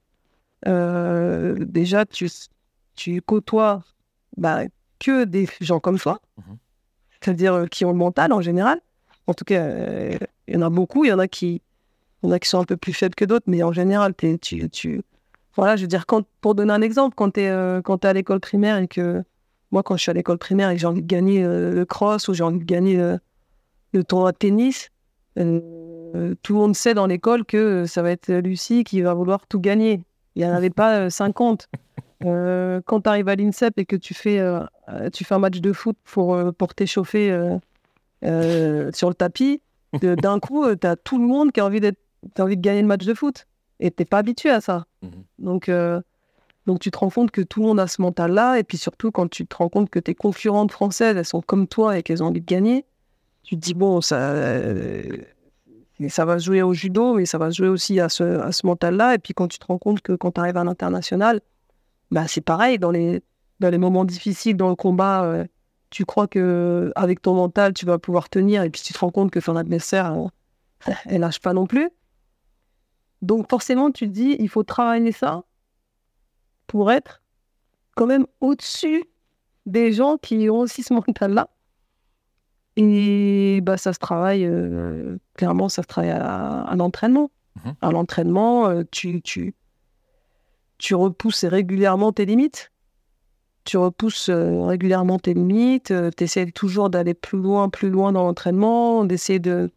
[0.65, 2.29] déjà, tu,
[2.97, 3.85] tu côtoies
[4.39, 4.63] bah,
[4.99, 6.43] que des gens comme toi, mmh
[7.21, 8.81] c'est-à-dire qui ont le mental en général.
[9.27, 10.17] En tout cas, euh,
[10.47, 11.05] il y en a beaucoup.
[11.05, 11.63] Il y en a qui,
[12.23, 14.69] y en a qui sont un peu plus faibles que d'autres, mais en général, tu,
[14.71, 15.03] tu,
[15.57, 18.13] voilà, je veux dire, quand, pour donner un exemple, quand tu es, euh, es à
[18.13, 19.25] l'école primaire et que
[19.73, 21.85] moi, quand je suis à l'école primaire et que j'ai envie de gagner euh, le
[21.85, 22.97] cross ou j'ai envie de gagner
[23.93, 24.91] le tournoi de tennis,
[25.39, 29.47] euh, tout le monde sait dans l'école que ça va être Lucie qui va vouloir
[29.47, 30.03] tout gagner.
[30.35, 31.69] Il n'y en avait pas 50.
[32.21, 34.41] Quand tu arrives à l'INSEP et que tu fais,
[35.12, 37.29] tu fais un match de foot pour, pour t'échauffer
[38.23, 39.61] sur le tapis,
[40.03, 41.81] d'un coup, tu as tout le monde qui a envie,
[42.39, 43.47] envie de gagner le match de foot.
[43.79, 44.87] Et tu n'es pas habitué à ça.
[45.03, 45.11] Mhm.
[45.39, 45.71] Donc,
[46.67, 49.12] donc tu te rends compte que tout le monde a ce mental-là, et puis surtout
[49.12, 52.23] quand tu te rends compte que tes concurrentes françaises, elles sont comme toi et qu'elles
[52.23, 52.85] ont envie de gagner,
[53.45, 55.19] tu te dis, bon, ça, euh,
[56.09, 58.51] ça va se jouer au judo, mais ça va se jouer aussi à ce, à
[58.51, 59.14] ce mental-là.
[59.14, 61.41] Et puis quand tu te rends compte que quand tu arrives à l'international,
[62.11, 63.23] bah, c'est pareil, dans les,
[63.61, 65.45] dans les moments difficiles, dans le combat, euh,
[65.91, 69.11] tu crois que avec ton mental, tu vas pouvoir tenir, et puis tu te rends
[69.11, 70.15] compte que ton adversaire,
[70.87, 71.91] elle, elle lâche pas non plus.
[73.23, 75.45] Donc forcément, tu te dis, il faut travailler ça
[76.67, 77.23] pour être
[77.95, 79.05] quand même au-dessus
[79.65, 81.49] des gens qui ont aussi ce mental-là.
[82.77, 87.31] Et bah, ça se travaille, euh, clairement, ça se travaille à, l'entraînement.
[87.65, 87.75] Mhm.
[87.81, 89.55] À l'entraînement, euh, tu, tu,
[90.79, 92.70] tu repousses régulièrement tes limites?
[93.64, 95.93] Tu repousses euh, régulièrement tes limites.
[96.16, 99.70] tu essaies toujours d'aller plus loin, plus loin dans l'entraînement, d'essayer de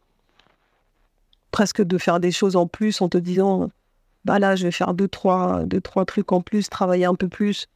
[1.51, 3.69] presque de faire des choses en plus en te disant
[4.25, 7.27] bah là, je vais faire deux trois, deux, trois trucs en plus, travailler un peu
[7.27, 7.67] plus,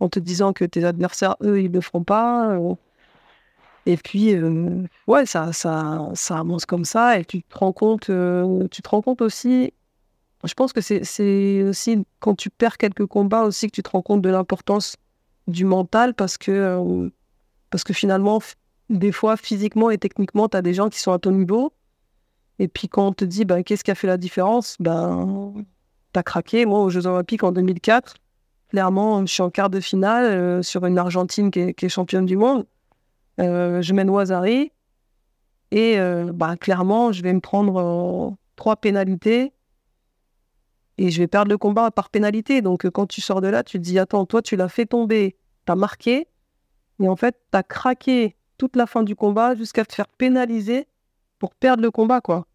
[0.00, 2.50] en te disant que tes adversaires, eux, ils ne le feront pas.
[2.50, 2.74] Euh.
[3.86, 8.10] Et puis, euh, ouais, ça, ça, ça avance comme ça, et tu te rends compte,
[8.10, 9.72] euh, tu te rends compte aussi.
[10.44, 14.02] Je pense que c'est aussi quand tu perds quelques combats aussi que tu te rends
[14.02, 14.96] compte de l'importance
[15.46, 17.10] du mental parce que,
[17.68, 18.40] parce que finalement,
[18.88, 21.72] des fois, physiquement et techniquement, tu as des gens qui sont à ton niveau.
[22.58, 24.76] Et puis quand on te dit, ben, qu'est-ce qui a fait la différence?
[24.80, 25.54] Ben,
[26.12, 26.66] t'as craqué.
[26.66, 28.16] Moi, aux Jeux Olympiques en 2004,
[28.68, 32.36] clairement, je suis en quart de finale euh, sur une Argentine qui est, championne du
[32.36, 32.66] monde.
[33.40, 34.72] Euh, je mène Wazari.
[35.70, 39.52] Et euh, bah, clairement, je vais me prendre trois pénalités.
[41.00, 42.60] Et je vais perdre le combat par pénalité.
[42.60, 45.38] Donc, quand tu sors de là, tu te dis Attends, toi, tu l'as fait tomber,
[45.64, 46.28] tu as marqué.
[47.00, 50.86] Et en fait, tu as craqué toute la fin du combat jusqu'à te faire pénaliser
[51.38, 52.46] pour perdre le combat, quoi.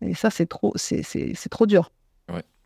[0.00, 1.90] Et ça, c'est trop, c'est trop dur.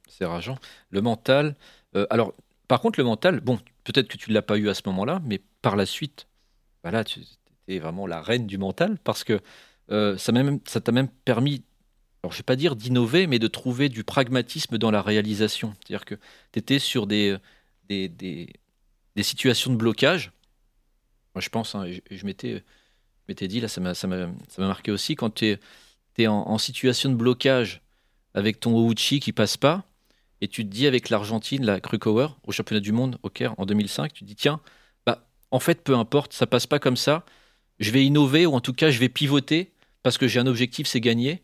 [0.09, 0.59] C'est rageant.
[0.91, 1.55] Le mental.
[1.97, 2.35] Euh, alors,
[2.67, 5.23] par contre, le mental, bon, peut-être que tu ne l'as pas eu à ce moment-là,
[5.25, 6.27] mais par la suite,
[6.83, 7.21] voilà, tu
[7.69, 9.41] es vraiment la reine du mental parce que
[9.91, 11.63] euh, ça t'a même permis,
[12.23, 15.75] alors je ne vais pas dire d'innover, mais de trouver du pragmatisme dans la réalisation.
[15.79, 16.16] C'est-à-dire que
[16.53, 17.37] tu étais sur des,
[17.89, 20.33] des, des, situations de blocage.
[21.35, 25.59] Moi, je pense, hein, je, je m'étais dit, là, ça m'a marqué aussi, quand tu
[26.19, 27.83] es, en, situation de blocage
[28.35, 29.85] avec ton Ouchi qui passe pas,
[30.41, 33.66] et tu te dis avec l'Argentine, la Krukower, au championnat du monde au Caire en
[33.66, 34.61] 2005, tu te dis tiens,
[35.07, 37.25] bah, en fait, peu importe, ça passe pas comme ça.
[37.81, 40.87] Je vais innover ou en tout cas, je vais pivoter parce que j'ai un objectif,
[40.87, 41.43] c'est gagner.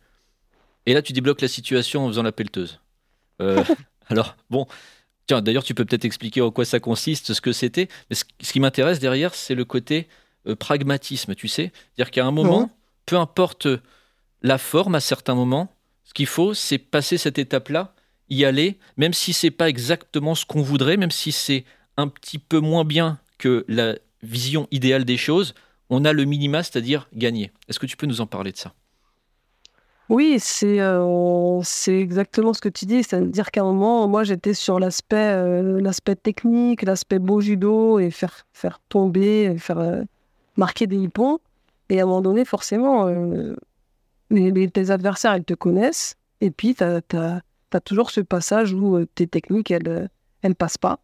[0.86, 2.80] Et là, tu débloques la situation en faisant la pelleteuse.
[3.40, 3.62] Euh,
[4.08, 4.66] alors, bon,
[5.26, 7.88] tiens, d'ailleurs, tu peux peut-être expliquer en quoi ça consiste, ce que c'était.
[8.10, 10.08] Mais ce, qui m'intéresse derrière, c'est le côté
[10.46, 11.72] euh, pragmatisme, tu sais.
[11.94, 12.70] C'est-à-dire qu'à un moment,
[13.06, 13.68] peu importe
[14.42, 15.72] la forme, à certains moments,
[16.04, 17.94] ce qu'il faut, c'est passer cette étape-là
[18.30, 21.64] y aller, même si c'est pas exactement ce qu'on voudrait, même si c'est
[21.96, 25.54] un petit peu moins bien que la vision idéale des choses,
[25.90, 27.52] on a le minima, c'est-à-dire gagner.
[27.68, 28.72] Est-ce que tu peux nous en parler de ça?
[30.10, 33.02] Oui, c'est euh, c'est exactement ce que tu dis.
[33.02, 35.90] C'est-à-dire qu'à un moment, moi, j'étais sur l'aspect euh,
[36.22, 40.02] technique, l'aspect beau judo et faire, faire tomber, faire euh,
[40.56, 41.38] marquer des hippons.
[41.88, 43.06] Et à un moment donné, forcément,
[44.30, 46.16] les, tes adversaires, ils te connaissent.
[46.40, 47.40] Et puis, tu as,
[47.84, 50.10] toujours ce passage où tes techniques, elles
[50.42, 51.00] ne passent pas.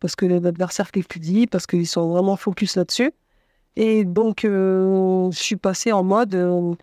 [0.00, 3.12] Parce que l'adversaire dit parce qu'ils sont vraiment focus là-dessus.
[3.76, 6.76] Et donc, je suis passé en mode,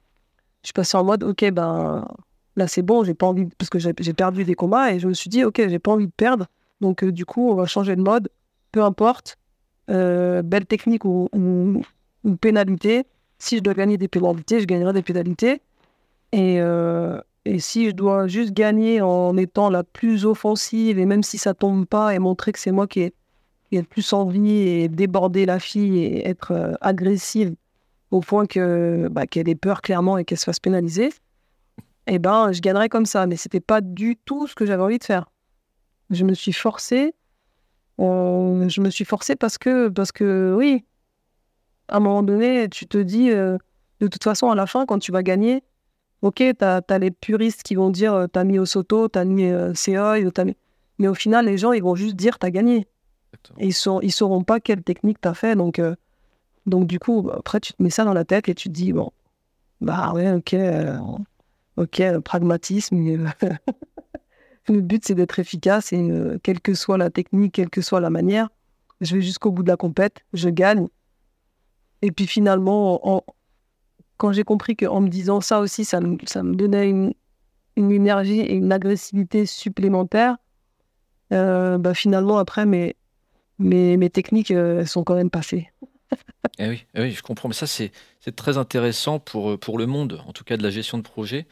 [0.63, 2.07] je suis passé en mode, ok, ben
[2.55, 5.13] là c'est bon, j'ai pas envie, parce que j'ai perdu des combats et je me
[5.13, 6.47] suis dit, ok, j'ai pas envie de perdre.
[6.81, 8.29] Donc, du coup, on va changer de mode,
[8.71, 9.37] peu importe,
[9.87, 11.29] belle technique ou,
[12.41, 13.05] pénalité.
[13.37, 15.61] Si je dois gagner des pénalités, je gagnerai des pénalités.
[16.31, 16.59] Et,
[17.45, 21.53] et si je dois juste gagner en étant la plus offensive, et même si ça
[21.53, 23.13] tombe pas, et montrer que c'est moi qui ai,
[23.71, 27.55] le plus envie, et déborder la fille, et être euh, agressive
[28.11, 31.09] au point que bah, qu'elle ait peur clairement et qu'elle se fasse pénaliser,
[32.07, 33.27] eh ben, je gagnerais comme ça.
[33.27, 35.29] Mais c'était pas du tout ce que j'avais envie de faire.
[36.09, 37.13] Je me suis forcée.
[37.99, 40.85] Euh, je me suis forcée parce que, parce que, oui,
[41.87, 43.57] à un moment donné, tu te dis, euh,
[43.99, 45.63] de toute façon, à la fin, quand tu vas gagner,
[46.21, 49.45] Ok, tu as, les puristes qui vont dire euh, t'as mis au Soto, t'as mis
[49.45, 49.73] euh,
[50.45, 50.55] mis...
[50.97, 52.87] mais au final, les gens, ils vont juste dire t'as gagné.
[53.57, 55.55] Et ils ne ils sauront pas quelle technique t'as fait.
[55.55, 55.81] Donc,
[56.69, 58.93] donc, du coup, après, tu te mets ça dans la tête et tu te dis
[58.93, 59.11] bon,
[59.81, 60.55] bah ouais, ok,
[61.77, 62.97] ok, pragmatisme.
[64.69, 66.09] le but, c'est d'être efficace et
[66.43, 68.49] quelle que soit la technique, quelle que soit la manière,
[69.01, 70.87] je vais jusqu'au bout de la compète, je gagne.
[72.01, 73.23] Et puis finalement,
[74.17, 77.13] quand j'ai compris qu'en me disant ça aussi, ça, me donnait une,
[77.77, 80.37] énergie et une agressivité supplémentaire,
[81.31, 82.95] euh, bah finalement, après, mes,
[83.59, 85.69] mes, techniques euh, sont quand même passées.
[86.59, 87.49] Eh oui, eh oui, je comprends.
[87.49, 87.91] Mais ça, c'est
[88.35, 91.47] très intéressant pour, pour le monde, en tout cas de la gestion de projet.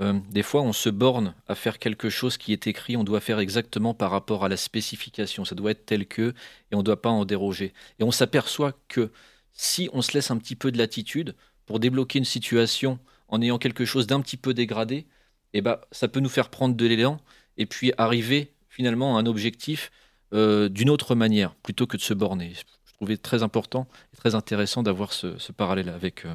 [0.00, 3.20] Euh, des fois, on se borne à faire quelque chose qui est écrit, on doit
[3.20, 6.34] faire exactement par rapport à la spécification, ça doit être tel que,
[6.70, 7.72] et on ne doit pas en déroger.
[7.98, 9.12] Et on s'aperçoit que
[9.52, 11.36] si on se laisse un petit peu de latitude
[11.66, 12.98] pour débloquer une situation
[13.28, 15.06] en ayant quelque chose d'un petit peu dégradé,
[15.52, 17.20] eh ben, ça peut nous faire prendre de l'élan
[17.58, 19.90] et puis arriver finalement à un objectif
[20.32, 22.54] euh, d'une autre manière, plutôt que de se borner.
[23.02, 26.32] Trouvais très important et très intéressant d'avoir ce, parallèle avec, euh,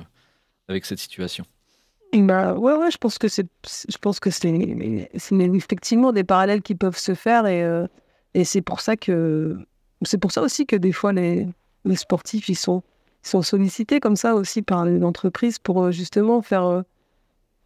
[0.68, 1.46] avec cette situation.
[2.12, 3.48] Bah, ouais, je pense que c'est,
[5.56, 7.88] effectivement des parallèles qui peuvent se faire et, euh,
[8.34, 9.58] et c'est pour ça que,
[10.02, 11.48] c'est pour ça aussi que des fois les,
[11.86, 12.84] les sportifs ils sont,
[13.24, 16.84] ils sont sollicités comme ça aussi par les entreprises pour euh, justement faire,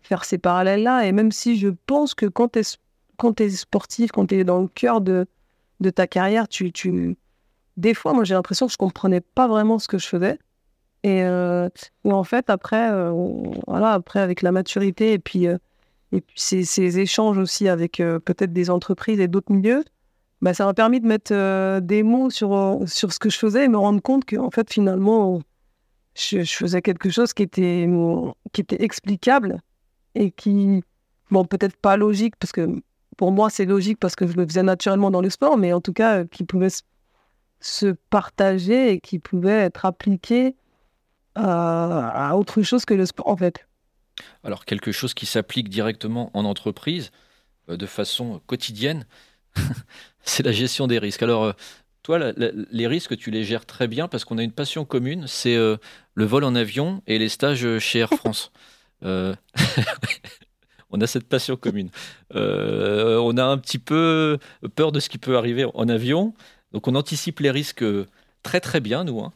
[0.03, 1.07] faire ces parallèles-là.
[1.07, 4.67] Et même si je pense que quand tu es, sportif, quand tu es dans le
[4.67, 5.25] cœur de,
[5.79, 6.71] de ta carrière, tu...
[7.77, 10.39] des fois, moi j'ai l'impression que je comprenais pas vraiment ce que je faisais.
[11.03, 11.69] Et, euh,
[12.05, 13.11] en fait, après, euh,
[13.67, 15.57] voilà, après, avec la maturité et puis, euh,
[16.11, 19.83] et puis ces, ces, échanges aussi avec peut-être des entreprises et d'autres milieux,
[20.41, 23.67] bah, ça m'a permis de mettre des mots sur, sur ce que je faisais et
[23.69, 25.41] me rendre compte que, en fait, finalement,
[26.15, 27.87] je, je, faisais quelque chose qui était,
[28.51, 29.61] qui était explicable
[30.15, 30.83] et qui,
[31.31, 32.67] bon, peut-être pas logique, parce que
[33.15, 35.79] pour moi, c'est logique parce que je le faisais naturellement dans le sport, mais en
[35.79, 36.69] tout cas, qui pouvait
[37.61, 40.55] se partager et qui pouvait être appliqué
[41.35, 43.65] à autre chose que le sport, en fait.
[44.43, 47.11] Alors, quelque chose qui s'applique directement en entreprise,
[47.69, 49.05] euh, de façon quotidienne,
[50.23, 51.23] c'est la gestion des risques.
[51.23, 51.53] Alors, euh,
[52.03, 55.55] toi, les risques, tu les gères très bien parce qu'on a une passion commune, c'est
[55.55, 55.77] euh,
[56.15, 58.51] le vol en avion et les stages chez Air France.
[59.03, 61.89] on a cette passion commune.
[62.33, 64.39] on a un petit peu
[64.75, 66.33] peur de ce qui peut arriver en avion,
[66.71, 67.83] donc on anticipe les risques
[68.43, 69.19] très très bien, nous.
[69.19, 69.33] Hein.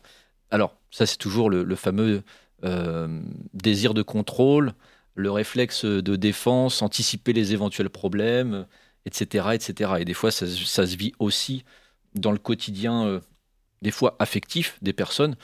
[0.51, 2.23] Alors, ça, c'est toujours le, fameux
[2.63, 3.21] euh,
[3.53, 4.73] désir de contrôle,
[5.15, 8.65] le réflexe de défense, anticiper les éventuels problèmes,
[9.05, 9.49] etc.
[9.53, 9.93] etc.
[9.99, 11.63] Et des fois, ça, se vit aussi
[12.13, 13.19] dans le quotidien, euh,
[13.81, 15.35] des fois affectif des personnes,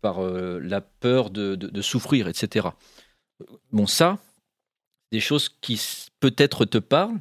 [0.00, 2.68] par euh, la peur de, souffrir, etc.
[3.72, 4.18] Bon, ça,
[5.10, 5.80] des choses qui
[6.20, 7.20] peut-être te parlent.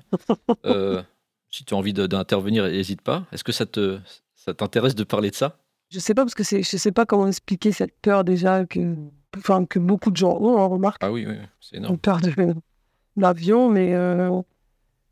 [1.52, 3.26] si tu as envie d'intervenir, n'hésite pas.
[3.32, 3.66] Est-ce que ça
[4.54, 5.58] t'intéresse de parler de ça?
[5.90, 8.96] Je sais pas parce que c'est, je sais pas comment expliquer cette peur déjà que,
[9.38, 11.04] enfin que beaucoup de gens ont, on remarque.
[11.04, 11.98] Ah oui, oui, c'est énorme.
[11.98, 12.32] peur de
[13.18, 14.42] l'avion, mais euh,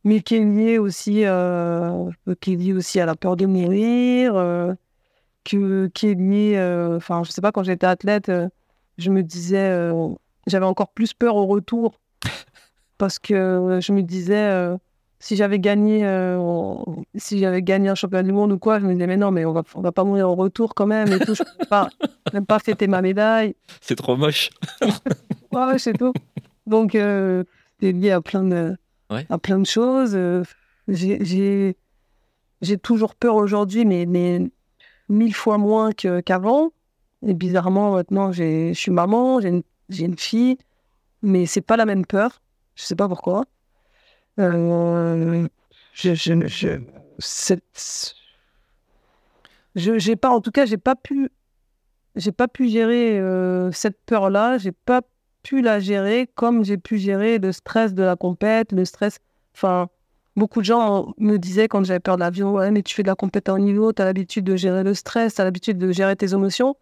[0.04, 2.10] mais qui est lié aussi, euh,
[2.40, 4.74] qui est aussi à la peur de mourir, euh,
[5.44, 8.32] que, qui est euh, enfin je sais pas quand j'étais athlète,
[8.98, 9.92] je me disais,
[10.48, 12.00] j'avais encore plus peur au retour
[12.98, 14.78] parce que je me disais
[15.20, 16.82] si j'avais gagné, euh,
[17.16, 19.44] si j'avais gagné un championnat du monde ou quoi, je me disais mais non, mais
[19.46, 21.36] on va, on va pas mourir en retour quand même et tout.
[21.36, 21.90] Je peux pas,
[22.34, 23.56] même pas fêter ma médaille.
[23.82, 24.50] C'est trop moche.
[25.52, 26.14] ouais, c'est tout.
[26.66, 27.44] Donc euh,
[27.82, 28.78] c'est lié à plein de,
[29.10, 30.12] à plein de choses.
[30.16, 30.44] Euh,
[30.88, 31.76] j'ai,
[32.62, 34.42] j'ai toujours peur aujourd'hui, mais, mais
[35.10, 36.72] mille fois moins qu'avant.
[37.26, 39.64] et bizarrement, maintenant, je suis maman, j'ai une,
[40.00, 40.58] une fille,
[41.22, 42.42] mais c'est pas la même peur.
[42.76, 43.46] Je sais pas pourquoi.
[44.40, 45.48] Euh,
[45.94, 46.68] je, je, je,
[49.76, 51.30] je j'ai pas, en tout cas, j'ai pas pu,
[52.16, 54.58] j'ai pas pu gérer euh, cette peur-là.
[54.58, 55.02] J'ai pas
[55.44, 59.20] pu la gérer comme j'ai pu gérer le stress de la compète, le stress.
[59.56, 59.90] Enfin,
[60.36, 63.08] beaucoup de gens me disaient quand j'avais peur de l'avion, ouais, mais tu fais de
[63.08, 66.16] la compète en niveau, as l'habitude de gérer le stress, tu as l'habitude de gérer
[66.16, 66.76] tes émotions.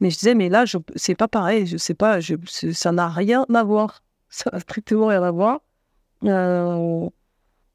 [0.00, 0.64] Mais je disais, mais là,
[0.94, 1.66] c'est pas pareil.
[1.66, 2.34] Je sais pas, je,
[2.72, 4.02] ça n'a rien à voir.
[4.28, 5.60] Ça n'a strictement rien à voir.
[6.24, 7.08] Euh,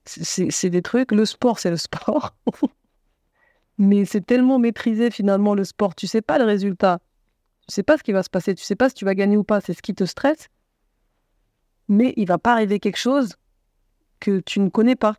[0.06, 1.12] c'est des trucs.
[1.12, 2.36] Le sport, c'est le sport.
[3.78, 5.96] Mais c'est tellement maîtrisé finalement le sport.
[5.96, 7.00] Tu sais pas le résultat.
[7.68, 8.56] Tu sais pas ce qui va se passer.
[8.56, 9.62] Tu sais pas si tu vas gagner ou pas.
[9.62, 10.50] C'est ce qui te stresse.
[11.88, 13.36] Mais il va pas arriver quelque chose
[14.20, 15.16] que tu ne connais pas.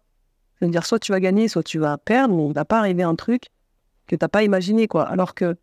[0.59, 2.49] C'est-à-dire soit tu vas gagner, soit tu vas perdre.
[2.49, 3.47] Il va pas arriver un truc
[4.07, 5.05] que tu n'as pas imaginé quoi.
[5.09, 5.57] Alors que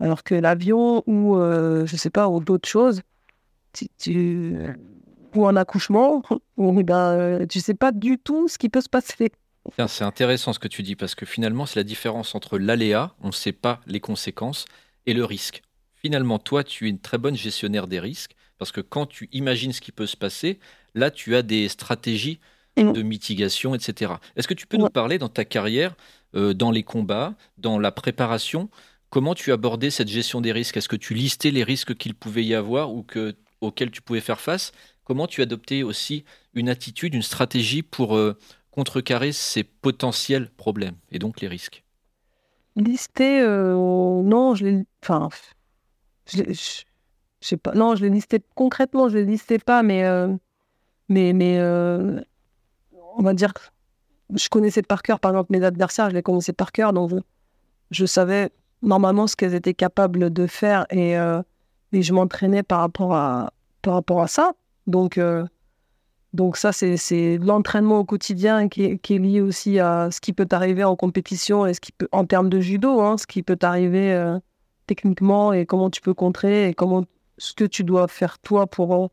[0.00, 3.02] alors que l'avion ou euh, je sais pas ou d'autres choses,
[3.98, 4.76] tu,
[5.34, 6.22] ou un accouchement,
[6.56, 9.32] où ben, euh, tu sais pas du tout ce qui peut se passer.
[9.86, 13.28] C'est intéressant ce que tu dis parce que finalement, c'est la différence entre l'aléa, on
[13.28, 14.64] ne sait pas les conséquences,
[15.06, 15.62] et le risque.
[15.94, 19.72] finalement, toi, tu es une très bonne gestionnaire des risques, parce que quand tu imagines
[19.72, 20.58] ce qui peut se passer,
[20.94, 22.40] là, tu as des stratégies
[22.76, 24.14] de mitigation, etc.
[24.34, 25.94] Est-ce que tu peux nous parler dans ta carrière,
[26.34, 28.70] euh, dans les combats, dans la préparation,
[29.10, 30.76] comment tu abordais cette gestion des risques?
[30.76, 34.20] Est-ce que tu listais les risques qu'il pouvait y avoir ou que, auxquels tu pouvais
[34.20, 34.72] faire face?
[35.04, 36.24] Comment tu adoptais aussi
[36.54, 38.38] une attitude, une stratégie pour euh,
[38.70, 41.84] contrecarrer ces potentiels problèmes et donc les risques?
[42.76, 43.74] Lister, euh,
[44.22, 45.28] non, je les, enfin,
[46.26, 46.42] je,
[47.40, 50.04] sais pas, non, je les listais concrètement, je les listais pas, mais,
[51.08, 51.60] mais, mais
[53.16, 53.52] on va dire,
[54.34, 57.12] je connaissais par cœur, par exemple, mes adversaires, je les connaissais par cœur, donc
[57.90, 58.50] je, savais
[58.82, 61.42] normalement ce qu'elles étaient capables de faire et, euh,
[61.92, 63.52] et je m'entraînais par rapport à,
[63.82, 64.52] par rapport à ça.
[64.86, 65.44] Donc, euh,
[66.32, 70.84] donc ça, c'est l'entraînement au quotidien qui est, lié aussi à ce qui peut arriver
[70.84, 74.12] en compétition et ce qui peut, en termes de judo, hein, ce qui peut arriver
[74.12, 74.38] euh,
[74.86, 77.04] techniquement et comment tu peux contrer et comment
[77.38, 79.10] ce que tu dois faire toi pour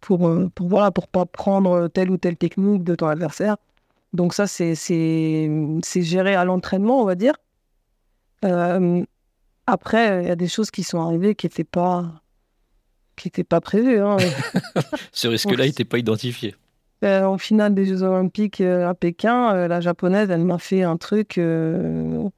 [0.00, 3.56] pour, euh, pour voilà pour pas prendre telle ou telle technique de ton adversaire.
[4.12, 7.34] Donc ça c'est c'est géré à l'entraînement on va dire.
[8.44, 9.04] Euh,
[9.66, 12.22] après il y a des choses qui sont arrivées qui n'étaient pas
[13.16, 14.00] qui étaient pas prévues.
[14.00, 14.16] Hein.
[15.12, 16.54] Ce risque-là n'était pas identifié.
[17.04, 21.36] Euh, en finale des Jeux Olympiques à Pékin, la japonaise, elle m'a fait un truc,
[21.38, 22.30] elle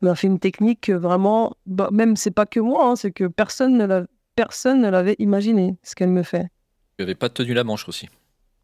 [0.00, 3.76] m'a fait une technique vraiment, bah, même c'est pas que moi, hein, c'est que personne
[3.76, 6.48] ne l'avait imaginé ce qu'elle me fait.
[6.96, 8.08] Tu n'avais pas tenu la manche aussi.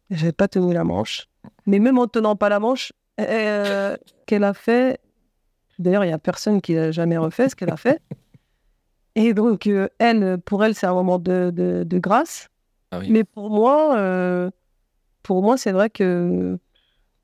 [0.09, 1.27] J'avais pas tenu la manche.
[1.65, 4.99] Mais même en tenant pas la manche, euh, qu'elle a fait.
[5.79, 8.01] D'ailleurs, il y a personne qui a jamais refait ce qu'elle a fait.
[9.15, 12.49] Et donc, euh, elle, pour elle, c'est un moment de, de, grâce.
[12.91, 14.51] Ah Mais pour moi, euh,
[15.23, 16.59] pour moi, c'est vrai que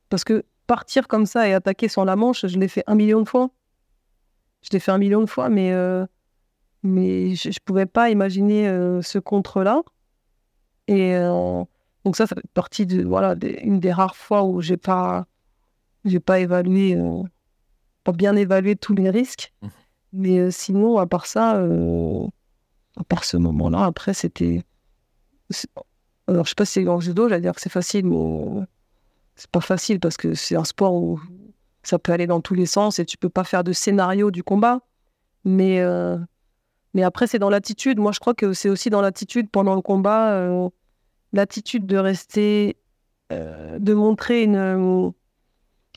[0.09, 3.21] parce que partir comme ça et attaquer sans la manche, je l'ai fait un million
[3.21, 3.49] de fois.
[4.61, 5.73] Je l'ai fait un million de fois, mais
[6.83, 8.67] mais je, ne pouvais pas imaginer
[9.01, 9.81] ce contre-là.
[10.87, 11.63] Et euh,
[12.03, 15.25] donc ça, ça fait partie de voilà une des rares fois où j'ai pas
[16.03, 17.23] j'ai pas évalué euh,
[18.03, 19.53] pas bien évalué tous les risques.
[19.61, 19.67] Mmh.
[20.13, 21.61] Mais euh, sinon, à part ça,
[22.97, 24.63] à part ce moment-là, après c'était
[26.27, 28.65] alors je sais pas si c'est en judo, j'allais dire que c'est facile, mais
[29.35, 31.19] c'est pas facile parce que c'est un sport où
[31.83, 34.43] ça peut aller dans tous les sens et tu peux pas faire de scénario du
[34.43, 34.79] combat.
[35.43, 35.81] Mais
[36.93, 37.99] mais après, c'est dans l'attitude.
[37.99, 40.69] Moi, je crois que c'est aussi dans l'attitude pendant le combat, euh,
[41.31, 42.77] l'attitude de rester,
[43.31, 45.09] euh, de montrer une, euh,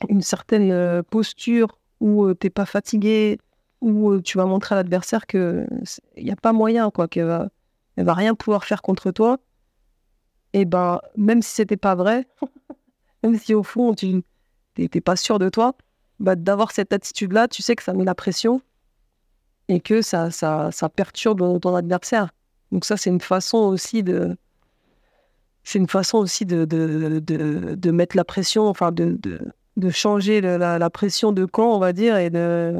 [0.09, 3.39] une certaine posture où tu n'es pas fatigué,
[3.81, 5.67] où tu vas montrer à l'adversaire qu'il
[6.17, 7.49] n'y a pas moyen, quoi, qu'elle va,
[7.97, 9.37] va rien pouvoir faire contre toi.
[10.53, 12.27] Et ben, même si c'était pas vrai,
[13.23, 14.23] même si au fond tu
[14.77, 15.75] n'étais pas sûr de toi,
[16.19, 18.61] bah, d'avoir cette attitude-là, tu sais que ça met la pression
[19.67, 22.29] et que ça, ça, ça perturbe ton adversaire.
[22.71, 24.37] Donc ça, c'est une façon aussi de,
[25.63, 29.19] c'est une façon aussi de, de, mettre la pression, enfin de,
[29.75, 32.75] de, changer la, la, pression de camp, on va dire, et de,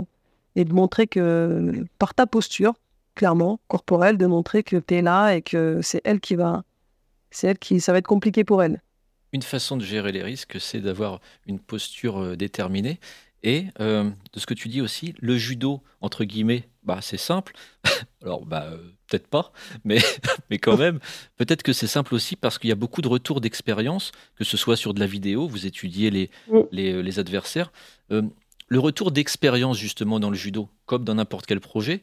[0.56, 2.74] et de montrer que par ta posture,
[3.16, 6.64] clairement, corporelle, de montrer que tu es là et que c'est elle qui va,
[7.32, 8.82] c'est elle qui, ça va être compliqué pour elle.
[9.34, 13.00] Une façon de gérer les risques, c'est d'avoir une posture euh, déterminée.
[13.44, 17.54] Et euh, de ce que tu dis aussi, le judo, entre guillemets, bah, c'est simple.
[18.24, 18.78] Alors, bah, euh,
[19.08, 19.52] peut-être pas,
[19.84, 20.00] mais,
[20.50, 21.00] mais quand même,
[21.36, 24.58] peut-être que c'est simple aussi parce qu'il y a beaucoup de retours d'expérience, que ce
[24.58, 26.32] soit sur de la vidéo, vous étudiez les,
[26.72, 27.72] les, les, adversaires.
[28.68, 32.02] Le retour d'expérience, justement, dans le judo, comme dans n'importe quel projet,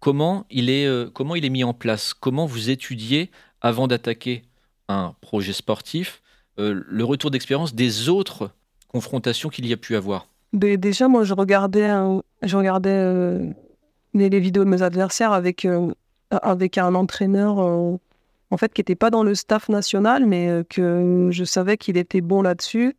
[0.00, 2.14] comment il, est, comment il est mis en place?
[2.14, 3.30] Comment vous étudiez
[3.60, 4.42] avant d'attaquer
[4.88, 6.22] un projet sportif
[6.58, 8.50] le retour d'expérience des autres
[8.88, 10.28] confrontations qu'il y a pu avoir?
[10.52, 11.88] Déjà, moi, je regardais,
[12.42, 13.50] je regardais euh,
[14.14, 15.92] les, vidéos de mes adversaires avec, euh,
[16.30, 17.98] avec un entraîneur euh,
[18.50, 22.20] en fait, qui n'était pas dans le staff national, mais que je savais qu'il était
[22.20, 22.96] bon là-dessus.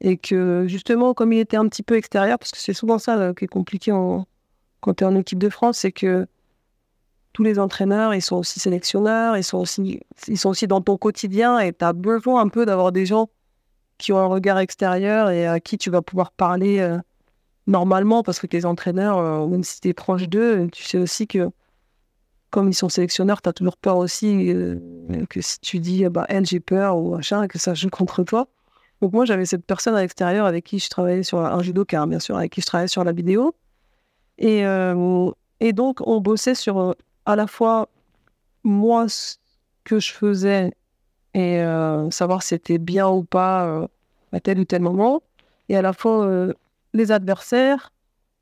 [0.00, 3.32] Et que justement, comme il était un petit peu extérieur, parce que c'est souvent ça
[3.34, 3.90] qui est compliqué
[4.80, 6.26] quand tu es en équipe de France, c'est que
[7.32, 10.96] tous les entraîneurs, ils sont aussi sélectionneurs, ils sont aussi, ils sont aussi dans ton
[10.96, 13.28] quotidien et tu as besoin un peu d'avoir des gens
[13.98, 16.98] qui ont un regard extérieur et à qui tu vas pouvoir parler euh,
[17.66, 21.26] normalement parce que tes entraîneurs, euh, même si tu es proche d'eux, tu sais aussi
[21.26, 21.50] que
[22.50, 24.76] comme ils sont sélectionneurs, tu as toujours peur aussi euh,
[25.28, 28.48] que si tu dis bah, elle, j'ai peur ou machin, que ça joue contre toi.
[29.00, 32.18] Donc moi, j'avais cette personne à l'extérieur avec qui je travaillais sur un judoka, bien
[32.18, 33.54] sûr, avec qui je travaillais sur la vidéo.
[34.38, 34.62] Et,
[35.60, 36.96] et donc, on bossait sur
[37.26, 37.88] à la fois
[38.64, 39.36] moi, ce
[39.84, 40.72] que je faisais
[41.34, 43.86] et euh, savoir si c'était bien ou pas euh,
[44.32, 45.22] à tel ou tel moment.
[45.68, 46.52] Et à la fois euh,
[46.94, 47.92] les adversaires,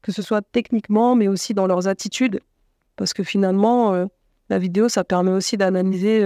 [0.02, 2.40] que ce soit techniquement, mais aussi dans leurs attitudes.
[2.96, 4.08] Parce que finalement,
[4.48, 6.24] la vidéo, ça permet aussi d'analyser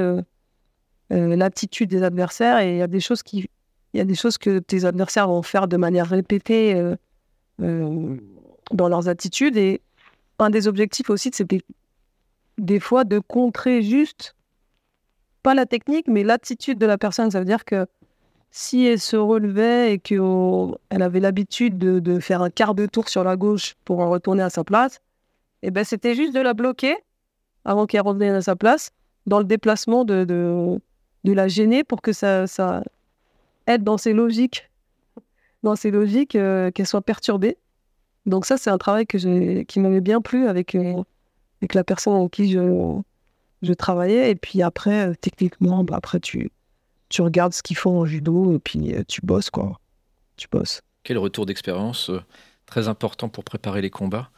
[1.08, 3.50] l'attitude des adversaires et il y a des choses qui
[3.92, 6.80] il y a des choses que tes adversaires vont faire de manière répétée
[7.58, 9.80] dans leurs attitudes et
[10.44, 11.46] un des objectifs aussi, c'est
[12.58, 14.34] des, fois de contrer juste,
[15.42, 17.30] pas la technique, mais l'attitude de la personne.
[17.30, 17.86] Ça veut dire que
[18.50, 23.24] si elle se relevait et qu'elle avait l'habitude de, faire un quart de tour sur
[23.24, 25.00] la gauche pour retourner à sa place,
[25.62, 26.96] eh ben c'était juste de la bloquer
[27.64, 28.90] avant qu'elle revienne à sa place,
[29.26, 30.80] dans le déplacement de,
[31.24, 32.46] la gêner pour que ça
[33.70, 34.70] aide dans ses logiques,
[35.62, 37.56] dans ses logiques, euh, qu'elle soit perturbée.
[38.26, 41.02] Donc ça, c'est un travail que qui m'avait bien plu avec, euh,
[41.62, 43.00] avec la personne avec qui je,
[43.62, 44.30] je travaillais.
[44.30, 46.50] Et puis après, euh, techniquement, bah, après, tu,
[47.08, 49.78] tu regardes ce qu'ils font en judo et puis euh, tu bosses, quoi.
[50.36, 50.82] Tu bosses.
[51.02, 52.10] Quel retour d'expérience
[52.66, 54.30] très important pour préparer les combats.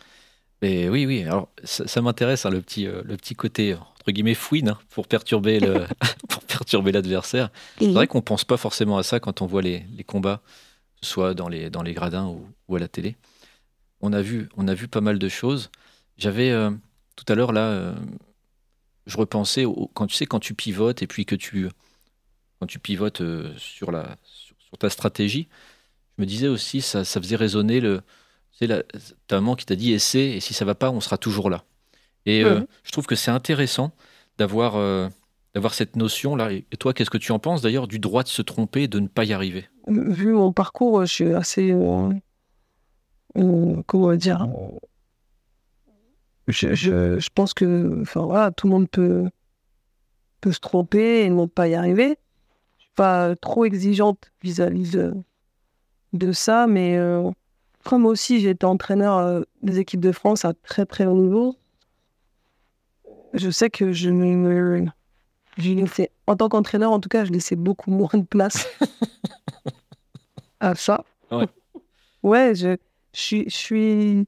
[0.62, 4.70] Et oui, oui, alors ça, m'intéresse, hein, le, petit, le petit côté, entre guillemets, fouine,
[4.70, 5.86] hein, pour perturber le,
[6.28, 7.50] pour perturber l'adversaire.
[7.78, 10.40] C'est vrai qu'on pense pas forcément à ça quand on voit les, les combats,
[11.02, 13.16] soit dans les, dans les gradins ou, ou à la télé
[14.02, 15.70] on a vu, on a vu pas mal de choses.
[16.18, 16.70] J'avais euh,
[17.16, 17.94] tout à l'heure là, euh,
[19.06, 19.64] je repensais
[19.94, 21.68] quand tu sais quand tu pivotes et puis que tu
[22.58, 25.48] quand tu pivotes euh, sur la sur, ta stratégie,
[26.16, 28.02] je me disais aussi ça, ça faisait résonner le
[28.68, 31.50] c'est ta maman qui t'a dit essaie et si ça va pas on sera toujours
[31.50, 31.64] là.
[32.26, 33.92] Et je trouve que c'est intéressant
[34.38, 34.74] d'avoir
[35.54, 36.52] d'avoir cette notion là.
[36.52, 39.00] Et toi qu'est-ce que tu en penses d'ailleurs du droit de se tromper et de
[39.00, 39.68] ne pas y arriver?
[39.88, 41.74] Vu mon parcours, je suis assez
[43.34, 44.46] comment dire
[46.48, 49.28] je, je, pense que enfin voilà tout le monde peut
[50.40, 52.18] peut se tromper et ne pas y arriver
[52.78, 55.14] je suis pas trop exigeante vis-à-vis de,
[56.12, 57.30] de, ça mais euh,
[57.84, 61.56] comme aussi j'ai été entraîneur euh, des équipes de France à très très haut niveau
[63.34, 64.86] je sais que je me
[66.26, 68.66] en tant qu'entraîneur en tout cas je laissais beaucoup moins de place
[70.60, 71.46] à ça ouais,
[72.22, 72.76] ouais je
[73.12, 74.26] je suis.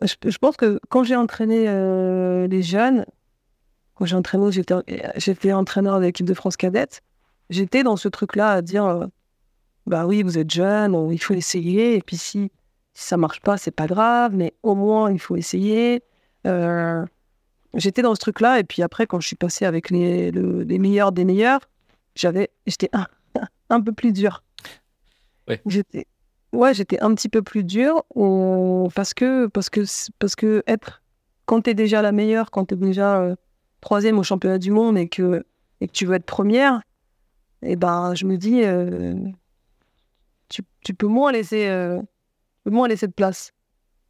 [0.00, 3.04] Je, pense que quand j'ai entraîné euh, les jeunes,
[3.94, 4.50] quand j'ai entraîné,
[5.16, 7.02] j'étais entraîneur de l'équipe de France cadette,
[7.50, 9.06] j'étais dans ce truc-là à dire euh,
[9.88, 12.50] bah oui, vous êtes jeune, il faut essayer, et puis si,
[12.94, 16.02] si ça marche pas, c'est pas grave, mais au moins il faut essayer.
[16.46, 17.04] Euh,
[17.74, 21.12] j'étais dans ce truc-là, et puis après, quand je suis passé avec les, les meilleurs
[21.12, 21.60] des meilleurs,
[22.14, 23.06] j'avais, j'étais un,
[23.70, 24.42] un peu plus dur.
[25.48, 25.60] Ouais.
[25.66, 26.06] J'étais,
[26.52, 28.04] Ouais, j'étais un petit peu plus dure
[28.94, 29.82] parce que parce que
[30.18, 31.02] parce que être
[31.44, 33.36] quand tu es déjà la meilleure, quand tu es déjà euh,
[33.82, 35.44] troisième au championnat du monde et que
[35.80, 36.80] et que tu veux être première,
[37.62, 39.14] et eh ben je me dis euh,
[40.48, 42.00] tu, tu, peux moins laisser euh,
[42.66, 43.52] moins laisser de place.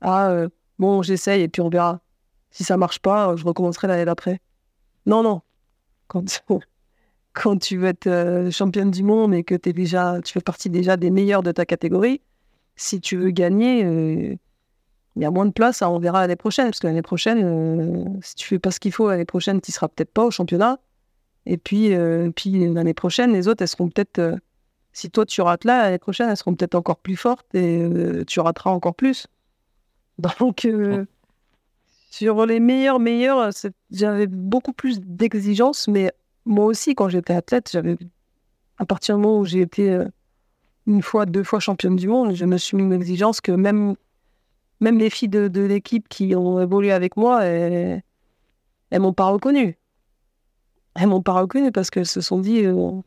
[0.00, 0.46] Ah
[0.78, 2.00] bon, j'essaye et puis on verra.
[2.50, 4.40] Si ça marche pas, je recommencerai l'année d'après.
[5.06, 5.42] Non non.
[6.06, 6.24] Quand
[7.32, 10.96] quand tu veux être championne du monde et que es déjà, tu fais partie déjà
[10.96, 12.20] des meilleurs de ta catégorie,
[12.78, 14.34] si tu veux gagner, euh,
[15.16, 16.66] il y a moins de place, on verra l'année prochaine.
[16.66, 19.72] Parce que l'année prochaine, euh, si tu fais pas ce qu'il faut, l'année prochaine, tu
[19.72, 20.78] seras peut-être pas au championnat.
[21.44, 24.38] Et puis, euh, puis l'année prochaine, les autres, elles seront peut-être.
[24.98, 27.88] Si toi, tu rates là, l'année prochaine, elles seront peut-être encore plus fortes et
[28.26, 29.28] tu rateras encore plus.
[30.40, 30.66] Donc,
[32.10, 33.50] sur les meilleurs, meilleurs,
[33.92, 35.86] j'avais beaucoup plus d'exigences.
[35.86, 36.10] Mais
[36.44, 37.96] moi aussi, quand j'étais athlète, j'avais.
[38.78, 40.04] À partir du moment où j'ai été
[40.86, 43.94] une fois, deux fois championne du monde, je me suis mis une exigence que même,
[44.80, 48.02] même les filles de, l'équipe qui ont évolué avec moi, elles,
[48.90, 49.78] elles m'ont pas reconnue.
[50.96, 53.00] Elles m'ont pas reconnue parce qu'elles se sont dit, euh,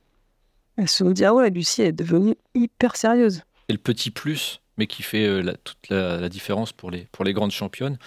[0.82, 3.44] elles se sont dit, ah ouais, Lucie est devenue hyper sérieuse.
[3.68, 7.24] C'est le petit plus, mais qui fait euh, la, toute la, différence pour les, pour
[7.24, 7.98] les grandes championnes.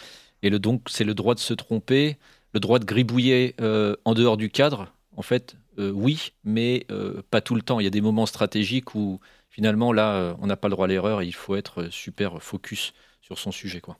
[0.43, 2.19] Et le, donc, c'est le droit de se tromper,
[2.53, 4.93] le droit de gribouiller euh, en dehors du cadre.
[5.17, 6.87] En fait, oui, mais
[7.31, 7.79] pas tout le temps.
[7.81, 9.21] Il y a des moments stratégiques où
[9.55, 12.93] finalement, là, euh, on n'a pas le droit à l'erreur il faut être super focus
[13.23, 13.81] sur son sujet.
[13.81, 13.99] quoi.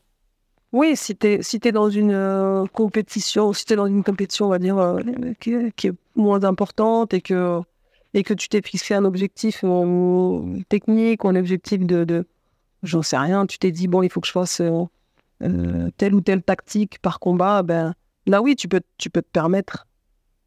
[0.73, 4.49] Oui, si tu es, si dans une euh, compétition, si tu dans une compétition, on
[4.49, 5.01] va dire, euh,
[5.39, 7.61] qui, est moins importante et que,
[8.15, 9.65] et que tu t'es fixé un objectif
[10.69, 12.27] technique ou un objectif de, de
[12.83, 14.63] j'en sais rien, tu t'es dit, bon, il faut que je fasse
[15.97, 17.95] telle ou telle tactique par combat, ben
[18.27, 19.87] là, oui, tu peux, tu peux te permettre,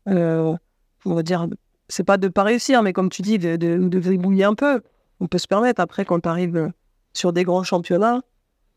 [0.05, 0.57] on
[1.03, 1.47] va dire,
[1.89, 4.81] c'est pas de pas réussir, mais comme tu dis, de, de, de un peu
[5.19, 5.81] on peut se permettre.
[5.81, 6.69] Après, quand tu arrives euh,
[7.13, 8.21] sur des grands championnats,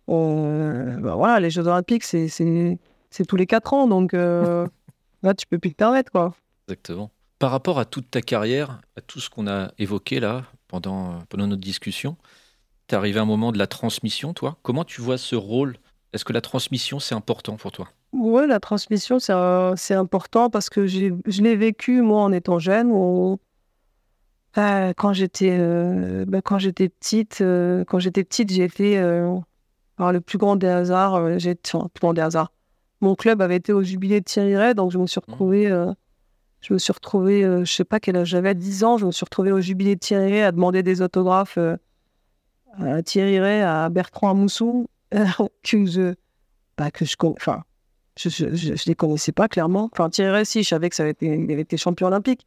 [0.08, 3.86] bah voilà, les Jeux Olympiques, c'est tous les 4 ans.
[3.86, 4.66] Donc euh,
[5.22, 6.10] là, tu peux plus te permettre.
[6.10, 6.34] Quoi.
[6.68, 7.10] Exactement.
[7.40, 11.46] Par rapport à toute ta carrière, à tout ce qu'on a évoqué là pendant, pendant
[11.46, 12.18] notre discussion,
[12.86, 14.58] tu es arrivé à un moment de la transmission, toi?
[14.62, 15.78] Comment tu vois ce rôle?
[16.12, 17.88] Est-ce que la transmission, c'est important pour toi?
[18.12, 22.92] Oui, la transmission, c'est important parce que je l'ai vécu, moi, en étant jeune.
[24.58, 29.00] Euh, quand j'étais euh, ben, quand j'étais petite, euh, quand j'étais petite, j'ai été
[29.96, 31.38] par le plus grand des hasards.
[31.38, 32.52] j'ai enfin, plus grand des hasards.
[33.00, 35.94] Mon club avait été au jubilé de Thierry Ray, donc je me suis mmh.
[36.60, 39.24] Je me suis retrouvée, je sais pas quel âge j'avais, 10 ans, je me suis
[39.24, 41.58] retrouvée au jubilé de Thierry Ray à demander des autographes
[42.78, 46.14] à Thierry Ray, à Bertrand Amoussou, que je,
[46.76, 47.16] bah, que je,
[48.16, 49.88] je, je, je, les connaissais pas clairement.
[49.92, 52.46] Enfin, Thierry Ray, si, je savais que ça avait été, avait été champion olympique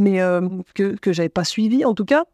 [0.00, 2.24] mais euh, que, que j'avais pas suivi en tout cas.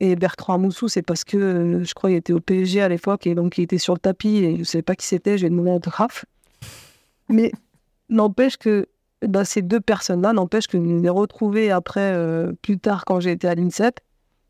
[0.00, 3.26] Et Bertrand Amoussou, c'est parce que euh, je crois qu'il était au PSG à l'époque
[3.26, 5.48] et donc il était sur le tapis et je ne savais pas qui c'était, j'ai
[5.48, 6.24] demandé un autographe.
[7.28, 7.52] Mais
[8.08, 8.86] n'empêche que
[9.26, 13.20] bah, ces deux personnes-là, n'empêche que je les ai retrouvées après, euh, plus tard quand
[13.20, 14.00] j'ai été à l'INSEP.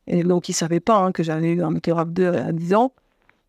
[0.06, 2.74] Et donc ils ne savaient pas hein, que j'avais eu un autographe 2 à 10
[2.74, 2.92] ans.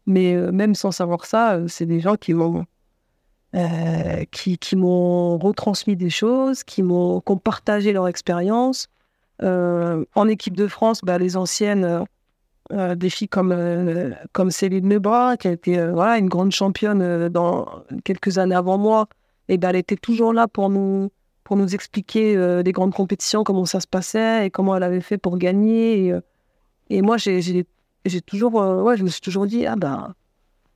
[0.07, 2.65] Mais même sans savoir ça, c'est des gens qui m'ont
[3.53, 8.87] euh, qui, qui retransmis des choses, qui m'ont partagé leur expérience.
[9.43, 12.05] Euh, en équipe de France, bah, les anciennes,
[12.71, 13.53] euh, des filles comme,
[14.31, 17.67] comme Céline Lebrun, qui a été voilà, une grande championne dans
[18.05, 19.07] quelques années avant moi,
[19.47, 21.11] et ben, elle était toujours là pour nous,
[21.43, 25.17] pour nous expliquer les grandes compétitions, comment ça se passait et comment elle avait fait
[25.17, 26.07] pour gagner.
[26.07, 26.13] Et,
[26.89, 27.65] et moi, j'ai
[28.25, 30.13] toujours, ouais, je me suis toujours dit, ah ben,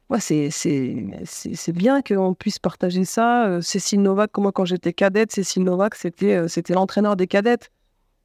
[0.10, 3.48] ouais, c'est bien qu'on puisse partager ça.
[3.48, 7.72] Euh, Cécile Novak, moi, quand j'étais cadette, Cécile Novak, c'était euh, c'était l'entraîneur des cadettes.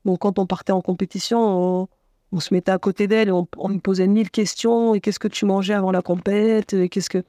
[0.04, 1.88] Donc, quand on partait en compétition,
[2.32, 4.94] on, se mettait à côté d'elle, on, on lui posait mille questions.
[4.94, 6.72] Et qu'est-ce que tu mangeais avant la compète?
[6.72, 7.22] Et, qu'est-ce que...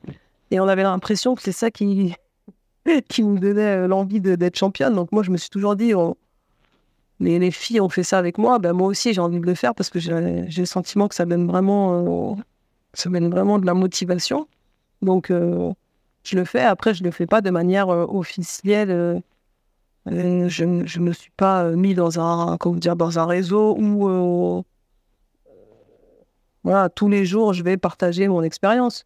[0.51, 2.15] et on avait l'impression que c'est ça qui,
[3.09, 4.95] qui nous donnait euh, l'envie d'être championne.
[4.95, 5.93] Donc, moi, je me suis toujours dit,
[7.19, 9.55] les, les, filles ont fait ça avec moi, ben, moi aussi, j'ai envie de le
[9.55, 12.37] faire parce que j'ai le sentiment que ça donne vraiment
[12.93, 14.47] ça mène vraiment de la motivation.
[15.01, 15.71] Donc, euh,
[16.23, 16.61] je le fais.
[16.61, 18.91] Après, je ne le fais pas de manière euh, officielle.
[18.91, 19.19] Euh,
[20.05, 24.63] je ne me suis pas mis dans un, comment dire, dans un réseau où
[26.63, 29.05] voilà, tous les jours, je vais partager mon expérience.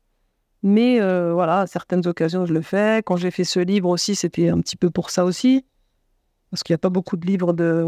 [0.65, 3.03] Mais voilà, à certaines occasions, je le fais.
[3.05, 5.63] Quand j'ai fait ce livre aussi, c'était un petit peu pour ça aussi.
[6.49, 7.85] Parce qu'il n'y a pas beaucoup de livres de,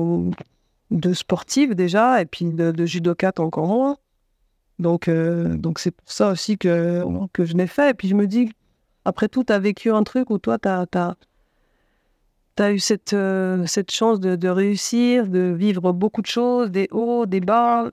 [0.91, 3.97] de sportifs déjà, et puis de, de judokat encore moins.
[4.79, 7.91] Donc, euh, donc c'est pour ça aussi que, que je l'ai fait.
[7.91, 8.51] Et puis je me dis,
[9.05, 10.85] après tout, tu as vécu un truc où toi, tu as,
[12.57, 16.87] as, eu cette, euh, cette chance de, de, réussir, de vivre beaucoup de choses, des
[16.91, 17.89] hauts, des bas.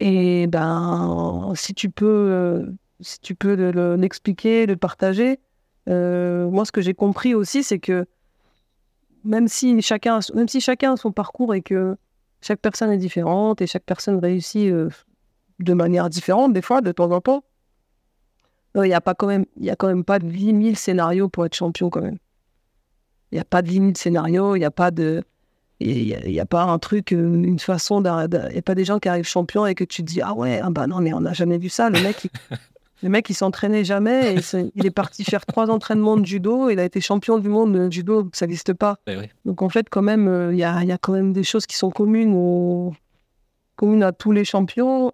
[0.00, 2.66] Et ben, si tu peux, euh,
[3.04, 3.54] si tu peux
[3.96, 5.38] l'expliquer, le, partager,
[5.86, 8.06] moi, ce que j'ai compris aussi, c'est que
[9.24, 11.96] même si, chacun, même si chacun a son parcours et que
[12.40, 14.72] chaque personne est différente et chaque personne réussit
[15.60, 17.44] de manière différente, des fois, de temps en temps.
[18.76, 21.28] Il n'y a, pas quand même, y a quand même pas de 10 000 scénarios
[21.28, 22.18] pour être champion, quand même.
[23.30, 25.22] Il n'y a pas de 10 000 scénarios, il n'y a pas de.
[25.80, 27.98] Il n'y a, pas un truc, euh, une façon.
[28.00, 30.32] Il n'y a pas des gens qui arrivent champion et que tu te dis Ah
[30.32, 31.90] ouais, ah bah non, mais on n'a jamais vu ça.
[31.90, 32.30] Le mec, il,
[33.04, 34.36] le mec, il s'entraînait jamais.
[34.36, 36.70] Et il est parti faire trois entraînements de judo.
[36.70, 38.30] Il a été champion du monde de judo.
[38.32, 38.96] Ça n'existe pas.
[39.06, 41.42] Eh Donc en fait, quand même, euh, il y, a, y, a, quand même des
[41.42, 42.94] choses qui sont communes,
[43.76, 45.12] communes à tous les champions.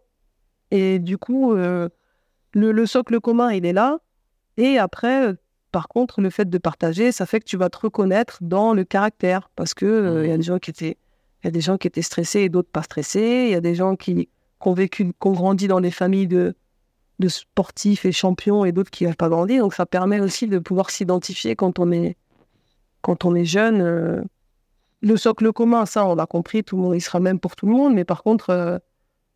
[0.70, 1.88] Et du coup, euh,
[2.52, 3.98] le, socle commun, il est là.
[4.56, 5.34] Et après, euh,
[5.72, 8.84] par contre, le fait de partager, ça fait que tu vas te reconnaître dans le
[8.84, 9.50] caractère.
[9.56, 10.38] Parce qu'il euh, il y a mmh.
[10.38, 10.96] des gens qui étaient,
[11.42, 13.46] y a des gens qui étaient stressés et d'autres pas stressés.
[13.48, 14.28] Il y a des gens qui,
[14.60, 16.54] ont vécu, qui ont grandi dans des familles de,
[17.20, 19.58] de sportifs et champions et d'autres qui n'ont pas grandi.
[19.58, 22.16] Donc ça permet aussi de pouvoir s'identifier quand on est
[23.02, 24.26] quand on est jeune.
[25.02, 27.66] le socle commun, ça on l'a compris, tout le monde, il sera même pour tout
[27.66, 27.94] le monde.
[27.94, 28.80] Mais par contre,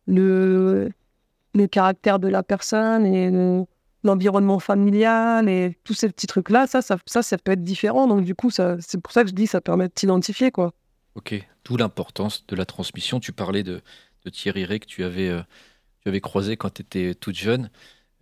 [0.07, 0.89] le
[1.55, 3.31] le caractère de la personne et
[4.03, 8.07] l'environnement familial et tous ces petits trucs-là, ça, ça, ça, peut être différent.
[8.07, 10.73] Donc, du coup, c'est pour ça que je dis ça permet de t'identifier, quoi.
[11.15, 11.33] Ok,
[11.63, 13.19] d'où l'importance de la transmission.
[13.19, 13.81] Tu parlais de,
[14.31, 15.41] Thierry Ray que tu avais, euh,
[16.05, 17.71] tu avais croisé quand tu étais toute jeune,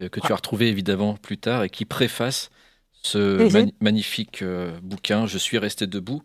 [0.01, 2.49] euh, que tu as retrouvé évidemment plus tard et qui préface
[2.93, 6.23] ce magnifique euh, bouquin Je suis resté debout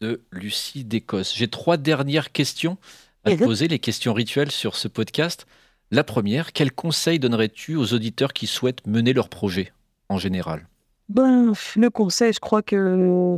[0.00, 1.34] de Lucie d'Écosse.
[1.34, 2.78] J'ai trois dernières questions
[3.24, 5.46] à te poser, les questions rituelles sur ce podcast.
[5.90, 9.72] La première, quel conseil donnerais-tu aux auditeurs qui souhaitent mener leur projet
[10.08, 10.68] en général?
[11.08, 13.36] Ben, Le conseil, je crois que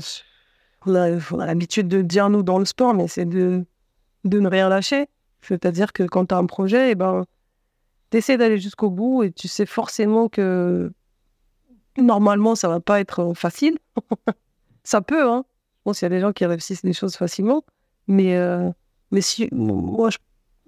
[0.85, 3.65] on a, l'habitude de dire nous dans le sport, mais c'est de,
[4.25, 5.07] de ne rien lâcher.
[5.41, 7.25] C'est-à-dire que quand tu as un projet, eh ben,
[8.13, 10.93] essaies d'aller jusqu'au bout et tu sais forcément que
[11.99, 13.79] normalement, ça va pas être facile.
[14.85, 15.45] ça peut, hein.
[15.85, 17.65] Bon, s'il y a des gens qui réussissent des choses facilement,
[18.09, 18.71] mais, euh,
[19.11, 20.19] mais si, moi, je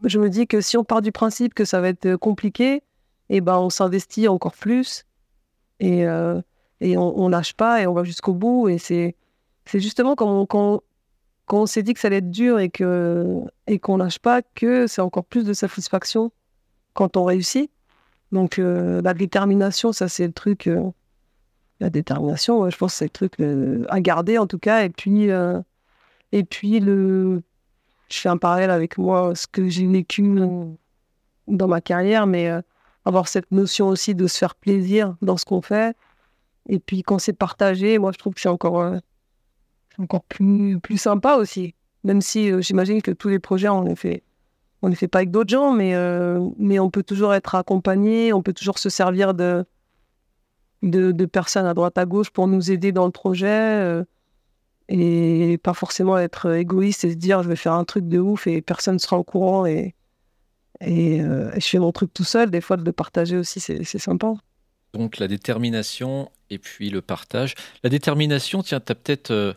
[0.05, 2.83] je me dis que si on part du principe que ça va être euh, compliqué,
[3.31, 5.05] eh ben on s'investit encore plus.
[5.81, 6.41] Et, euh,
[6.81, 8.69] et on, on lâche pas et on va jusqu'au bout.
[8.69, 9.17] Et c'est,
[9.65, 10.83] c'est justement quand on, quand,
[11.47, 14.43] quand on s'est dit que ça allait être dur et, que, et qu'on lâche pas
[14.43, 16.31] que c'est encore plus de satisfaction
[16.99, 17.71] quand on réussit.
[18.33, 20.67] Donc euh, la détermination, ça c'est le truc.
[20.67, 20.91] euh,
[21.79, 24.85] la détermination, je pense c'est le truc euh, à garder en tout cas.
[24.85, 25.29] Et puis,
[26.33, 27.41] et puis le,
[28.11, 30.25] je fais un parallèle avec moi, ce que j'ai vécu
[31.47, 32.51] dans ma carrière, mais
[33.05, 35.97] avoir cette notion aussi de se faire plaisir dans ce qu'on fait.
[36.69, 38.93] Et puis quand c'est partagé, moi je trouve que c'est encore,
[39.99, 41.77] encore plus, plus sympa aussi.
[42.03, 44.25] Même si j'imagine que tous les projets, on les fait,
[44.83, 48.33] on les fait pas avec d'autres gens, mais, euh, mais on peut toujours être accompagné,
[48.33, 49.65] on peut toujours se servir de,
[50.83, 53.47] de, de personnes à droite à gauche pour nous aider dans le projet.
[53.49, 54.05] euh,
[54.91, 58.47] et pas forcément être égoïste et se dire je vais faire un truc de ouf
[58.47, 59.95] et personne ne sera au courant et,
[60.81, 62.51] et, euh, et je fais mon truc tout seul.
[62.51, 64.33] Des fois, de le partager aussi, c'est sympa.
[64.95, 67.55] Donc la détermination et puis le partage.
[67.85, 69.57] La détermination, tiens, tu as peut-être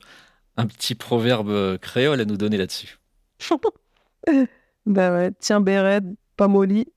[0.58, 3.00] un petit proverbe créole à nous donner là-dessus.
[4.86, 6.88] ben ouais, tiens, Béred, pas molly,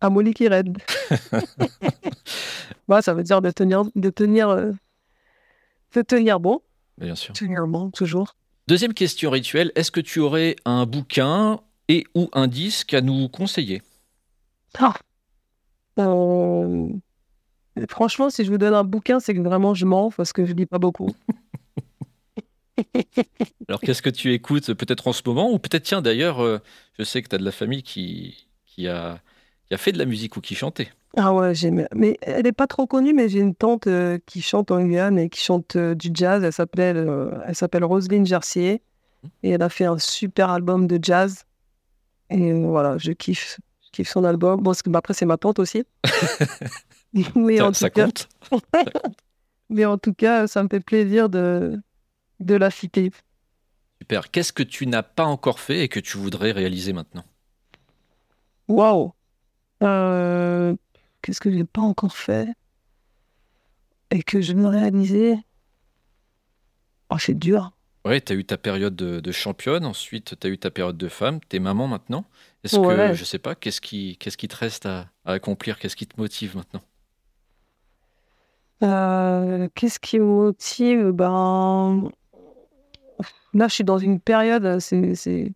[0.00, 0.78] à molly qui raide.
[2.88, 4.72] bah, ça veut dire de tenir, de tenir, euh,
[5.94, 6.60] de tenir bon.
[6.98, 7.32] Bien sûr.
[7.34, 8.34] Tenir bon, toujours.
[8.66, 13.28] Deuxième question rituelle, est-ce que tu aurais un bouquin et ou un disque à nous
[13.28, 13.82] conseiller?
[14.78, 14.94] Ah.
[15.98, 16.88] Euh,
[17.88, 20.52] Franchement, si je vous donne un bouquin, c'est que vraiment je mens parce que je
[20.52, 21.10] lis pas beaucoup.
[23.68, 26.58] Alors qu'est-ce que tu écoutes peut-être en ce moment ou peut-être tiens d'ailleurs, euh,
[26.98, 29.20] je sais que tu as de la famille qui, qui, a,
[29.66, 30.90] qui a fait de la musique ou qui chantait.
[31.16, 31.86] Ah ouais, j'aime.
[31.94, 35.18] Mais elle n'est pas trop connue, mais j'ai une tante euh, qui chante en Guyane
[35.18, 36.44] et qui chante euh, du jazz.
[36.44, 37.08] Elle s'appelle,
[37.46, 38.82] elle s'appelle Roselyne Gercier
[39.42, 41.44] et elle a fait un super album de jazz.
[42.30, 44.58] Et voilà, je kiffe, je kiffe son album.
[44.58, 45.84] Bon, parce que, bah, après c'est ma tante aussi.
[47.16, 48.28] Ça, en ça tout cas, compte
[49.70, 51.80] mais en tout cas, ça me fait plaisir de
[52.40, 53.10] de la citer.
[54.02, 54.32] Super.
[54.32, 57.24] Qu'est-ce que tu n'as pas encore fait et que tu voudrais réaliser maintenant?
[58.68, 59.12] Waouh.
[59.82, 60.76] Euh,
[61.22, 62.48] Qu'est-ce que j'ai pas encore fait
[64.10, 65.36] et que je veux réaliser?
[67.10, 67.72] Oh, c'est dur.
[68.04, 70.96] Ouais, tu as eu ta période de, de championne, ensuite tu as eu ta période
[70.96, 72.24] de femme, t'es maman maintenant.
[72.64, 73.10] Est-ce Ouais.
[73.10, 75.78] que, je sais pas, qu'est-ce qui, qu'est-ce qui te reste à, à accomplir?
[75.78, 76.82] Qu'est-ce qui te motive maintenant?
[78.82, 81.10] Euh, Qu'est-ce qui me motive?
[81.12, 82.10] Ben,
[83.54, 85.52] là, je suis dans une période, c'est, c'est-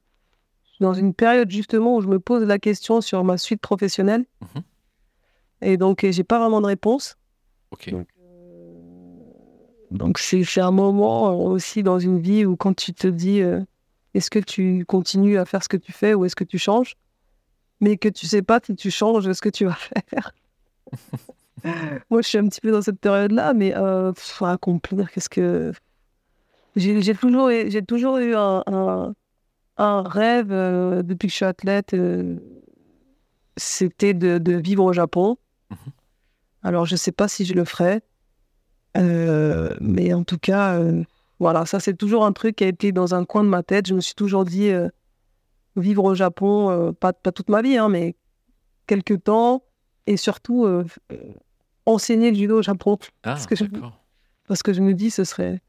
[0.81, 4.25] dans une période justement où je me pose la question sur ma suite professionnelle.
[4.41, 4.63] Mhm.
[5.63, 7.17] Et donc, euh, j'ai pas vraiment de réponse.
[7.71, 7.91] Ok.
[7.91, 8.09] Donc,
[9.91, 13.61] Donc, c'est un moment euh, aussi dans une vie où quand tu te dis euh,
[14.15, 16.95] est-ce que tu continues à faire ce que tu fais ou est-ce que tu changes?
[17.81, 20.33] Mais que tu sais pas si tu changes ce que tu vas faire.
[22.11, 25.73] Moi, je suis un petit peu dans cette période-là, mais euh, à accomplir, qu'est-ce que.
[26.77, 29.15] J'ai toujours, eu- j'ai toujours eu un, un,
[29.77, 31.93] un rêve euh, depuis que je suis athlète.
[31.95, 32.37] euh,
[33.57, 35.37] C'était de, de vivre au Japon.
[35.71, 35.77] Mhm.
[36.63, 38.01] Alors, je sais pas si je le ferai.
[38.97, 40.79] Euh, mais en tout cas,
[41.39, 43.87] voilà, ça c'est toujours un truc qui a été dans un coin de ma tête.
[43.89, 44.71] Je me suis toujours dit
[45.77, 48.17] vivre au Japon, pas, pas toute ma vie, hein, mais
[48.87, 49.63] quelques temps,
[50.07, 50.67] et surtout
[51.87, 53.99] enseigner le judo au Japon, Ah, Parce que je- d'accord.
[54.47, 55.61] parce que je me dis ce serait,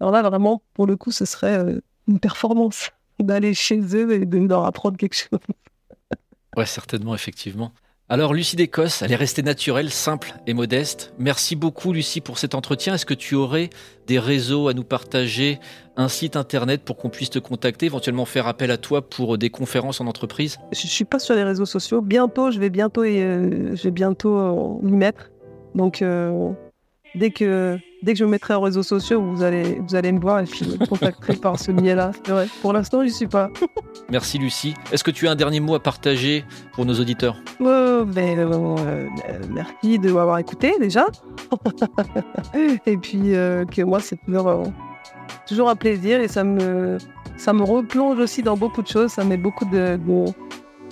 [0.00, 4.26] alors là vraiment pour le coup, ce serait euh, une performance d'aller chez eux et
[4.26, 5.40] de leur apprendre quelque chose.
[6.56, 7.72] Ouais, certainement, effectivement.
[8.08, 11.12] Alors, Lucie d'Écosse, elle est restée naturelle, simple et modeste.
[11.18, 12.94] Merci beaucoup, Lucie, pour cet entretien.
[12.94, 13.68] Est-ce que tu aurais
[14.06, 15.58] des réseaux à nous partager,
[15.96, 19.50] un site internet pour qu'on puisse te contacter, éventuellement faire appel à toi pour des
[19.50, 20.56] conférences en entreprise?
[20.72, 22.00] Je, je suis pas sur les réseaux sociaux.
[22.00, 25.32] Bientôt, je vais bientôt, euh, je vais bientôt euh, m'y mettre.
[25.74, 26.52] Donc euh,
[27.16, 30.20] dès que dès que je me mettrai en réseaux sociaux, vous allez vous allez me
[30.20, 32.12] voir et puis me contacter par ce biais-là.
[32.24, 32.46] C'est vrai.
[32.62, 33.50] Pour l'instant, j'y suis pas.
[34.10, 34.74] Merci, Lucie.
[34.92, 37.36] Est-ce que tu as un dernier mot à partager pour nos auditeurs?
[37.60, 39.08] Oh, ben, euh, euh,
[39.50, 41.06] merci de m'avoir écouté déjà.
[42.86, 44.64] et puis euh, que moi, c'est toujours, euh,
[45.48, 46.98] toujours un plaisir et ça me,
[47.36, 49.10] ça me replonge aussi dans beaucoup de choses.
[49.10, 50.32] Ça met beaucoup de, de-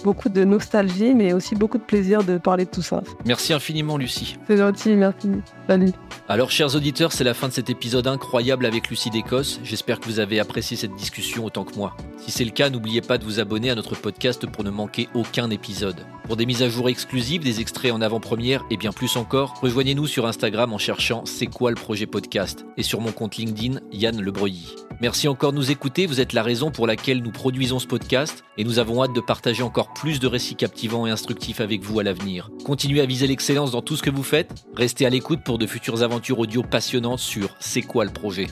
[0.04, 3.02] beaucoup de nostalgie, mais aussi beaucoup de plaisir de parler de tout ça.
[3.24, 4.36] Merci infiniment, Lucie.
[4.46, 5.30] C'est gentil, merci.
[5.66, 5.92] Salut.
[6.28, 9.60] Alors, chers auditeurs, c'est la fin de cet épisode incroyable avec Lucie d'Écosse.
[9.64, 11.96] J'espère que vous avez apprécié cette discussion autant que moi.
[12.18, 15.08] Si c'est le cas, n'oubliez pas de vous abonner à notre podcast pour ne manquer
[15.14, 15.96] aucun épisode.
[16.24, 20.06] Pour des mises à jour exclusives, des extraits en avant-première et bien plus encore, rejoignez-nous
[20.06, 22.64] sur Instagram en cherchant C'est quoi le projet podcast?
[22.78, 24.74] et sur mon compte LinkedIn Yann Lebreuilly.
[25.02, 28.42] Merci encore de nous écouter, vous êtes la raison pour laquelle nous produisons ce podcast
[28.56, 32.00] et nous avons hâte de partager encore plus de récits captivants et instructifs avec vous
[32.00, 32.48] à l'avenir.
[32.64, 35.66] Continuez à viser l'excellence dans tout ce que vous faites, restez à l'écoute pour de
[35.66, 38.46] futures aventures audio passionnantes sur C'est quoi le projet?